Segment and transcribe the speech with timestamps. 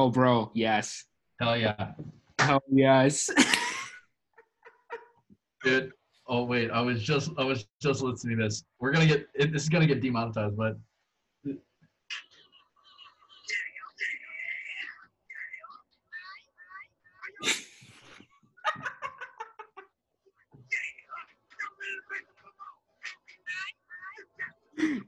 [0.00, 1.04] Oh, bro, yes.
[1.40, 1.92] Hell yeah,
[2.38, 3.28] Hell yes.
[5.62, 5.92] dude.
[6.26, 8.64] Oh wait, I was just I was just listening to this.
[8.78, 10.78] We're gonna get it, this is gonna get demonetized, but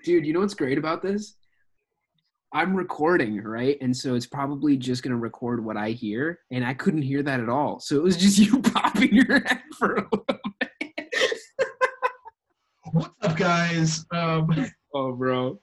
[0.04, 1.36] Dude, you know what's great about this?
[2.54, 3.79] I'm recording, right?
[3.80, 6.40] And so it's probably just going to record what I hear.
[6.50, 7.80] And I couldn't hear that at all.
[7.80, 10.26] So it was just you popping your head for a little
[10.60, 10.70] bit.
[12.93, 14.04] what's up, guys?
[14.10, 14.48] Um,
[14.94, 15.58] Oh, bro.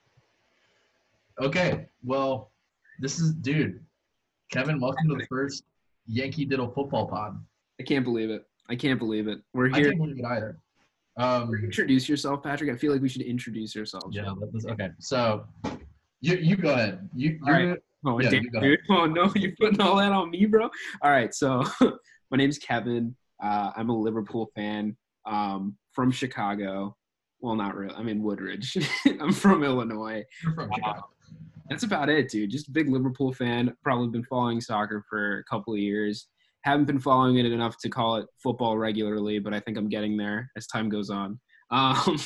[1.40, 2.50] okay, well,
[2.98, 3.80] this is dude.
[4.52, 5.66] Kevin, welcome to the first
[6.08, 7.40] Yankee Diddle football pod.
[7.80, 8.48] I can't believe it.
[8.70, 9.42] I can't believe it.
[9.54, 9.76] We're here.
[9.76, 10.58] I can't believe it either.
[11.18, 12.72] Um, Introduce yourself, Patrick.
[12.72, 14.16] I feel like we should introduce ourselves.
[14.16, 14.90] yeah, was- okay.
[14.98, 15.46] So,
[16.22, 17.10] you you go ahead.
[17.16, 17.80] You All you're right.
[18.06, 18.80] Oh, Yeah, damn, you dude.
[18.90, 19.32] Oh, no.
[19.36, 20.70] You're putting all that on me, bro.
[21.02, 21.34] All right.
[21.34, 21.64] So,
[22.32, 23.16] my name's Kevin.
[23.44, 24.96] Uh, I'm a Liverpool fan
[25.26, 26.96] um, from Chicago.
[27.42, 27.96] Well, not really.
[27.96, 28.78] I'm in Woodridge.
[29.20, 30.24] I'm from Illinois.
[30.44, 31.02] you're from Chicago.
[31.70, 32.50] That's about it, dude.
[32.50, 33.76] Just a big Liverpool fan.
[33.84, 36.28] Probably been following soccer for a couple of years.
[36.64, 40.18] Haven't been following it enough to call it football regularly, but I think I'm getting
[40.18, 41.40] there as time goes on.
[41.72, 42.20] Um,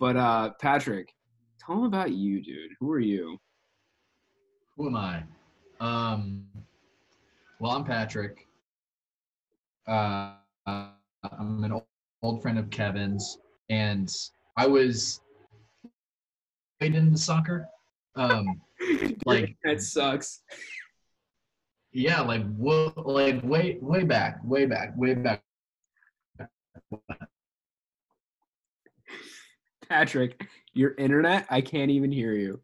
[0.00, 1.08] but uh, Patrick,
[1.64, 2.70] tell them about you, dude.
[2.80, 3.38] Who are you?
[4.76, 5.22] Who am I?
[5.80, 6.44] Um,
[7.60, 8.46] well, I'm Patrick.
[9.86, 10.34] Uh,
[10.66, 11.84] I'm an old,
[12.22, 14.10] old friend of Kevin's, and
[14.56, 15.20] I was
[16.78, 17.66] played into soccer.
[18.16, 18.60] Um,
[19.26, 20.42] Like- that sucks.
[21.92, 25.42] yeah, like like way way back, way back, way back.
[29.88, 30.44] Patrick,
[30.74, 32.60] your internet, I can't even hear you.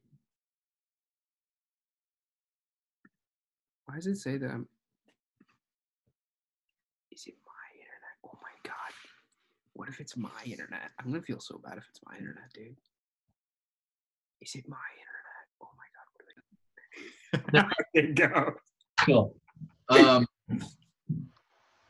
[3.87, 4.50] Why does it say that?
[4.50, 4.69] I'm...
[7.11, 8.16] Is it my internet?
[8.25, 8.93] Oh my god.
[9.75, 10.91] What if it's my internet?
[10.99, 12.77] I'm gonna feel so bad if it's my internet, dude.
[14.41, 15.49] Is it my internet?
[15.62, 18.55] Oh my god, what do I there go.
[19.05, 19.34] Cool.
[19.88, 20.27] Um,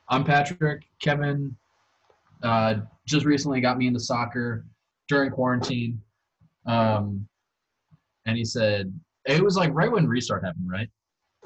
[0.09, 0.85] I'm Patrick.
[1.01, 1.57] Kevin
[2.43, 2.77] uh,
[3.07, 4.65] just recently got me into soccer
[5.09, 6.01] during quarantine.
[6.69, 7.27] Um,
[8.27, 8.93] and he said,
[9.27, 10.89] it was like right when restart happened, right?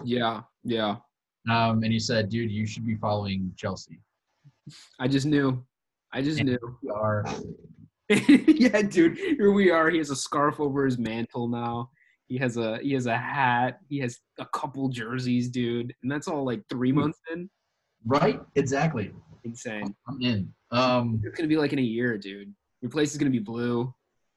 [0.04, 0.96] Yeah, yeah.
[1.50, 4.00] Um, and he said, dude, you should be following Chelsea.
[5.00, 5.64] I just knew.
[6.12, 6.78] I just And- knew.
[6.82, 7.24] We are,
[8.08, 9.16] yeah, dude.
[9.18, 9.90] Here we are.
[9.90, 11.90] He has a scarf over his mantle now.
[12.28, 13.78] He has a he has a hat.
[13.88, 15.92] He has a couple jerseys, dude.
[16.02, 17.48] And that's all like three months in.
[18.06, 18.40] right?
[18.54, 19.12] Exactly.
[19.44, 19.94] Insane.
[20.08, 20.52] I'm in.
[20.70, 22.52] Um, It's gonna be like in a year, dude.
[22.80, 23.92] Your place is gonna be blue.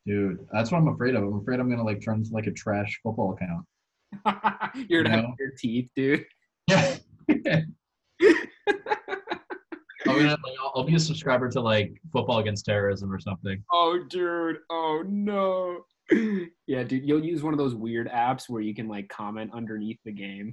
[0.05, 1.23] Dude, that's what I'm afraid of.
[1.23, 3.65] I'm afraid I'm going to like turn into like a trash football account.
[4.89, 6.25] You're gonna have your teeth, dude.
[6.67, 6.97] Yeah.
[10.07, 13.63] I'm gonna, like, I'll, I'll be a subscriber to like Football Against Terrorism or something.
[13.71, 14.57] Oh, dude.
[14.69, 15.85] Oh no.
[16.67, 17.07] Yeah, dude.
[17.07, 20.51] You'll use one of those weird apps where you can like comment underneath the game.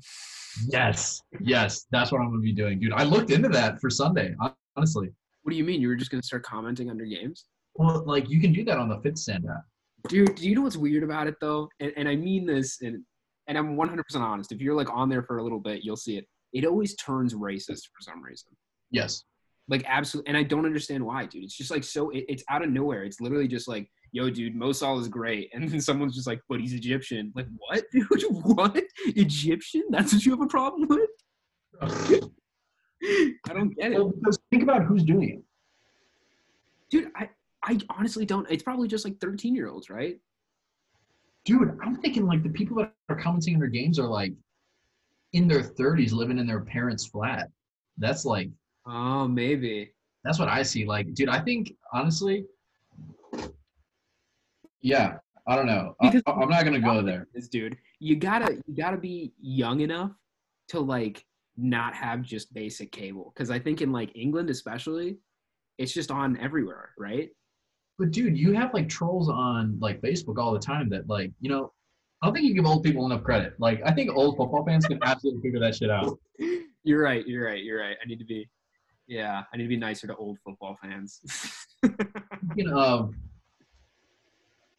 [0.68, 2.92] Yes, yes, that's what I'm gonna be doing, dude.
[2.92, 4.34] I looked into that for Sunday,
[4.76, 5.08] honestly.
[5.42, 5.80] What do you mean?
[5.80, 7.46] You were just gonna start commenting under games?
[7.74, 9.64] Well, like you can do that on the Fit Stand app.
[10.08, 11.68] Dude, do you know what's weird about it though?
[11.80, 13.02] And, and I mean this, and
[13.48, 14.52] and I'm 100% honest.
[14.52, 16.26] If you're like on there for a little bit, you'll see it.
[16.52, 18.48] It always turns racist for some reason.
[18.90, 19.24] Yes.
[19.68, 21.44] Like absolutely, and I don't understand why, dude.
[21.44, 22.10] It's just like so.
[22.10, 23.04] It, it's out of nowhere.
[23.04, 26.40] It's literally just like, yo, dude, Mo Salah is great, and then someone's just like,
[26.48, 27.32] but he's Egyptian.
[27.34, 28.06] Like what, dude?
[28.30, 28.82] What?
[29.06, 29.84] Egyptian?
[29.90, 31.08] That's what you have a problem with?
[33.50, 35.42] I don't get it, Well, because think about who's doing it.
[36.90, 37.10] dude.
[37.16, 37.28] I
[37.64, 38.50] I honestly don't.
[38.50, 40.18] It's probably just like 13 year olds, right?
[41.44, 44.32] Dude, I'm thinking like the people that are commenting on their games are like
[45.32, 47.48] in their 30s living in their parents' flat.
[47.98, 48.50] That's like
[48.86, 49.92] Oh, maybe.
[50.24, 50.84] that's what I see.
[50.84, 52.44] Like, dude, I think honestly,
[54.80, 55.94] yeah, I don't know.
[56.00, 57.28] I, Because- I'm not gonna go there.
[57.34, 60.10] this dude you gotta you gotta be young enough
[60.68, 61.24] to like
[61.56, 65.18] not have just basic cable because i think in like england especially
[65.78, 67.28] it's just on everywhere right
[67.98, 71.50] But dude, you have like trolls on like Facebook all the time that like, you
[71.50, 71.72] know,
[72.22, 73.54] I don't think you give old people enough credit.
[73.58, 76.18] Like, I think old football fans can absolutely figure that shit out.
[76.84, 78.48] you're right you're right you're right i need to be
[79.06, 81.20] yeah i need to be nicer to old football fans
[81.84, 83.14] Speaking of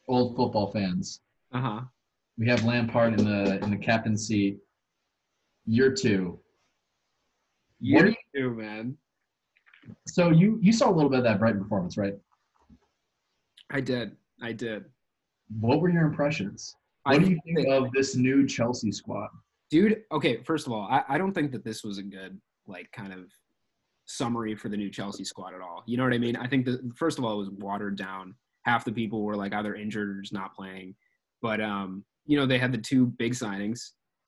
[0.07, 1.21] old football fans,
[1.53, 1.81] uh-huh
[2.37, 4.57] we have Lampard in the in the captain seat.
[5.65, 6.39] Year two.
[7.79, 8.97] What you too man
[10.07, 12.13] So you you saw a little bit of that Brighton performance, right?
[13.73, 14.85] I did i did
[15.59, 16.73] What were your impressions?
[17.05, 19.29] I What do you think think- of this new Chelsea squad?
[19.69, 20.03] dude.
[20.11, 23.11] Okay, first of all, I, I don't think that this was a good like kind
[23.11, 23.25] of
[24.05, 25.83] summary for the new Chelsea squad at all.
[25.85, 26.35] You know what I mean?
[26.35, 28.35] I think the first of all, it was watered down.
[28.63, 30.95] Half the people were like either injured or just not playing.
[31.41, 33.79] But um, you know, they had the two big signings,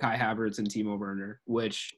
[0.01, 1.94] Kai Havertz and Timo Werner, which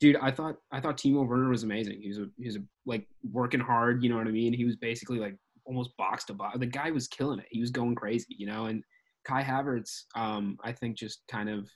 [0.00, 2.00] dude, I thought I thought Timo Werner was amazing.
[2.02, 4.52] He was a he was a, like working hard, you know what I mean?
[4.52, 5.36] He was basically like
[5.70, 6.58] almost box to box.
[6.58, 7.46] The guy was killing it.
[7.50, 8.82] He was going crazy, you know, and
[9.24, 11.68] Kai Havertz, um, I think just kind of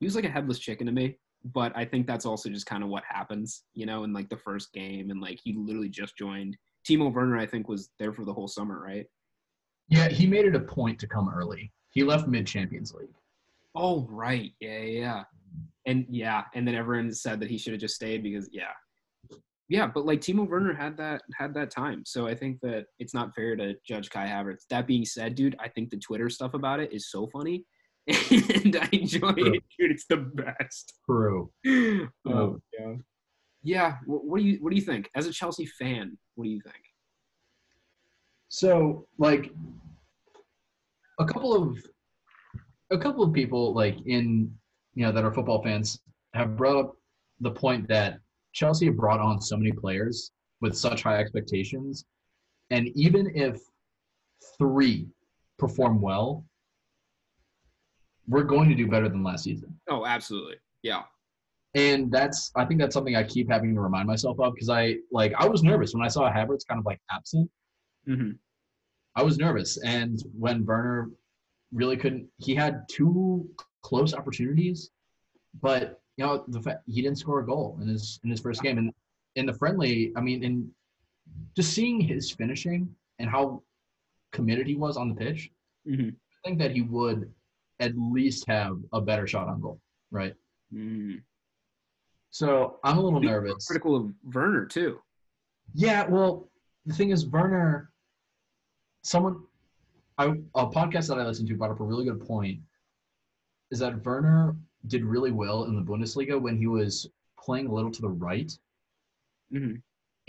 [0.00, 2.82] he was like a headless chicken to me but I think that's also just kind
[2.82, 6.16] of what happens, you know, in like the first game, and like he literally just
[6.16, 6.56] joined.
[6.88, 9.06] Timo Werner, I think, was there for the whole summer, right?
[9.88, 11.72] Yeah, he made it a point to come early.
[11.90, 13.14] He left mid Champions League.
[13.74, 15.24] Oh right, yeah, yeah,
[15.86, 18.72] and yeah, and then everyone said that he should have just stayed because yeah,
[19.68, 23.14] yeah, but like Timo Werner had that had that time, so I think that it's
[23.14, 24.64] not fair to judge Kai Havertz.
[24.70, 27.64] That being said, dude, I think the Twitter stuff about it is so funny
[28.30, 29.52] and I enjoy True.
[29.54, 29.90] it, dude.
[29.90, 30.94] It's the best.
[31.04, 31.50] True.
[32.26, 32.94] Oh yeah.
[33.62, 33.96] Yeah.
[34.06, 36.16] What, what do you What do you think as a Chelsea fan?
[36.34, 36.76] What do you think?
[38.48, 39.52] So, like,
[41.20, 41.76] a couple of
[42.90, 44.50] a couple of people, like in
[44.94, 46.00] you know that are football fans,
[46.32, 46.96] have brought up
[47.40, 48.20] the point that
[48.58, 52.04] Chelsea have brought on so many players with such high expectations,
[52.70, 53.60] and even if
[54.58, 55.06] three
[55.60, 56.44] perform well,
[58.26, 59.78] we're going to do better than last season.
[59.88, 60.56] Oh, absolutely.
[60.82, 61.02] Yeah.
[61.74, 64.96] And that's I think that's something I keep having to remind myself of because I
[65.12, 67.48] like I was nervous when I saw Havertz kind of like absent.
[68.08, 68.32] Mm-hmm.
[69.14, 71.10] I was nervous, and when Werner
[71.72, 73.48] really couldn't, he had two
[73.82, 74.90] close opportunities,
[75.60, 78.60] but you know the fact he didn't score a goal in his in his first
[78.60, 78.92] game, and
[79.36, 80.70] in the friendly, I mean, in
[81.56, 83.62] just seeing his finishing and how
[84.32, 85.50] committed he was on the pitch,
[85.88, 86.08] mm-hmm.
[86.08, 87.32] I think that he would
[87.78, 89.80] at least have a better shot on goal,
[90.10, 90.34] right?
[90.74, 91.22] Mm.
[92.30, 93.66] So I'm a little nervous.
[93.66, 94.98] Critical of Werner too.
[95.74, 96.48] Yeah, well,
[96.84, 97.92] the thing is, Werner,
[99.04, 99.44] someone,
[100.18, 100.26] I,
[100.56, 102.58] a podcast that I listened to brought up a really good point.
[103.70, 107.90] Is that Werner did really well in the Bundesliga when he was playing a little
[107.90, 108.52] to the right,
[109.52, 109.74] mm-hmm.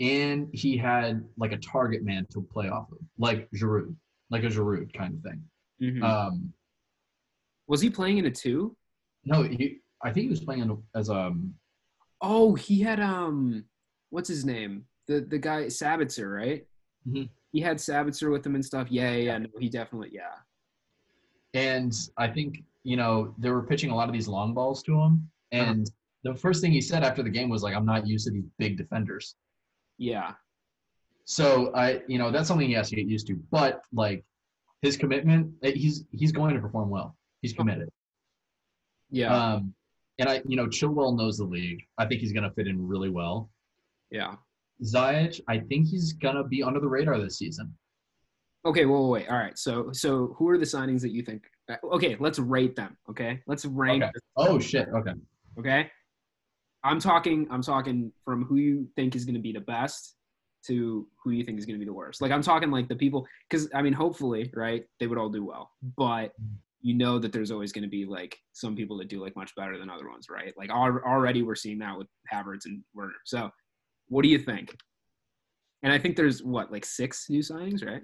[0.00, 3.94] and he had like a target man to play off of, like Giroud,
[4.30, 5.42] like a Giroud kind of thing.
[5.82, 6.02] Mm-hmm.
[6.02, 6.52] Um,
[7.68, 8.76] was he playing in a two?
[9.24, 9.78] No, he.
[10.02, 11.54] I think he was playing as um.
[12.22, 13.64] Oh, he had um,
[14.10, 14.84] what's his name?
[15.06, 16.66] The the guy Sabitzer, right?
[17.08, 17.24] Mm-hmm.
[17.52, 18.88] He had Sabitzer with him and stuff.
[18.90, 20.36] Yeah, yeah, no, he definitely, yeah.
[21.54, 24.92] And I think you know they were pitching a lot of these long balls to
[24.92, 25.62] him, uh-huh.
[25.62, 26.32] and uh-huh.
[26.32, 28.48] the first thing he said after the game was like, "I'm not used to these
[28.58, 29.36] big defenders."
[29.98, 30.32] Yeah.
[31.24, 33.36] So I, you know, that's something he has to get used to.
[33.50, 34.24] But like
[34.82, 37.16] his commitment, eh, he's he's going to perform well.
[37.42, 37.88] He's committed.
[39.10, 39.34] Yeah.
[39.34, 39.74] Um,
[40.18, 41.82] and I, you know, Chilwell knows the league.
[41.98, 43.50] I think he's going to fit in really well.
[44.10, 44.34] Yeah.
[44.82, 47.74] Ziyech, I think he's going to be under the radar this season.
[48.64, 49.28] Okay, well, wait.
[49.28, 49.56] All right.
[49.56, 51.44] So, so who are the signings that you think?
[51.70, 52.96] Uh, okay, let's rate them.
[53.08, 54.02] Okay, let's rank.
[54.02, 54.12] Okay.
[54.36, 54.88] Oh shit.
[54.94, 55.12] Okay.
[55.58, 55.90] Okay.
[56.82, 57.46] I'm talking.
[57.50, 60.16] I'm talking from who you think is going to be the best
[60.66, 62.20] to who you think is going to be the worst.
[62.20, 64.84] Like I'm talking like the people, because I mean, hopefully, right?
[64.98, 66.32] They would all do well, but
[66.82, 69.54] you know that there's always going to be like some people that do like much
[69.54, 70.54] better than other ones, right?
[70.56, 73.12] Like already we're seeing that with Havertz and Werner.
[73.24, 73.50] So,
[74.08, 74.74] what do you think?
[75.82, 78.02] And I think there's what like six new signings, right?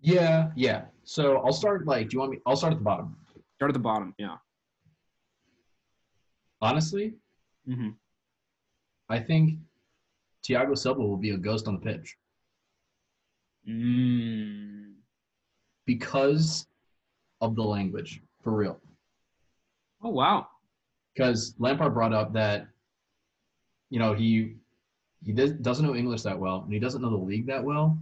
[0.00, 0.84] Yeah, yeah.
[1.04, 2.38] So I'll start like, do you want me?
[2.46, 3.16] I'll start at the bottom.
[3.56, 4.36] Start at the bottom, yeah.
[6.60, 7.14] Honestly,
[7.68, 7.90] mm-hmm.
[9.08, 9.58] I think
[10.44, 12.16] Thiago Silva will be a ghost on the pitch.
[13.68, 14.94] Mm.
[15.86, 16.66] Because
[17.40, 18.80] of the language for real.
[20.02, 20.48] Oh wow!
[21.14, 22.68] Because Lampard brought up that,
[23.90, 24.56] you know, he
[25.24, 27.98] he doesn't know English that well, and he doesn't know the league that well.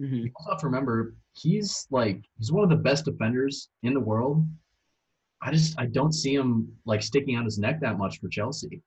[0.00, 0.14] Mm-hmm.
[0.14, 4.00] You also have to remember he's like he's one of the best defenders in the
[4.00, 4.46] world.
[5.40, 8.82] I just I don't see him like sticking out his neck that much for Chelsea.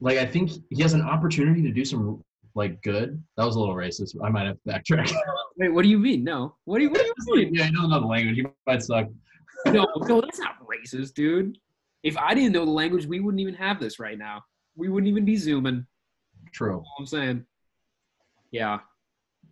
[0.00, 2.22] Like I think he has an opportunity to do some
[2.54, 3.22] like good.
[3.36, 4.16] That was a little racist.
[4.22, 5.12] I might have to backtrack.
[5.56, 6.24] Wait, what do you mean?
[6.24, 6.56] No.
[6.64, 7.54] What do you, what do you mean?
[7.54, 8.36] yeah, I don't know the language.
[8.36, 9.06] He might suck.
[9.66, 11.56] no, no, that's not racist, dude.
[12.02, 14.42] If I didn't know the language, we wouldn't even have this right now.
[14.74, 15.86] We wouldn't even be zooming.
[16.52, 16.82] True.
[16.98, 17.46] I'm saying.
[18.50, 18.80] Yeah.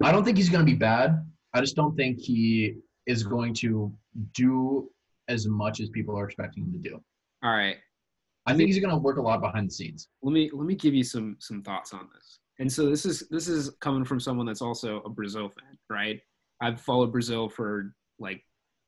[0.02, 1.25] I don't think he's going to be bad.
[1.54, 2.75] I just don't think he
[3.07, 3.92] is going to
[4.35, 4.90] do
[5.28, 7.00] as much as people are expecting him to do.
[7.42, 7.76] All right.
[8.47, 10.09] I think he's going to work a lot behind the scenes.
[10.23, 13.26] Let me let me give you some some thoughts on this and so this is
[13.30, 16.21] this is coming from someone that's also a Brazil fan, right?
[16.61, 18.42] I've followed Brazil for like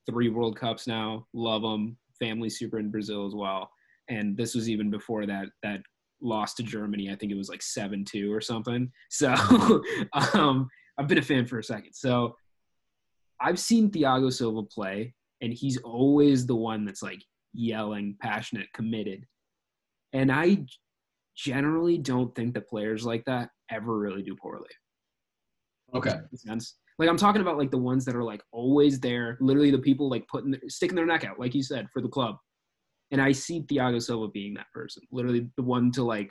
[0.08, 1.26] three World Cups now.
[1.32, 1.96] Love them.
[2.20, 3.70] family super in Brazil as well.
[4.08, 5.80] And this was even before that that
[6.20, 7.10] loss to Germany.
[7.10, 8.92] I think it was like seven two or something.
[9.08, 9.32] So
[10.34, 10.68] um,
[10.98, 11.92] I've been a fan for a second.
[11.94, 12.36] So
[13.40, 17.22] I've seen Thiago Silva play, and he's always the one that's like
[17.52, 19.26] yelling, passionate, committed.
[20.12, 20.64] And I
[21.36, 24.68] generally don't think that players like that ever really do poorly.
[25.94, 26.18] Okay.
[26.34, 26.76] Sense.
[26.98, 30.08] Like I'm talking about like the ones that are like always there, literally the people
[30.08, 32.36] like putting sticking their neck out, like you said, for the club.
[33.10, 36.30] And I see Thiago Silva being that person, literally the one to like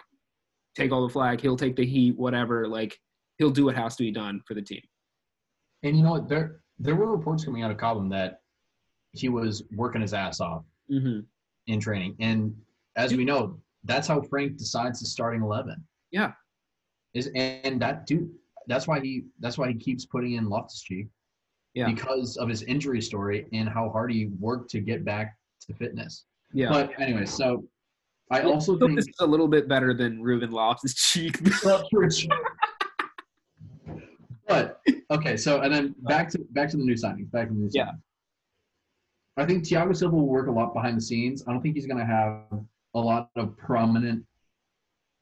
[0.76, 2.68] take all the flag, he'll take the heat, whatever.
[2.68, 2.98] Like
[3.42, 4.82] he'll do what has to be done for the team.
[5.82, 6.30] And you know what?
[6.30, 8.42] There there were reports coming out of Cobham that
[9.14, 11.22] he was working his ass off Mm-hmm.
[11.68, 12.54] in training, and
[12.98, 15.84] as we know, that's how Frank decides the starting eleven.
[16.12, 16.34] Yeah.
[17.14, 18.30] Is and that dude.
[18.68, 19.24] That's why he.
[19.40, 21.08] That's why he keeps putting in Loftus Cheek.
[21.74, 21.88] Yeah.
[21.88, 26.26] Because of his injury story and how hard he worked to get back to fitness.
[26.54, 26.70] Yeah.
[26.70, 27.64] But anyway, so
[28.30, 31.40] I also So think this is a little bit better than Ruben Loftus-Cheek.
[31.64, 32.30] Well, true, true.
[34.48, 34.82] but
[35.12, 37.32] okay, so and then back to back to the new signings.
[37.32, 37.72] Back to the new signings.
[37.74, 37.92] Yeah.
[39.38, 41.44] I think Thiago Silva will work a lot behind the scenes.
[41.48, 42.44] I don't think he's going to have
[42.94, 44.26] a lot of prominent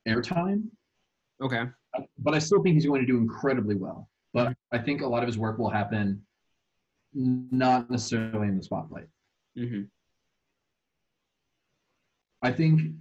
[0.07, 0.63] airtime,
[1.41, 1.65] okay.
[2.17, 4.09] but I still think he's going to do incredibly well.
[4.33, 6.21] But I think a lot of his work will happen
[7.13, 9.07] not necessarily in the spotlight.
[9.55, 9.83] hmm
[12.41, 12.93] I think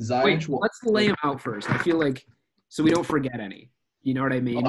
[0.00, 0.60] Ziyech Wait, will.
[0.60, 1.68] let's lay him out first.
[1.68, 2.24] I feel like
[2.68, 3.70] so we don't forget any.
[4.02, 4.64] You know what I mean?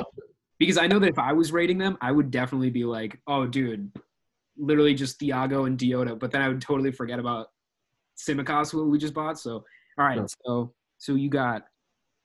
[0.61, 3.47] Because I know that if I was rating them, I would definitely be like, "Oh,
[3.47, 3.91] dude,
[4.55, 7.47] literally just Thiago and Diota." But then I would totally forget about
[8.15, 9.39] Tsimikas, who we just bought.
[9.39, 9.65] So,
[9.97, 10.27] all right, Sure.
[10.45, 11.65] so so you got.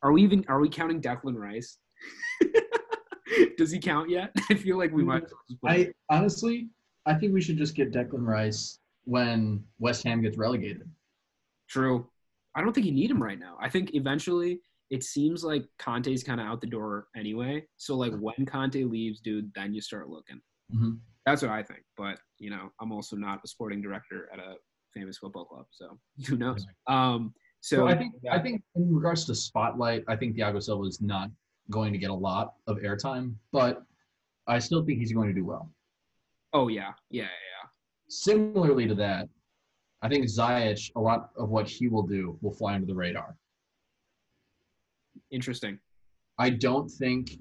[0.02, 0.44] Are we even?
[0.48, 1.78] Are we counting Declan Rice?
[3.56, 4.32] Does he count yet?
[4.50, 5.24] I feel like we might.
[5.24, 6.68] as well just put- I honestly,
[7.06, 10.86] I think we should just get Declan Rice when West Ham gets relegated.
[11.70, 12.06] True.
[12.54, 13.56] I don't think you need him right now.
[13.58, 17.64] I think eventually it seems like Conte's kind of out the door anyway.
[17.76, 20.40] So like when Conte leaves, dude, then you start looking.
[20.74, 20.98] Mhm.
[21.24, 21.82] That's what I think.
[21.96, 24.54] But you know, I'm also not a sporting director at a
[24.94, 26.66] famous football club, so who knows?
[26.86, 27.34] Um.
[27.60, 31.00] So, So I think I think in regards to spotlight, I think Thiago Silva is
[31.00, 31.30] not
[31.70, 33.82] going to get a lot of airtime, but
[34.46, 35.72] I still think he's going to do well.
[36.52, 37.68] Oh yeah, yeah, yeah.
[38.08, 39.28] Similarly to that,
[40.02, 43.36] I think Ziyech, a lot of what he will do will fly under the radar.
[45.30, 45.78] Interesting.
[46.38, 47.40] I don't think.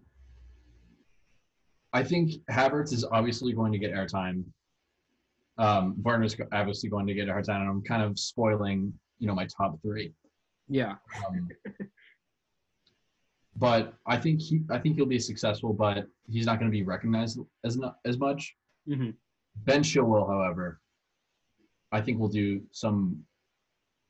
[1.94, 4.44] I think Havertz is obviously going to get airtime.
[5.58, 9.46] Um, Werner's obviously going to get airtime, and I'm kind of spoiling, you know, my
[9.46, 10.14] top three.
[10.68, 10.96] Yeah.
[11.26, 11.48] Um,
[13.56, 16.84] but I think he, I think he'll be successful, but he's not going to be
[16.84, 18.56] recognized as not, as much.
[18.88, 19.12] hmm
[19.64, 20.82] Ben Chilwell, however,
[21.94, 23.24] I think will do some,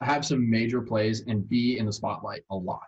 [0.01, 2.81] have some major plays and be in the spotlight a lot.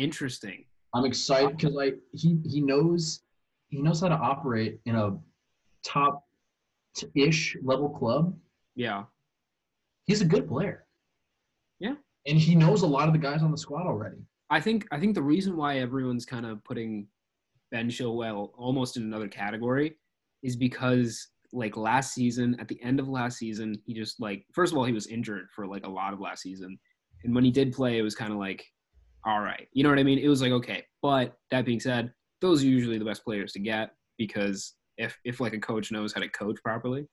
[0.00, 0.64] Interesting.
[0.94, 3.20] I'm excited because like he he knows
[3.68, 5.16] he knows how to operate in a
[5.84, 6.24] top
[7.14, 8.34] ish level club.
[8.74, 9.04] Yeah.
[10.06, 10.86] He's a good player.
[11.78, 11.94] Yeah.
[12.26, 14.18] and he knows a lot of the guys on the squad already.
[14.50, 17.06] I think I think the reason why everyone's kind of putting
[17.70, 19.96] Ben Chilwell almost in another category
[20.42, 24.72] is because like last season, at the end of last season, he just like first
[24.72, 26.78] of all he was injured for like a lot of last season,
[27.24, 28.64] and when he did play, it was kind of like,
[29.24, 30.18] all right, you know what I mean?
[30.18, 33.58] It was like okay, but that being said, those are usually the best players to
[33.58, 37.06] get because if if like a coach knows how to coach properly,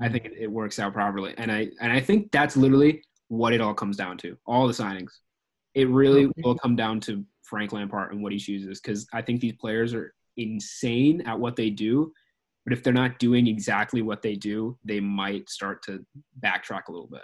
[0.00, 3.52] I think it, it works out properly, and I and I think that's literally what
[3.52, 4.36] it all comes down to.
[4.46, 5.10] All the signings
[5.74, 9.40] it really will come down to Frank Lampard and what he chooses because I think
[9.40, 12.12] these players are insane at what they do.
[12.64, 16.04] But if they're not doing exactly what they do, they might start to
[16.44, 17.22] backtrack a little bit.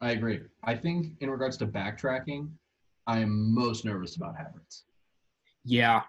[0.00, 0.40] I agree.
[0.64, 2.48] I think in regards to backtracking,
[3.06, 4.82] I am most nervous about Havertz.
[5.64, 6.02] Yeah,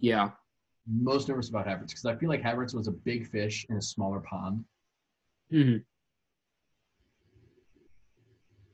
[0.00, 0.30] yeah,
[0.88, 3.82] Most nervous about Havertz because I feel like Havertz was a big fish in a
[3.82, 4.64] smaller pond.
[5.52, 5.84] Mhm.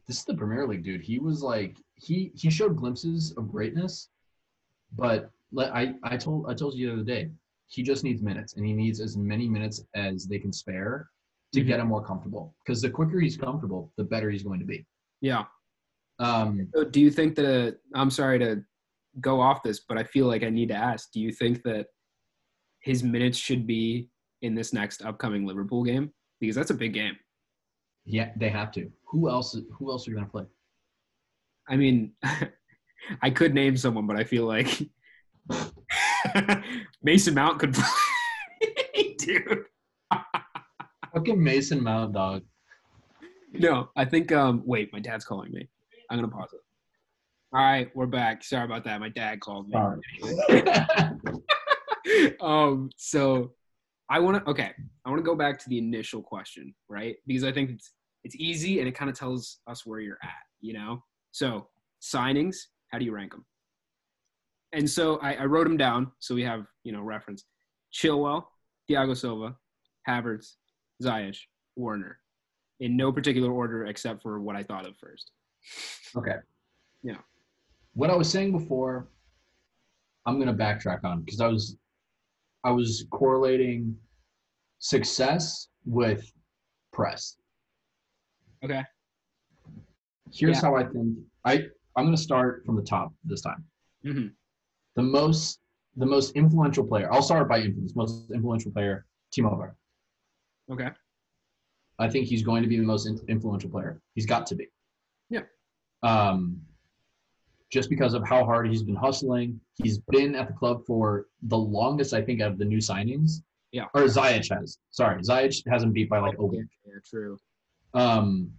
[0.06, 1.00] This is the Premier League, dude.
[1.00, 4.10] He was like he he showed glimpses of greatness,
[4.96, 7.30] but I I told I told you the other day
[7.68, 11.08] he just needs minutes and he needs as many minutes as they can spare
[11.52, 11.66] to Mhm.
[11.66, 12.54] get him more comfortable.
[12.64, 14.86] Because the quicker he's comfortable, the better he's going to be.
[15.20, 15.46] yeah.
[16.22, 17.78] Um, So do you think that?
[17.94, 18.62] I'm sorry to
[19.20, 21.10] go off this, but I feel like I need to ask.
[21.12, 21.86] Do you think that
[22.80, 24.08] his minutes should be
[24.42, 27.16] in this next upcoming Liverpool game because that's a big game?
[28.04, 28.90] yeah, they have to.
[29.10, 29.56] Who else?
[29.78, 30.44] Who else are you gonna play?
[31.68, 32.12] I mean,
[33.22, 34.82] I could name someone, but I feel like
[37.02, 39.64] Mason Mount could play, dude.
[41.12, 42.42] Fucking Mason Mount, dog.
[43.52, 44.32] no, I think.
[44.32, 45.68] Um, wait, my dad's calling me.
[46.12, 46.61] I'm gonna pause it.
[47.54, 48.45] All right, we're back.
[48.45, 49.00] Sorry about that.
[49.00, 49.75] My dad called me.
[52.42, 53.54] um, so
[54.11, 54.50] I want to.
[54.50, 54.73] Okay,
[55.07, 57.16] I want to go back to the initial question, right?
[57.26, 60.28] Because I think it's it's easy and it kind of tells us where you're at.
[60.61, 61.02] You know.
[61.31, 61.69] So
[62.02, 62.57] signings,
[62.88, 63.47] how do you rank them?
[64.75, 67.47] And so I, I wrote them down so we have you know reference.
[67.95, 68.45] Chilwell,
[68.90, 69.57] Thiago Silva,
[70.07, 70.57] Havertz,
[71.02, 71.38] Ziyech,
[71.75, 72.19] Werner,
[72.81, 75.31] in no particular order except for what I thought of first.
[76.16, 76.37] Okay.
[77.02, 77.19] Yeah.
[77.95, 79.09] What I was saying before,
[80.26, 81.76] I'm gonna backtrack on because I was
[82.64, 83.97] I was correlating
[84.78, 86.31] success with
[86.92, 87.37] press.
[88.64, 88.83] Okay.
[90.33, 90.61] Here's Yeah.
[90.62, 91.54] how I think I
[91.97, 93.64] I'm gonna start from the top this time.
[94.02, 94.28] hmm
[94.95, 95.61] The most
[95.97, 97.12] the most influential player.
[97.12, 97.95] I'll start by influence.
[97.95, 99.76] Most influential player, Timo Werner.
[100.71, 100.88] Okay.
[101.99, 104.00] I think he's going to be the most influential player.
[104.14, 104.69] He's got to be.
[106.02, 106.61] Um,
[107.73, 109.59] just because of how hard he's been hustling.
[109.82, 113.42] He's been at the club for the longest, I think, out of the new signings.
[113.73, 113.87] Yeah.
[113.94, 114.78] Or Ziyech has.
[114.90, 116.66] Sorry, Ziyech hasn't beat by like a week.
[116.87, 117.38] yeah, true.
[117.94, 118.52] Um,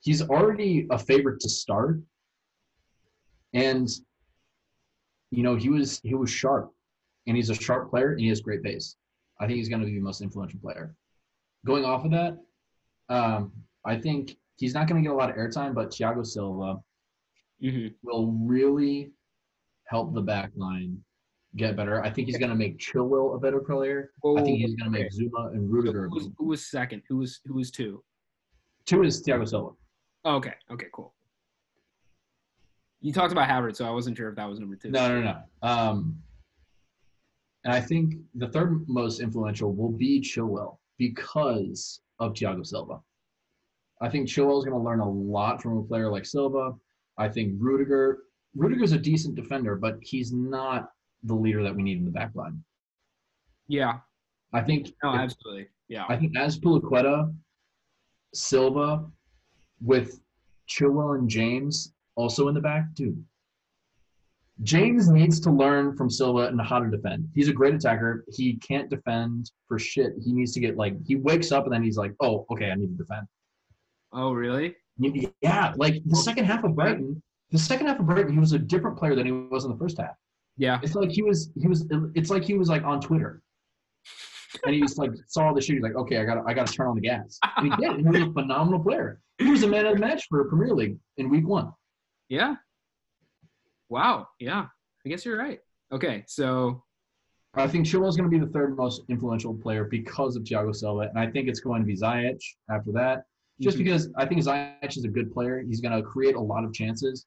[0.00, 2.00] he's already a favorite to start,
[3.54, 3.88] and
[5.30, 6.70] you know he was he was sharp,
[7.26, 8.96] and he's a sharp player, and he has great pace.
[9.40, 10.94] I think he's going to be the most influential player.
[11.64, 12.38] Going off of that,
[13.08, 13.52] um,
[13.86, 16.76] I think he's not going to get a lot of airtime, but Thiago Silva
[17.60, 19.12] hmm will really
[19.86, 20.96] help the back line
[21.56, 22.02] get better.
[22.02, 24.12] I think he's going to make Chilwell a better player.
[24.24, 26.08] I think he's going to make Zouma and Rudiger.
[26.08, 27.02] was, who was second?
[27.08, 28.02] Who was who was two?
[28.86, 29.70] Two is Thiago Silva.
[30.24, 30.54] Oh, okay.
[30.70, 30.86] Okay.
[30.94, 31.12] Cool.
[33.00, 34.90] You talked about Havertz, so I wasn't sure if that was number two.
[34.90, 35.68] No, no, no.
[35.68, 36.18] Um,
[37.64, 43.00] and I think the third most influential will be Chilwell because of Thiago Silva.
[44.00, 46.72] I think Chilwell is going to learn a lot from a player like Silva.
[47.18, 48.20] I think Rudiger.
[48.56, 50.90] Rudiger's a decent defender, but he's not
[51.24, 52.62] the leader that we need in the back line.
[53.68, 53.98] Yeah.
[54.52, 55.68] I think No, if- absolutely.
[55.88, 56.04] Yeah.
[56.08, 57.32] I think Azpilicueta,
[58.34, 59.06] Silva,
[59.82, 60.20] with
[60.68, 63.22] Chilwell and James also in the back, dude.
[64.62, 67.28] James needs to learn from Silva and how to defend.
[67.34, 68.24] He's a great attacker.
[68.30, 70.12] He can't defend for shit.
[70.22, 72.74] He needs to get like he wakes up and then he's like, oh, okay, I
[72.74, 73.26] need to defend.
[74.12, 74.74] Oh, really?
[75.40, 78.58] Yeah, like the second half of Brighton, the second half of Brighton, he was a
[78.58, 80.16] different player than he was in the first half.
[80.56, 80.78] Yeah.
[80.82, 83.42] It's like he was he was it's like he was like on Twitter.
[84.66, 85.76] And he was like saw the shit.
[85.76, 87.38] He's like, okay, I got I got to turn on the gas.
[87.56, 87.96] And he did.
[87.96, 89.20] And he was a phenomenal player.
[89.38, 91.72] He was a man of the match for Premier League in week one.
[92.28, 92.56] Yeah.
[93.88, 94.28] Wow.
[94.38, 94.66] Yeah.
[95.06, 95.60] I guess you're right.
[95.92, 96.24] Okay.
[96.26, 96.82] So
[97.54, 101.08] I think Chilwell's going to be the third most influential player because of Thiago Silva,
[101.08, 103.24] and I think it's going to be Ziyech after that.
[103.60, 103.84] Just Mhm.
[103.84, 106.72] because I think Ziyech is a good player, he's going to create a lot of
[106.72, 107.26] chances,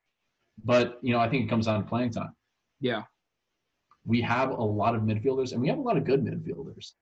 [0.63, 2.36] but you know I think it comes down to playing time.
[2.80, 3.04] yeah,
[4.06, 6.93] We have a lot of midfielders, and we have a lot of good midfielders.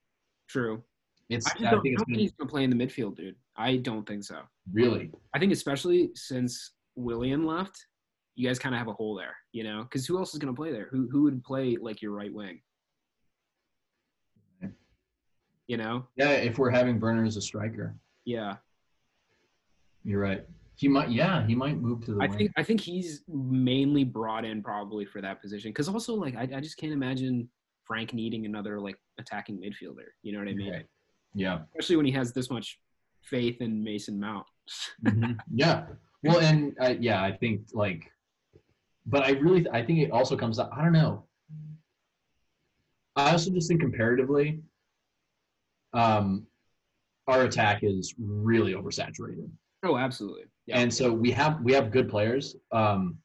[0.48, 0.84] true.
[1.30, 3.38] It's I, I, don't, think it's he's gonna play in the midfield, dude.
[3.56, 4.41] I don't think so.
[4.74, 7.88] really I think especially since Willian left,
[8.36, 9.84] you guys kind of have a hole there, you know?
[9.84, 10.88] Because who else is gonna play there?
[10.91, 12.62] Who who would play like your right wing?
[15.67, 16.06] You know?
[16.17, 16.32] yeah.
[16.32, 18.58] If we're having Werner as a striker, Yeah.
[20.04, 20.46] You're right.
[20.76, 22.38] He might yeah he might move to the I wing.
[22.38, 25.70] think I think he's mainly brought in probably for that position.
[25.72, 27.50] Because also like I, I just can't imagine
[27.86, 30.08] Frank needing another like attacking midfielder.
[30.24, 30.70] You know what I mean?
[30.70, 30.86] Okay.
[31.36, 31.60] yeah.
[31.76, 32.80] Especially when he has this much
[33.22, 34.46] faith in Mason Mount.
[35.06, 35.38] Mhm.
[35.54, 35.86] Yeah.
[36.24, 38.12] Well, and uh, yeah, I think like,
[39.08, 40.70] but I really, I think it also comes up.
[40.72, 41.26] I don't know.
[43.16, 44.62] I also just think comparatively,
[45.94, 46.46] um,
[47.28, 49.50] our attack is really oversaturated,
[49.84, 50.44] Oh, absolutely.
[50.67, 50.78] Yeah.
[50.80, 53.17] and so we have we have good players, um,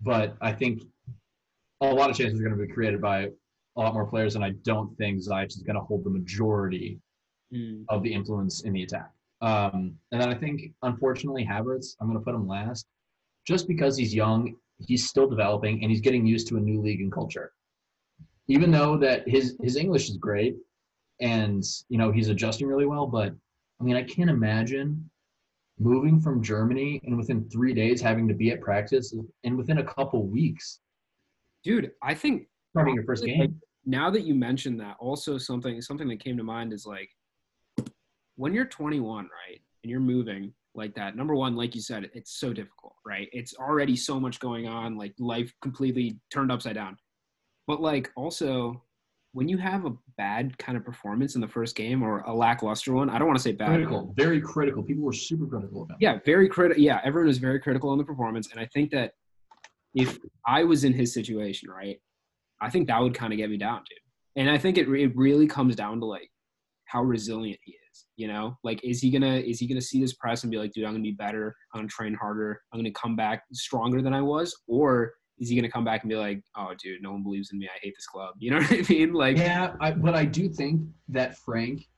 [0.00, 0.82] but I think
[1.80, 3.22] a lot of chances are going to be created by
[3.76, 7.00] a lot more players, and I don't think Ziyech is going to hold the majority
[7.50, 9.10] Mm, of the influence in the attack.
[9.40, 12.84] Um, and then I think, unfortunately, Havertz, I'm going to put him last,
[13.46, 14.54] just because he's young,
[14.86, 17.52] he's still developing, and he's getting used to a new league and culture.
[18.48, 20.56] Even though that his his English is great,
[21.22, 23.32] and you know he's adjusting really well, but
[23.80, 25.08] I mean, I can't imagine
[25.78, 29.14] moving from Germany and within three days having to be at practice,
[29.44, 30.80] and within a couple weeks
[31.64, 33.60] dude, I think starting your first Like, game.
[33.84, 37.10] now that you mentioned that, also something something that came to mind is like
[38.36, 41.16] when you're 21, right, and you're moving like that.
[41.16, 43.28] Number one, like you said, it's so difficult, right?
[43.32, 46.96] It's already so much going on, like life completely turned upside down.
[47.66, 48.82] But like also,
[49.32, 52.92] when you have a bad kind of performance in the first game or a lackluster
[52.94, 53.68] one, I don't want to say bad.
[53.68, 54.82] Critical, very critical.
[54.82, 55.98] People were super critical about.
[56.00, 56.82] Yeah, very critical.
[56.82, 59.12] Yeah, everyone was very critical on the performance, and I think that
[59.94, 62.00] if I was in his situation, right,
[62.60, 63.98] I think that would kind of get me down, dude.
[64.36, 66.30] And I think it it really comes down to like
[66.86, 68.06] how resilient he is.
[68.16, 70.72] You know, like is he gonna is he gonna see this press and be like,
[70.72, 71.54] dude, I'm gonna be better.
[71.74, 72.60] I'm gonna train harder.
[72.72, 76.10] I'm gonna come back stronger than I was, or is he gonna come back and
[76.10, 77.66] be like, oh, dude, no one believes in me.
[77.72, 78.34] I hate this club.
[78.38, 79.12] You know what I mean?
[79.12, 81.88] Like, Yeah, I, but I do think that Frank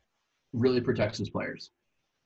[0.52, 1.70] really protects his players.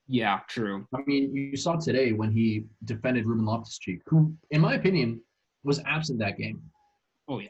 [0.09, 0.87] yeah, true.
[0.95, 5.21] I mean, you saw today when he defended Ruben Loftus-Cheek, who, in my opinion,
[5.63, 6.61] was absent that game.
[7.29, 7.49] Oh, yeah.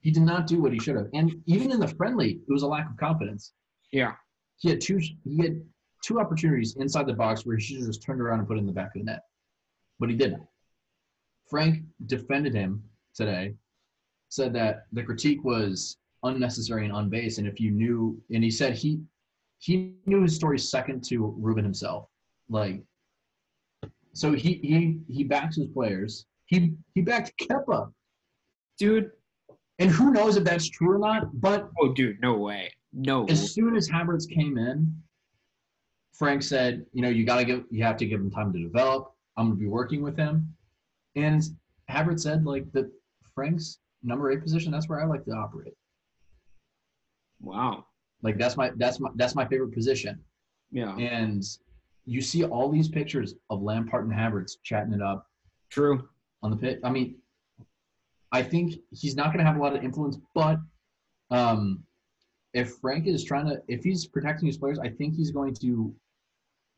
[0.00, 2.62] He did not do what he should have, and even in the friendly, it was
[2.62, 3.52] a lack of confidence.
[3.90, 4.12] Yeah,
[4.58, 4.98] He had two.
[5.24, 5.62] He had
[6.04, 8.60] two opportunities inside the box where he should have just turned around and put it
[8.60, 9.20] in the back of the net,
[9.98, 10.42] but he didn't.
[11.48, 12.82] Frank defended him
[13.14, 13.54] today,
[14.28, 18.74] said that the critique was unnecessary and unbased, and if you knew, and he said
[18.74, 19.00] he
[19.58, 22.08] he knew his story second to Ruben himself,
[22.48, 22.82] like.
[24.12, 26.26] So he he he backs his players.
[26.46, 27.90] He he backed Kepa,
[28.78, 29.10] dude.
[29.80, 31.40] and who knows if that's true or not.
[31.40, 32.70] But Oh, dude, no way.
[32.92, 33.24] No.
[33.26, 34.94] as soon as Havertz came in,
[36.12, 39.12] Frank said, you know, you gotta give you have to give him time to develop.
[39.36, 40.54] I'm gonna be working with him.
[41.16, 41.42] And
[41.90, 42.92] Havertz said, like, the
[43.34, 45.74] Frank's number eight position, that's where I like to operate.
[47.40, 47.86] Wow.
[48.22, 50.18] Like that's my that's my that's my favorite position.
[50.70, 50.96] Yeah.
[50.96, 51.42] And
[52.06, 55.26] you see all these pictures of Lampard and Havertz chatting it up
[55.70, 56.08] True.
[56.42, 56.78] on the pitch.
[56.84, 57.16] I mean,
[58.32, 60.58] I think he's not going to have a lot of influence, but
[61.30, 61.84] um,
[62.52, 65.94] if Frank is trying to, if he's protecting his players, I think he's going to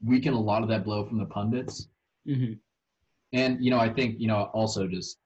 [0.04, 1.88] weaken a lot of that blow from the pundits.
[2.26, 2.52] hmm
[3.32, 5.18] And you know, I think you know also just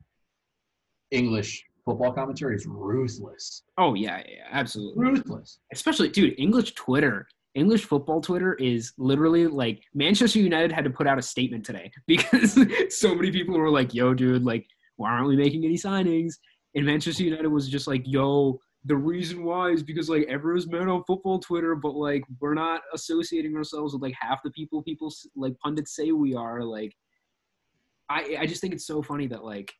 [1.11, 5.05] English football commentary is ruthless, Oh yeah, yeah, absolutely.
[5.05, 5.59] ruthless.
[5.73, 7.27] Especially, dude, English Twitter.
[7.55, 11.91] English football Twitter is literally like Manchester United had to put out a statement today
[12.07, 12.57] because
[12.97, 16.35] so many people were like, "Yo, dude, like, why aren't we making any signings?"
[16.75, 20.87] And Manchester United was just like, "Yo, the reason why is because like everyone's mad
[20.89, 25.13] on football Twitter, but like we're not associating ourselves with like half the people people
[25.35, 26.95] like pundits say we are." Like,
[28.09, 29.73] I I just think it's so funny that like,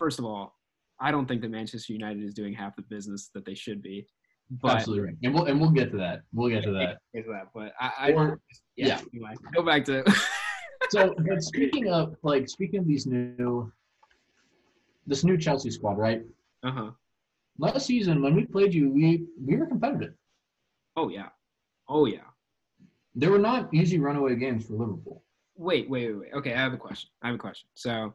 [0.00, 0.56] first of all,
[0.98, 4.06] I don't think that Manchester United is doing half the business that they should be.
[4.50, 5.16] But Absolutely right.
[5.22, 6.22] And we'll and we'll get to that.
[6.32, 6.98] We'll get to that.
[7.14, 7.48] is that.
[7.54, 8.40] But I, I Or-
[8.76, 9.00] yeah, yeah.
[9.14, 10.02] Anyway, go back to
[10.90, 13.70] So, but speaking of like speaking of these new,
[15.06, 16.22] this new Chelsea squad, right?
[16.64, 16.90] uh huh.
[17.58, 20.14] Last season when we played you, we we were competitive.
[20.96, 21.28] Oh yeah,
[21.88, 22.26] oh yeah.
[23.14, 25.22] There were not easy runaway games for Liverpool.
[25.56, 26.32] Wait, wait, wait, wait.
[26.34, 27.10] Okay, I have a question.
[27.22, 27.68] I have a question.
[27.74, 28.14] So,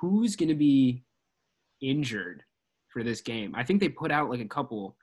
[0.00, 1.04] who's gonna be
[1.80, 2.42] injured
[2.88, 3.54] for this game?
[3.54, 4.96] I think they put out like a couple.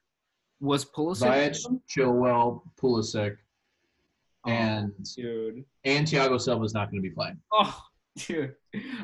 [0.61, 1.27] Was Pulisic?
[1.27, 3.37] Ziyech, Chilwell, Pulisic,
[4.47, 5.65] Oh, and dude.
[5.83, 7.37] and Thiago Silva's not going to be playing.
[7.51, 7.81] Oh,
[8.17, 8.53] dude.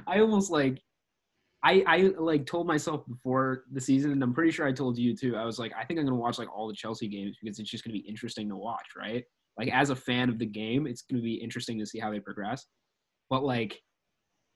[0.07, 0.81] I almost like
[1.63, 5.15] I I like told myself before the season, and I'm pretty sure I told you
[5.15, 5.35] too.
[5.35, 7.69] I was like, I think I'm gonna watch like all the Chelsea games because it's
[7.69, 9.23] just gonna be interesting to watch, right?
[9.57, 12.19] Like as a fan of the game, it's gonna be interesting to see how they
[12.19, 12.65] progress.
[13.29, 13.81] But like,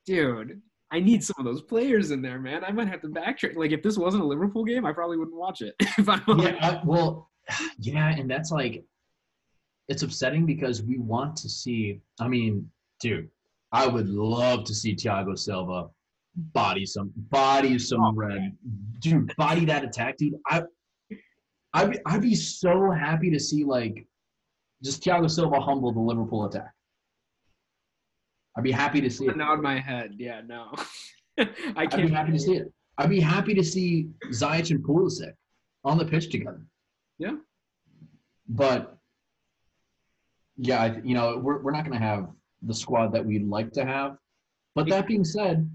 [0.06, 2.63] dude, I need some of those players in there, man.
[2.63, 3.56] I might have to backtrack.
[3.56, 5.76] Like if this wasn't a Liverpool game, I probably wouldn't watch it.
[5.80, 7.30] if I'm Yeah, I, uh, well,
[7.80, 8.84] yeah, and that's like,
[9.88, 12.02] it's upsetting because we want to see.
[12.19, 12.69] I mean,
[13.00, 13.30] dude,
[13.71, 15.89] I would love to see Thiago Silva
[16.36, 18.58] body some body some Oh, red,
[19.00, 20.36] dude, body that attack, dude.
[20.48, 20.63] I,
[21.74, 24.08] I'd be, I'd be so happy to see like,
[24.84, 26.71] just Thiago Silva humble the Liverpool attack.
[28.58, 29.38] I'd be happy to see it.
[29.38, 30.15] nod my head.
[30.18, 30.74] Yeah, no.
[31.38, 31.94] I can't.
[31.96, 32.72] I'd be happy to see it.
[32.98, 35.34] I'd be happy to see Ziyech and Pulisic
[35.84, 36.65] on the pitch together.
[37.18, 37.36] Yeah.
[38.48, 38.98] But
[40.58, 42.30] yeah, you know, we're we're not going to have
[42.62, 44.18] the squad that we'd like to have.
[44.74, 45.70] But that being said,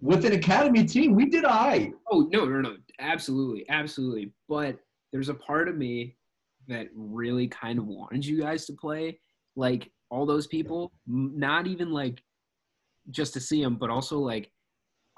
[0.00, 1.92] with an academy team, we did I.
[2.10, 4.32] Oh no, no, no, absolutely, absolutely.
[4.48, 4.78] But
[5.12, 6.16] there's a part of me
[6.68, 9.20] that really kind of wanted you guys to play,
[9.54, 10.92] like all those people.
[11.06, 12.22] Not even like
[13.10, 14.50] just to see them, but also like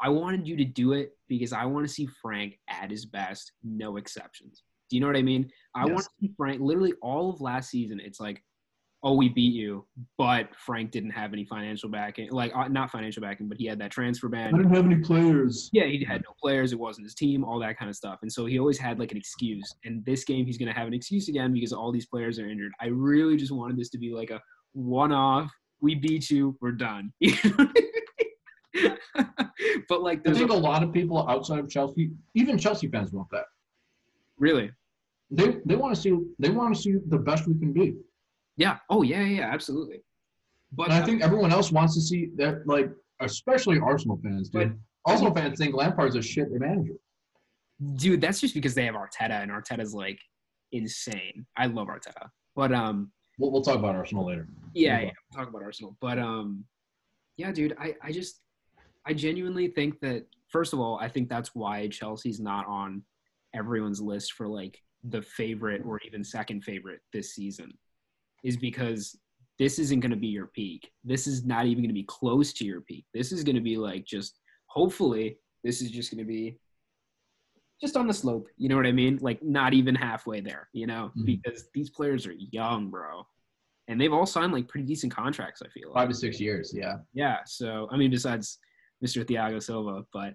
[0.00, 3.52] I wanted you to do it because I want to see Frank at his best,
[3.62, 4.62] no exceptions.
[4.88, 5.50] Do you know what I mean?
[5.74, 5.94] I Yes.
[5.94, 6.60] want to see Frank.
[6.60, 8.42] Literally all of last season, it's like,
[9.02, 9.86] oh, we beat you,
[10.18, 13.78] but Frank didn't have any financial backing, like uh, not financial backing, but he had
[13.78, 14.54] that transfer ban.
[14.54, 15.70] I didn't have any players.
[15.72, 16.72] Yeah, he had no players.
[16.72, 18.18] It wasn't his team, all that kind of stuff.
[18.22, 19.74] And so he always had like an excuse.
[19.84, 22.48] And this game, he's going to have an excuse again because all these players are
[22.48, 22.72] injured.
[22.80, 24.40] I really just wanted this to be like a
[24.72, 25.52] one off.
[25.80, 26.56] We beat you.
[26.60, 27.12] We're done.
[29.88, 33.12] but like, I think a, a lot of people outside of Chelsea, even Chelsea fans,
[33.12, 33.44] want that.
[34.38, 34.70] Really?
[35.30, 37.96] They they want to see they want to see the best we can be.
[38.56, 38.78] Yeah.
[38.90, 40.02] Oh yeah, yeah, absolutely.
[40.72, 44.78] But And I think everyone else wants to see that, like especially Arsenal fans, dude.
[45.04, 46.94] Arsenal fans think Lampard's a shit manager.
[47.94, 50.18] dude, that's just because they have Arteta, and Arteta's like
[50.72, 51.46] insane.
[51.56, 54.48] I love Arteta, but um, We'll, we'll talk about Arsenal later.
[54.74, 56.64] yeah, yeah, we'll talk about Arsenal, but um,
[57.36, 58.40] yeah, dude, I I just
[59.06, 63.02] I genuinely think that first of all, I think that's why Chelsea's not on
[63.54, 67.72] everyone's list for like the favorite or even second favorite this season,
[68.42, 69.18] is because
[69.58, 70.90] this isn't going to be your peak.
[71.04, 73.04] This is not even going to be close to your peak.
[73.14, 76.58] This is going to be like just hopefully this is just going to be
[77.80, 78.48] just on the slope.
[78.56, 79.18] You know what I mean?
[79.20, 81.26] Like not even halfway there, you know, Mhm.
[81.26, 83.26] because these players are young, bro.
[83.88, 85.94] And they've all signed like pretty decent contracts, I feel like.
[85.94, 86.98] Five to six years, yeah.
[87.12, 87.38] Yeah.
[87.46, 88.58] So, I mean, besides
[89.04, 89.24] Mr.
[89.24, 90.34] Thiago Silva, but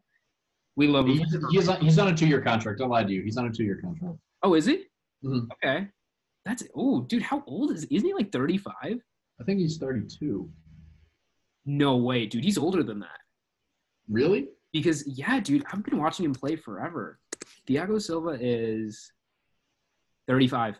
[0.75, 1.17] we love him.
[1.17, 2.79] He's, he's, on, he's on a two-year contract.
[2.79, 3.23] Don't lie to you.
[3.23, 4.17] He's on a two-year contract.
[4.43, 4.85] Oh, is he?
[5.23, 5.47] Mhm.
[5.53, 5.89] Okay.
[6.45, 8.75] That's, oh, dude, how old is Isn't he like 35?
[9.39, 10.49] I think he's 32.
[11.65, 12.43] No way, dude.
[12.43, 13.19] He's older than that.
[14.07, 14.49] Really?
[14.73, 17.19] Because, yeah, dude, I've been watching him play forever.
[17.67, 19.11] Thiago Silva is
[20.27, 20.79] 35.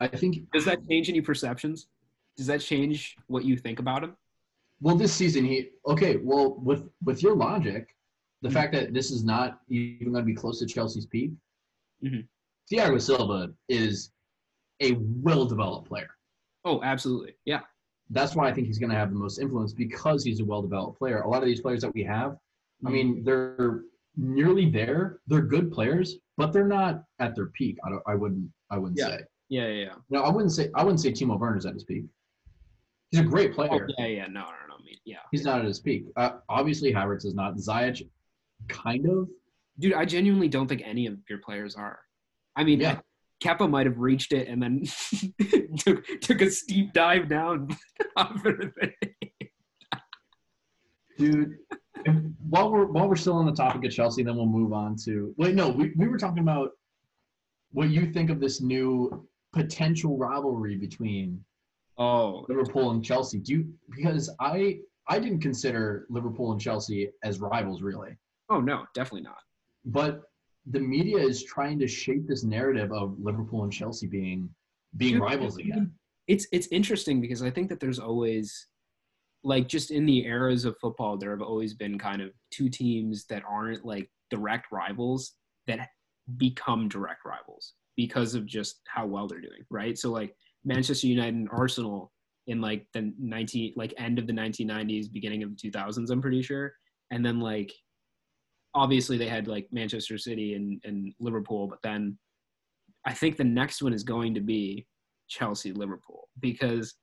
[0.00, 0.50] I think.
[0.52, 1.88] Does that change any perceptions?
[2.36, 4.16] Does that change what you think about him?
[4.80, 6.16] Well, this season he okay.
[6.16, 7.96] Well, with with your logic,
[8.42, 8.52] the Mhm.
[8.52, 11.32] fact that this is not even going to be close to Chelsea's peak,
[12.02, 12.28] Mhm.
[12.70, 14.12] Thiago Silva is
[14.80, 16.10] a well-developed player.
[16.64, 17.34] Oh, absolutely.
[17.44, 17.62] Yeah.
[18.10, 20.96] That's why I think he's going to have the most influence because he's a well-developed
[20.98, 21.22] player.
[21.22, 22.38] A lot of these players that we have,
[22.86, 23.82] I mean, they're
[24.16, 25.20] nearly there.
[25.26, 27.76] They're good players, but they're not at their peak.
[27.84, 28.02] I don't.
[28.06, 28.50] I wouldn't.
[28.70, 29.08] I wouldn't Yeah.
[29.08, 29.20] say.
[29.48, 29.94] yeah, yeah, yeah.
[30.10, 30.70] No, I wouldn't say.
[30.74, 32.04] I wouldn't say Timo Werner's at his peak.
[33.10, 33.88] He's a great Oh, player.
[33.98, 34.26] yeah, yeah.
[34.26, 34.74] No, no, no.
[34.78, 35.18] I mean, yeah.
[35.32, 36.04] He's not at his peak.
[36.16, 37.56] Uh, obviously, Havertz is not.
[37.56, 38.02] Ziyech,
[38.68, 39.28] kind of.
[39.78, 42.00] Dude, I genuinely don't think any of your players are.
[42.56, 43.00] I mean, Yeah.
[43.42, 44.82] Kepa might have reached it and then
[45.78, 47.68] took took a steep dive down.
[51.18, 51.54] dude.
[52.06, 54.96] And while we're while we're still on the topic of Chelsea, then we'll move on
[55.04, 55.54] to wait.
[55.54, 56.70] No, we, we were talking about
[57.72, 61.42] what you think of this new potential rivalry between
[61.98, 63.38] oh, Liverpool and Chelsea.
[63.38, 68.16] Do you because I I didn't consider Liverpool and Chelsea as rivals really,
[68.50, 69.38] oh no, definitely not.
[69.84, 70.22] but
[70.70, 74.48] the media is trying to shape this narrative of Liverpool and Chelsea being
[74.96, 75.92] being Dude, rivals again.
[76.26, 78.68] It's it's interesting because I think that there's always
[79.48, 83.24] like just in the eras of football, there have always been kind of two teams
[83.30, 85.88] that aren't like direct rivals that
[86.36, 89.98] become direct rivals because of just how well they're doing, right?
[89.98, 92.12] So like Manchester United and Arsenal
[92.46, 96.42] in like the 19 like end of the 1990s, beginning of the 2000s, I'm pretty
[96.42, 96.74] sure,
[97.10, 97.72] and then like
[98.74, 102.18] obviously they had like Manchester City and, and Liverpool, but then
[103.06, 104.86] I think the next one is going to be
[105.30, 106.96] Chelsea Liverpool because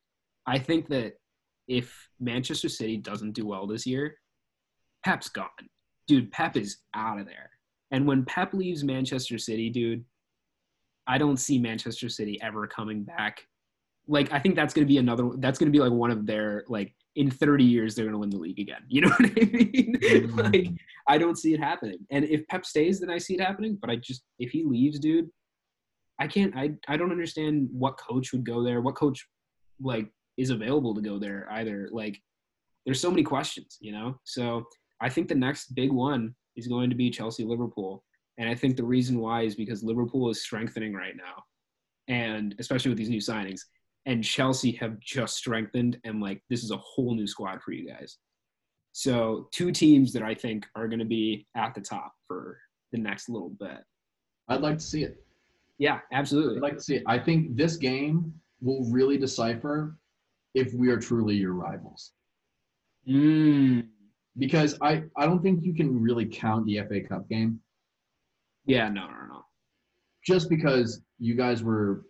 [0.45, 1.13] I think that
[1.67, 4.17] if Manchester City doesn't do well this year,
[5.03, 5.49] Pep's gone.
[6.07, 7.49] Dude, Pep is out of there.
[7.91, 10.03] And when Pep leaves Manchester City, dude,
[11.07, 13.45] I don't see Manchester City ever coming back.
[14.07, 16.25] Like I think that's going to be another that's going to be like one of
[16.25, 18.81] their like in 30 years they're going to win the league again.
[18.87, 19.95] You know what I mean?
[20.01, 20.53] Mhm.
[20.53, 20.71] like
[21.07, 21.99] I don't see it happening.
[22.11, 24.99] And if Pep stays, then I see it happening, but I just if he leaves,
[24.99, 25.29] dude,
[26.19, 29.27] I can't I I don't understand what coach would go there, what coach
[29.81, 31.89] like is available to go there either.
[31.91, 32.21] Like
[32.85, 34.19] there's so many questions, you know?
[34.23, 34.65] So
[35.01, 38.03] I think the next big one is going to be Chelsea Liverpool.
[38.37, 41.43] And I think the reason why is because Liverpool is strengthening right now.
[42.07, 43.61] And especially with these new signings.
[44.05, 47.89] And Chelsea have just strengthened and like this is a whole new squad for you
[47.89, 48.17] guys.
[48.91, 52.59] So two teams that I think are gonna be at the top for
[52.91, 53.79] the next little bit.
[54.47, 55.25] I'd like to see it.
[55.79, 56.57] Yeah, absolutely.
[56.57, 57.03] I'd like to see it.
[57.07, 59.97] I think this game will really decipher
[60.55, 62.13] if we are truly your rivals.
[63.07, 63.87] Mm.
[64.37, 67.59] Because I, I don't think you can really count the FA Cup game
[68.65, 69.45] Yeah, no, no, no.
[70.25, 72.05] just because you guys were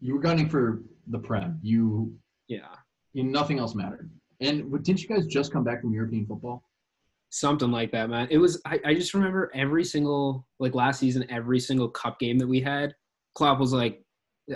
[0.00, 1.60] you were gunning for the Prem.
[1.62, 2.12] You,
[2.48, 2.74] Yeah.
[3.12, 4.10] you nothing else mattered.
[4.40, 6.64] And what- didn't you guys just come back from European football?
[7.30, 8.26] Something like that, man.
[8.30, 12.38] It was I, I just remember every single like last season, every single cup game
[12.38, 12.94] that we had,
[13.34, 14.02] Klopp was like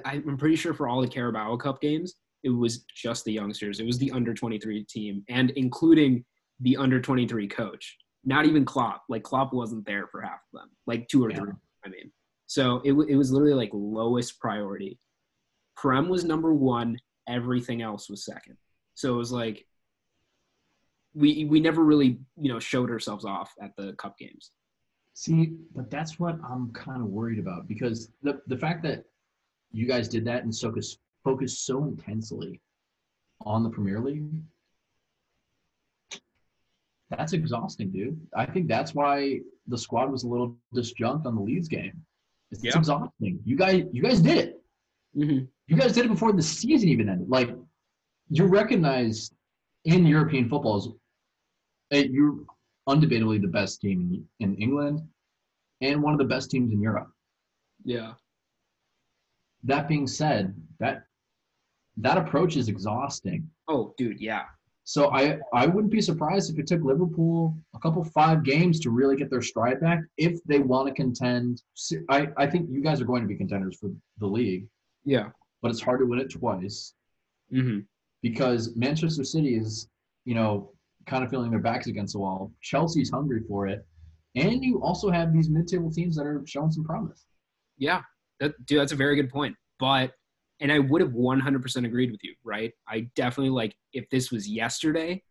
[0.05, 2.15] I'm pretty sure for all the Carabao Cup games,
[2.47, 3.81] it was just the youngsters.
[3.81, 6.25] It was the under 23 team and including
[6.61, 7.97] the under 23 coach.
[8.25, 9.03] Not even Klopp.
[9.09, 10.71] Like Klopp wasn't there for half of them.
[10.87, 11.39] Like two or Yeah.
[11.39, 11.53] three,
[11.85, 12.13] I mean.
[12.47, 14.99] So it, w- it was literally like lowest priority.
[15.77, 16.99] Prem was number one.
[17.29, 18.57] Everything else was second.
[18.95, 19.67] So it was like
[21.15, 24.53] we we never really you know showed ourselves off at the cup games.
[25.15, 29.05] See, but that's what I'm kind of worried about because the the fact that
[29.73, 32.61] you guys did that and focus focused so intensely
[33.41, 34.31] on the Premier League,
[37.11, 38.19] that's exhausting, dude.
[38.35, 41.97] I think that's why the squad was a little disjunct on the Leeds game.
[42.53, 42.79] It's Yeah.
[42.79, 43.41] exhausting.
[43.45, 44.65] You guys, you guys did it.
[45.17, 45.45] Mm-hmm.
[45.67, 47.29] You guys did it before the season even ended.
[47.29, 47.51] Like,
[48.29, 49.35] you're recognized
[49.85, 50.89] in European football as
[51.91, 52.39] eh, you're
[52.89, 53.99] undebatably the best team
[54.41, 55.01] in, in England
[55.81, 57.11] and one of the best teams in Europe.
[57.85, 58.15] Yeah.
[59.65, 61.06] That being said, that
[61.99, 63.49] that approach is exhausting.
[63.69, 64.45] Oh, dude, yeah.
[64.85, 68.91] So I I wouldn't be surprised if it took Liverpool a couple five games to
[68.91, 71.63] really get their stride back if they want to contend.
[72.09, 74.67] I I think you guys are going to be contenders for the league,
[75.05, 75.31] Yeah.
[75.63, 76.95] but it's hard to win it twice.
[77.53, 77.81] Mm-hmm.
[78.23, 79.89] because Manchester City is,
[80.25, 80.73] you know,
[81.07, 82.51] kind of feeling their backs against the wall.
[82.61, 83.87] Chelsea's hungry for it.
[84.35, 87.25] And you also have these mid-table teams that are showing some promise.
[87.79, 88.03] Yeah,
[88.41, 89.55] that, dude, that's a very good point.
[89.79, 90.13] But,
[90.61, 92.73] and I would have 100% agreed with you, right?
[92.89, 95.23] I definitely like if this was yesterday,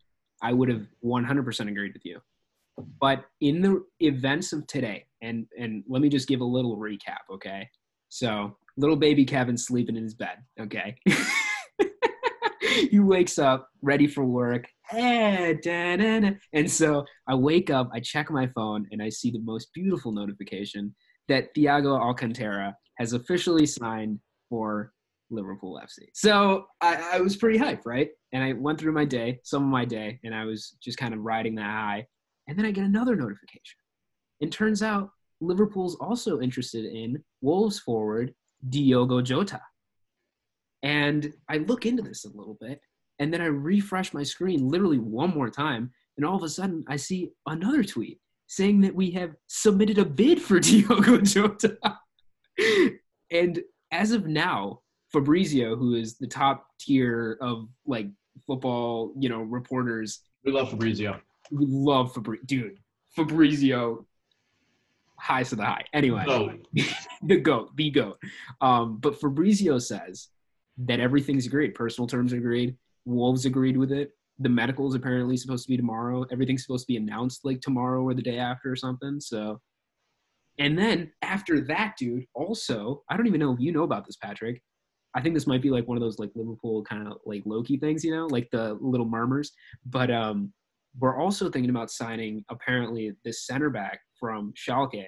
[0.42, 2.20] I would have 100% agreed with you.
[3.00, 7.24] But in the events of today, and and let me just give a little recap,
[7.32, 7.70] okay?
[8.10, 10.98] So, little baby Kevin sleeping in his bed, okay?
[12.92, 14.66] he wakes up ready for work.
[14.92, 15.54] Eh.
[16.54, 20.12] And so I wake up, I check my phone, and I see the most beautiful
[20.12, 20.94] notification
[21.28, 24.92] that Thiago Alcantara has officially signed for
[25.30, 26.08] Liverpool FC.
[26.14, 28.10] So I, I was pretty hyped, right?
[28.32, 31.14] And I went through my day, some of my day, and I was just kind
[31.14, 32.06] of riding that high.
[32.48, 33.78] And then I get another notification.
[34.42, 35.10] And turns out
[35.42, 38.34] Liverpool's also interested in Wolves forward
[38.70, 39.62] Diogo Jota.
[40.84, 42.80] And I look into this a little bit,
[43.20, 46.84] and then I refresh my screen literally one more time, and all of a sudden
[46.88, 51.78] I see another tweet saying that we have submitted a bid for Diogo Jota.
[53.32, 54.82] and as of now,
[55.16, 58.08] Fabrizio, who is the top tier of like
[58.46, 61.22] football, you know, reporters, We love Fabrizio.
[61.52, 62.44] we love Fabrizio.
[62.46, 62.80] Dude,
[63.16, 64.06] Fabrizio,
[65.18, 65.86] highs to the high.
[65.94, 66.58] Anyway, No.
[67.24, 68.18] the goat, the goat.
[68.60, 70.28] Um, but Fabrizio says
[70.80, 71.76] that everything's agreed.
[71.76, 72.76] Personal terms are agreed.
[73.06, 74.12] Wolves agreed with it.
[74.40, 76.26] The medical is apparently supposed to be tomorrow.
[76.30, 79.22] Everything's supposed to be announced like tomorrow or the day after or something.
[79.22, 79.62] So,
[80.60, 84.18] and then after that, dude, also, I don't even know if you know about this,
[84.18, 84.62] Patrick.
[85.16, 87.78] I think this might be like one of those like Liverpool kind of like Loki
[87.78, 89.52] things, you know, like the little murmurs.
[89.86, 90.52] But um,
[91.00, 95.06] we're also thinking about signing apparently this center back from Schalke,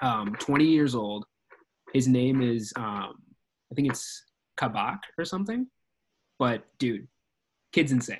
[0.00, 1.24] um, 20 years old.
[1.92, 3.14] His name is um,
[3.70, 4.24] I think it's
[4.56, 5.68] Kabak or something.
[6.38, 7.06] But dude,
[7.72, 8.18] kid's insane.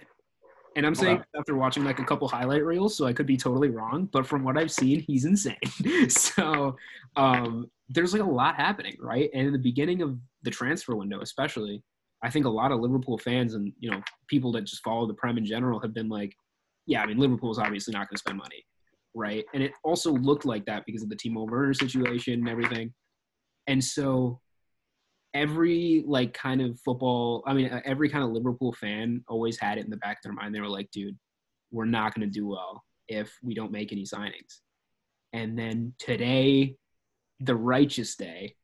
[0.77, 1.25] And I'm saying Okay.
[1.39, 4.45] after watching like a couple highlight reels, so I could be totally wrong, but from
[4.45, 5.57] what I've seen, he's insane.
[6.09, 6.77] so
[7.17, 9.31] um, there's like a lot happening, right?
[9.33, 11.83] And in the beginning of the transfer window, especially,
[12.23, 15.15] I think a lot of Liverpool fans and you know people that just follow the
[15.15, 16.33] Prem in general have been like,
[16.87, 18.65] yeah, I mean Liverpool's obviously not going to spend money,
[19.15, 19.45] right?
[19.53, 22.95] And it also looked like that because of the Timo Werner situation and everything.
[23.67, 24.41] And so
[25.35, 29.79] every like kind of football, I mean uh, every kind of Liverpool fan always had
[29.79, 30.55] it in the back of their mind.
[30.55, 31.19] They were like, dude,
[31.73, 34.61] we're not going to do well if we don't make any signings.
[35.33, 36.77] And then today,
[37.41, 38.55] the righteous day,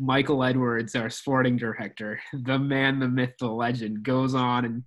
[0.00, 4.82] Michael Edwards, our sporting director, the man, the myth, the legend, goes on and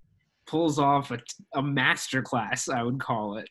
[0.48, 1.20] pulls off a,
[1.54, 3.48] a masterclass, I would call it,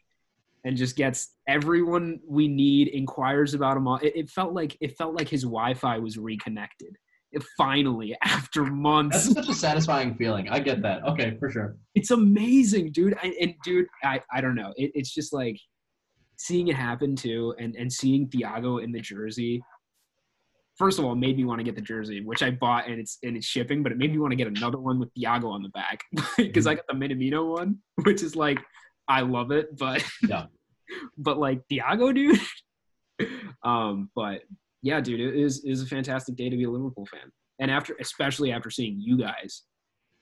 [0.64, 3.98] and just gets everyone we need, inquires about him all.
[3.98, 6.96] It, it felt like it felt like his Wi-Fi was reconnected.
[7.30, 10.48] It finally, after months, That's such a satisfying feeling.
[10.48, 11.04] I get that.
[11.04, 11.76] Okay, for sure.
[11.94, 13.16] it's amazing, dude.
[13.22, 14.72] I, and dude, I, I don't know.
[14.76, 15.58] It, it's just like
[16.36, 19.62] seeing it happen too, and and seeing Thiago in the jersey.
[20.76, 23.18] First of all, made me want to get the jersey, which I bought and it's
[23.22, 25.62] and it's shipping, but it made me want to get another one with Diogo on
[25.62, 26.00] the back
[26.36, 28.58] because I got the Minamino one, which is like
[29.08, 30.46] I love it, but Yeah.
[31.18, 32.40] but like Diogo, dude.
[33.64, 34.42] um, but
[34.82, 37.30] yeah, dude, it is it is a fantastic day to be a Liverpool fan,
[37.60, 39.62] and after especially after seeing you guys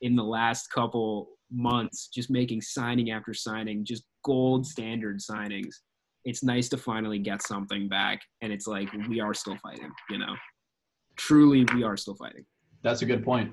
[0.02, 5.76] in the last couple months, just making signing after signing, just gold standard signings.
[6.24, 9.90] It's nice to finally get something back, and it's like we are still fighting.
[10.10, 10.34] You know,
[11.16, 12.44] truly, we are still fighting.
[12.82, 13.52] That's a good point.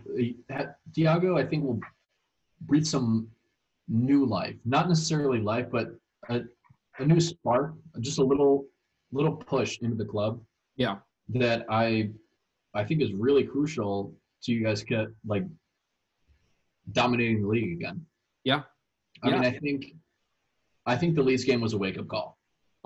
[0.53, 1.79] Uh, Diogo, I think, will
[2.61, 3.29] breathe some
[3.87, 4.55] new life.
[4.65, 5.87] Not necessarily life, but
[6.29, 6.41] a,
[6.99, 8.65] a new spark, just a little
[9.11, 10.41] little push into the club.
[10.75, 10.97] Yeah.
[11.29, 12.11] That I
[12.73, 14.13] I think is really crucial
[14.43, 15.43] to you guys get like
[16.91, 18.05] dominating the league again.
[18.43, 18.61] Yeah.
[19.23, 19.93] I mean, I think
[20.85, 22.36] I think the Leeds game was a wake up call.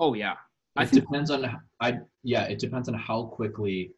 [0.02, 0.34] Oh yeah,
[0.76, 1.40] I It think depends on
[1.80, 3.92] I yeah, it depends on how quickly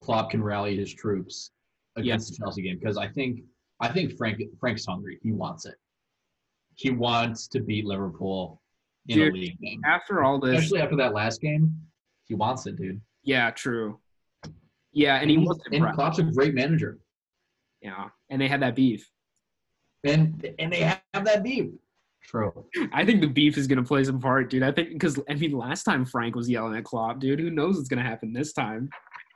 [0.00, 1.50] Klopp can rally his troops
[1.96, 3.42] against the Chelsea game because I think
[3.80, 5.18] I think Frank Frank's hungry.
[5.22, 5.74] He wants it.
[6.76, 8.62] He wants to beat Liverpool
[9.08, 9.82] in Dude, a league game.
[9.84, 11.76] after all this, Especially after that last game,
[12.24, 12.98] he wants it, dude.
[13.22, 13.98] yeah, true.
[14.92, 15.84] Yeah, and he was and.
[15.94, 16.98] Klopp's a great manager.
[17.82, 19.06] Yeah, and they had that beef.
[20.04, 21.72] And and they have that beef.
[22.30, 22.64] True.
[22.92, 24.62] I think the beef is gonna play some part, dude.
[24.62, 27.40] I think because I mean, last time Frank was yelling at Klopp, dude.
[27.40, 28.88] Who knows what's gonna happen this time?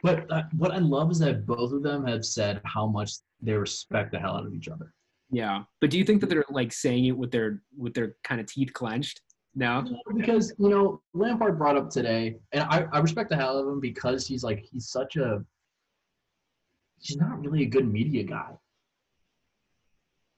[0.04, 3.54] But uh, what I love is that both of them have said how much they
[3.54, 4.94] respect the hell out of each other.
[5.32, 8.40] Yeah, but do you think that they're like saying it with their with their kind
[8.40, 9.22] of teeth clenched?
[9.56, 9.84] No.
[10.16, 13.72] Because you know Lampard brought up today, and I, I respect the hell out of
[13.72, 15.44] him because he's like he's such a
[17.00, 18.52] he's not really a good media guy.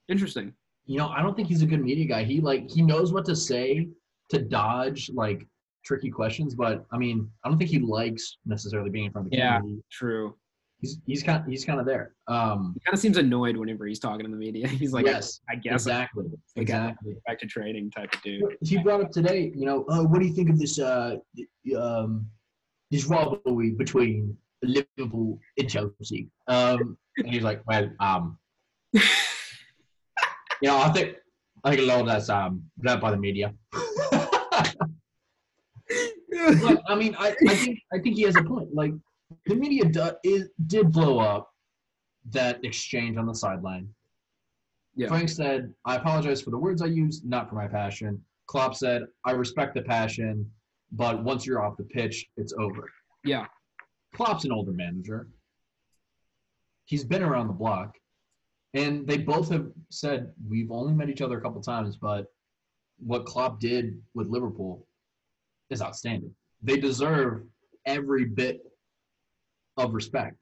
[0.09, 0.55] Interesting.
[0.87, 2.25] You know, I don't think he's a good media guy.
[2.25, 3.89] He like he knows what to say
[4.31, 5.47] to dodge like
[5.85, 9.31] tricky questions, but I mean, I don't think he likes necessarily being in front of
[9.33, 9.57] the Yeah.
[9.59, 9.69] camera.
[9.71, 10.35] He- True.
[10.81, 12.15] He's he's kind he's kind of there.
[12.29, 14.69] Um, He kind of seems annoyed whenever he's talking to the media.
[14.83, 16.25] He's like, yes, I guess exactly,
[16.55, 17.15] like exactly.
[17.27, 18.43] back to trading type of dude.
[18.61, 21.17] He brought up today, you know, oh, what do you think of this uh
[21.77, 22.27] um
[22.91, 26.29] this rivalry between Liverpool and Chelsea?
[26.47, 28.39] Um, and he's like, well, um,
[30.63, 31.17] you know, I think
[31.65, 33.55] I think a lot of that's um led by the media.
[33.73, 34.37] but
[36.89, 38.75] I mean, I, I think I think he has a point.
[38.75, 38.93] Like
[39.47, 41.51] the media do, is, did blow up
[42.31, 43.89] that exchange on the sideline.
[44.95, 45.09] Yeah.
[45.09, 49.03] Frank said, "I apologize for the words I used, not for my passion." Klopp said,
[49.25, 50.51] "I respect the passion,
[50.93, 52.91] but once you're off the pitch, it's over."
[53.25, 53.47] Yeah.
[54.15, 55.29] Klopp's an older manager.
[56.87, 57.97] He's been around the block,
[58.77, 62.27] and they both have said we've only met each other a couple times, but
[62.99, 64.87] what Klopp did with Liverpool
[65.71, 66.31] is outstanding.
[66.63, 67.45] They deserve
[67.87, 68.61] every bit
[69.79, 70.37] of respect.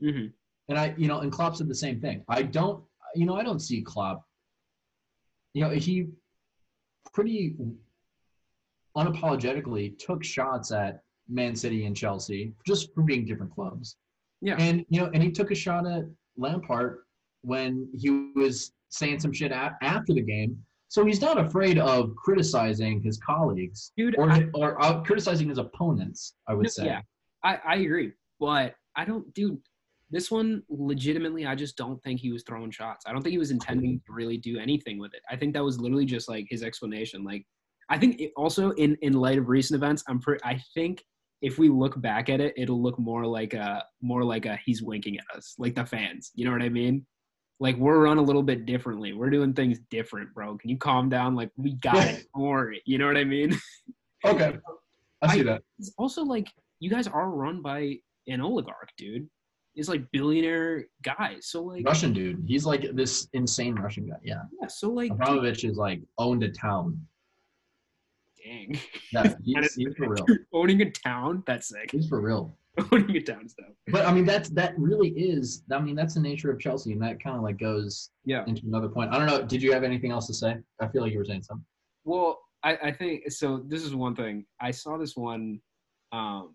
[0.00, 0.26] hmm
[0.68, 2.24] And I, you know, and Klopp said the same thing.
[2.26, 2.82] I don't,
[3.14, 4.24] you know, I don't see Klopp.
[5.52, 6.08] You know, he
[7.12, 7.54] pretty
[8.96, 13.96] unapologetically took shots at Man City and Chelsea just for being different clubs.
[14.40, 14.56] Yeah.
[14.58, 16.04] And you know, and he took a shot at
[16.36, 17.03] Lampard
[17.44, 20.56] when he was saying some shit after the game.
[20.88, 25.58] So he's not afraid of criticizing his colleagues Dude, or I- or uh, criticizing his
[25.58, 26.34] opponents.
[26.48, 26.86] I would No, say.
[26.86, 27.00] yeah.
[27.42, 29.58] I, I agree, but I don't, dude.
[30.10, 33.04] This one, legitimately, I just don't think he was throwing shots.
[33.06, 35.22] I don't think he was intending to really do anything with it.
[35.28, 37.24] I think that was literally just like his explanation.
[37.24, 37.44] Like,
[37.88, 40.44] I think it also in in light of recent events, I'm pretty.
[40.44, 41.02] I think
[41.42, 44.82] if we look back at it, it'll look more like a more like a he's
[44.82, 46.30] winking at us, like the fans.
[46.34, 47.04] You know what I mean?
[47.60, 49.12] Like we're run a little bit differently.
[49.12, 50.56] We're doing things different, bro.
[50.58, 51.34] Can you calm down?
[51.34, 52.26] Like we got it.
[52.36, 52.76] Don't.
[52.84, 53.58] You know what I mean?
[54.26, 54.56] Okay.
[55.20, 55.60] I see that.
[55.78, 56.48] it's also like
[56.80, 57.96] you guys are run by
[58.26, 59.28] an oligarch, dude.
[59.74, 61.46] It's like billionaire guys.
[61.48, 62.44] So like, Russian dude.
[62.46, 64.16] He's like this insane Russian guy.
[64.22, 64.42] Yeah.
[64.60, 66.98] yeah, so like, Abramovich is like owned a town.
[68.42, 68.78] dang,
[69.12, 70.26] Yeah, he's, he's for real.
[70.52, 71.42] owning a town.
[71.46, 71.90] That's sick.
[71.90, 72.56] He's for real.
[72.92, 73.68] Owning a town stuff.
[73.88, 75.62] But I mean, that's that really is.
[75.70, 78.44] I mean, that's the nature of Chelsea, and that kind of like goes Yeah.
[78.46, 79.12] into another point.
[79.12, 79.42] I don't know.
[79.42, 80.56] Did you have anything else to say?
[80.80, 81.64] I feel like you were saying something.
[82.04, 83.62] Well, I, I think so.
[83.66, 84.44] This is one thing.
[84.60, 85.60] I saw this one.
[86.12, 86.54] Um,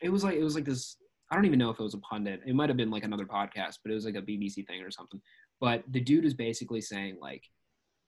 [0.00, 0.96] it was like it was like this.
[1.30, 2.40] I don't even know if it was a pundit.
[2.46, 4.90] It might have been like another podcast, but it was like a BBC thing or
[4.90, 5.20] something.
[5.60, 7.42] But the dude is basically saying like,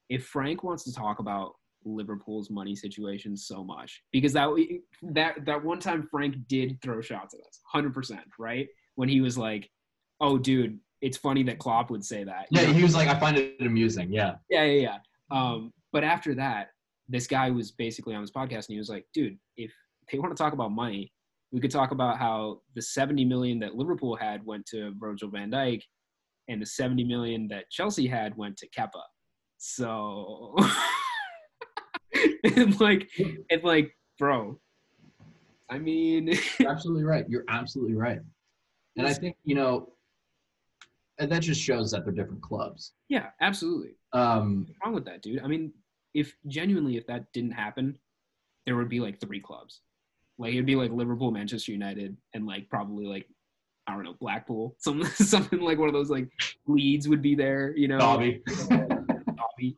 [0.08, 1.54] if Frank wants to talk about
[1.84, 4.48] Liverpool's money situation so much, because that
[5.02, 8.68] that that one time Frank did throw shots at us, hundred percent, right?
[8.94, 9.70] When he was like,
[10.20, 13.36] "Oh, dude, it's funny that Klopp would say that." Yeah, he was like, I find
[13.36, 14.12] it amusing.
[14.12, 14.34] Yeah.
[14.48, 14.98] Yeah, yeah, yeah.
[15.30, 16.70] Um, but after that,
[17.08, 19.72] this guy was basically on this podcast and he was like, dude, if
[20.10, 21.12] they want to talk about money,
[21.52, 25.50] we could talk about how the 70 million that Liverpool had went to Virgil van
[25.50, 25.82] Dijk
[26.48, 29.02] and the 70 million that Chelsea had went to Kepa.
[29.58, 30.54] So
[32.56, 33.08] and like
[33.50, 34.58] and like, bro.
[35.68, 37.24] I mean You're absolutely right.
[37.28, 38.18] You're absolutely right.
[38.96, 39.92] And I think you know,
[41.18, 42.92] and that just shows that they're different clubs.
[43.08, 43.94] Yeah, absolutely.
[44.12, 45.42] Um, What's wrong with that, dude?
[45.42, 45.72] I mean,
[46.14, 47.98] if genuinely if that didn't happen,
[48.66, 49.80] there would be like three clubs.
[50.38, 53.26] Like it'd be like Liverpool, Manchester United, and like probably like
[53.86, 56.28] I don't know Blackpool, some something like one of those like
[56.66, 57.98] Leeds would be there, you know.
[57.98, 58.42] Dobby.
[58.68, 59.76] Dobby.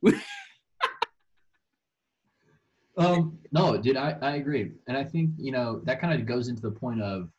[2.97, 4.72] Um, no, dude, I, I agree.
[4.86, 7.30] And I think, you know, that kind of goes into the point of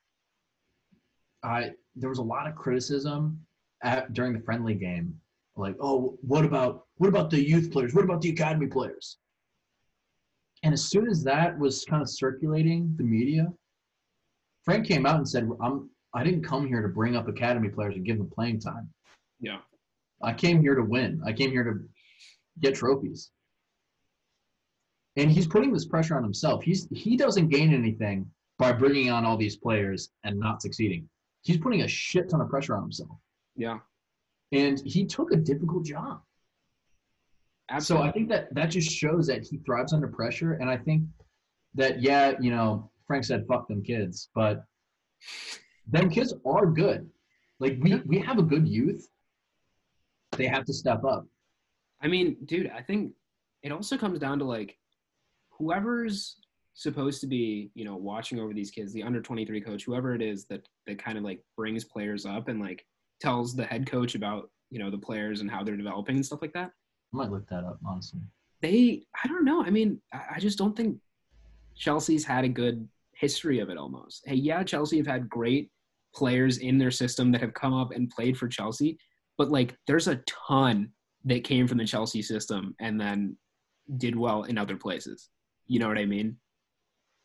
[1.44, 3.40] I there was a lot of criticism
[3.84, 5.14] at, during the friendly game.
[5.56, 7.94] Like, oh, what about what about the youth players?
[7.94, 9.18] What about the academy players?
[10.64, 13.52] And as soon as that was kind of circulating the media,
[14.64, 17.96] Frank came out and said, "I'm I didn't come here to bring up academy players
[17.96, 18.90] and give them playing time.
[19.40, 19.60] Yeah.
[20.22, 21.22] I came here to win.
[21.26, 21.80] I came here to
[22.60, 23.30] get trophies."
[25.16, 26.64] And he's putting this pressure on himself.
[26.64, 28.26] He's he doesn't gain anything
[28.58, 31.08] by bringing on all these players and not succeeding.
[31.42, 33.18] He's putting a shit ton of pressure on himself.
[33.56, 33.80] Yeah.
[34.52, 36.22] And he took a difficult job.
[37.70, 38.06] Absolutely.
[38.06, 40.54] So I think that that just shows that he thrives under pressure.
[40.54, 41.04] And I think
[41.76, 44.64] that, yeah, you know, Frank said, fuck them kids, but
[45.88, 47.10] them kids are good.
[47.60, 49.08] Like we, we have a good youth.
[50.38, 51.26] They have to step up.
[52.02, 53.14] I mean, dude, I think
[53.62, 54.78] it also comes down to like
[55.58, 56.38] whoever's
[56.74, 60.22] supposed to be, you know, watching over these kids, the under 23 coach, whoever it
[60.22, 62.86] is that that kind of like brings players up and like
[63.22, 66.42] tells the head coach about, you know, the players and how they're developing and stuff
[66.42, 66.72] like that.
[67.14, 68.22] I might look that up, honestly.
[68.62, 69.64] They, I don't know.
[69.64, 70.98] I mean, I, I just don't think
[71.76, 74.24] Chelsea's had a good history of it almost.
[74.26, 75.70] Hey, yeah, Chelsea have had great
[76.16, 78.98] players in their system that have come up and played for Chelsea,
[79.38, 80.90] but like there's a ton
[81.26, 83.38] that came from the Chelsea system and then
[83.98, 85.30] did well in other places.
[85.74, 86.38] You know what I mean?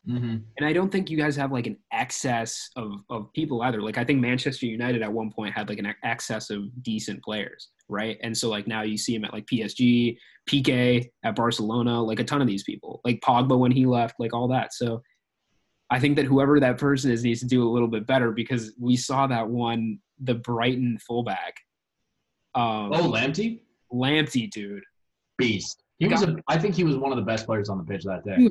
[0.09, 0.37] Mm-hmm.
[0.57, 3.79] And I don't think you guys have like an excess of, of people either.
[3.79, 7.69] Like I think Manchester United at one point had like an excess of decent players,
[7.89, 8.17] right?
[8.23, 10.17] And so like now you see him at like PSG,
[10.49, 14.33] Piqué at Barcelona, like a ton of these people, like Pogba when he left, like
[14.33, 14.73] all that.
[14.73, 15.03] So
[15.91, 18.73] I think that whoever that person is needs to do a little bit better because
[18.79, 21.53] we saw that one, the Brighton fullback.
[22.55, 23.61] Um, Oh, Lamptey,
[23.93, 24.83] Lamptey, dude.
[25.37, 25.83] beast.
[25.99, 26.23] He was.
[26.23, 28.49] A, I think he was one of the best players on the pitch that day.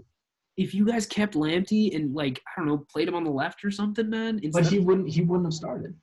[0.57, 3.65] If you guys kept Lamptey and like I don't know, played him on the left
[3.65, 4.41] or something, man.
[4.53, 5.09] But of- he wouldn't.
[5.09, 5.95] He wouldn't have started.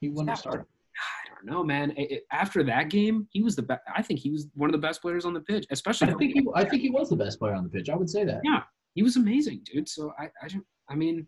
[0.00, 0.66] He wouldn't have started.
[0.66, 1.92] I don't know, man.
[1.92, 3.82] It- it- after that game, he was the best.
[3.94, 6.08] I think he was one of the best players on the pitch, especially.
[6.10, 6.46] I think he.
[6.54, 7.88] I think he was the best player on the pitch.
[7.88, 8.40] I would say that.
[8.44, 8.62] Yeah.
[8.94, 9.88] he was amazing, dude.
[9.88, 10.48] So I, I,
[10.88, 11.26] I mean,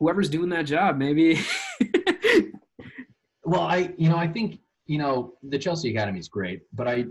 [0.00, 1.38] whoever's doing that job, maybe.
[3.46, 3.92] Well, I.
[3.98, 7.04] You know, I think you know the Chelsea Academy is great, but I.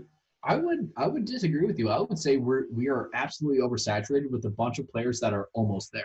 [0.46, 0.90] I would.
[0.96, 1.88] I would disagree with you.
[1.88, 5.48] I would say we're we are absolutely oversaturated with a bunch of players that are
[5.54, 6.02] almost there,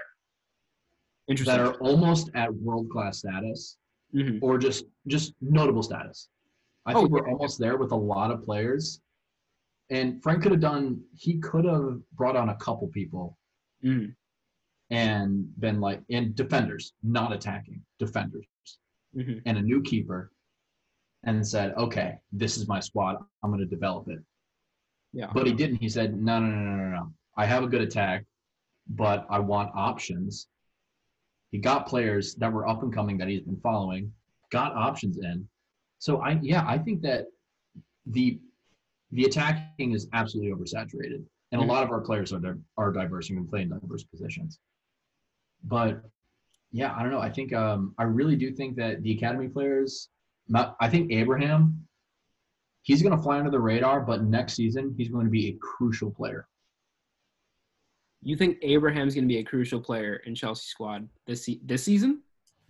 [1.28, 1.58] Interesting.
[1.58, 3.78] that are almost at world class status.
[4.12, 4.40] Mhm.
[4.42, 6.30] or just just notable status.
[6.88, 7.34] I Oh, think we're yeah.
[7.34, 9.02] almost there with a lot of players.
[9.92, 13.38] And Frank could have done he could have brought on a couple people
[13.84, 14.16] Mhm.
[14.90, 18.48] and been like and defenders, not attacking, defenders,
[19.16, 19.44] Mhm.
[19.46, 20.32] and a new keeper
[21.24, 23.18] and said, Okay, this is my squad.
[23.44, 24.20] I'm gonna develop it.
[25.14, 25.30] Yeah.
[25.34, 25.78] But he didn't.
[25.78, 27.14] He said, No, no, no, no, no, no.
[27.38, 28.26] I have a good attack,
[28.90, 30.48] but I want options.
[31.52, 34.12] He got players that were up and coming that he's been following,
[34.52, 35.48] got options in.
[35.98, 37.26] So I yeah, I think that
[38.06, 38.40] the
[39.12, 41.24] the attacking is absolutely oversaturated.
[41.52, 41.68] And a Mhm.
[41.68, 44.60] lot of our players are di- are diverse and can play in diverse positions.
[45.64, 46.04] But
[46.72, 47.20] yeah, I don't know.
[47.20, 50.10] I think um, I really do think that the academy players.
[50.50, 51.86] Not, I think Abraham.
[52.82, 55.58] He's going to fly under the radar, but next season he's going to be a
[55.62, 56.48] crucial player.
[58.24, 61.84] You think Abraham's going to be a crucial player in Chelsea squad this se- this
[61.84, 62.22] season?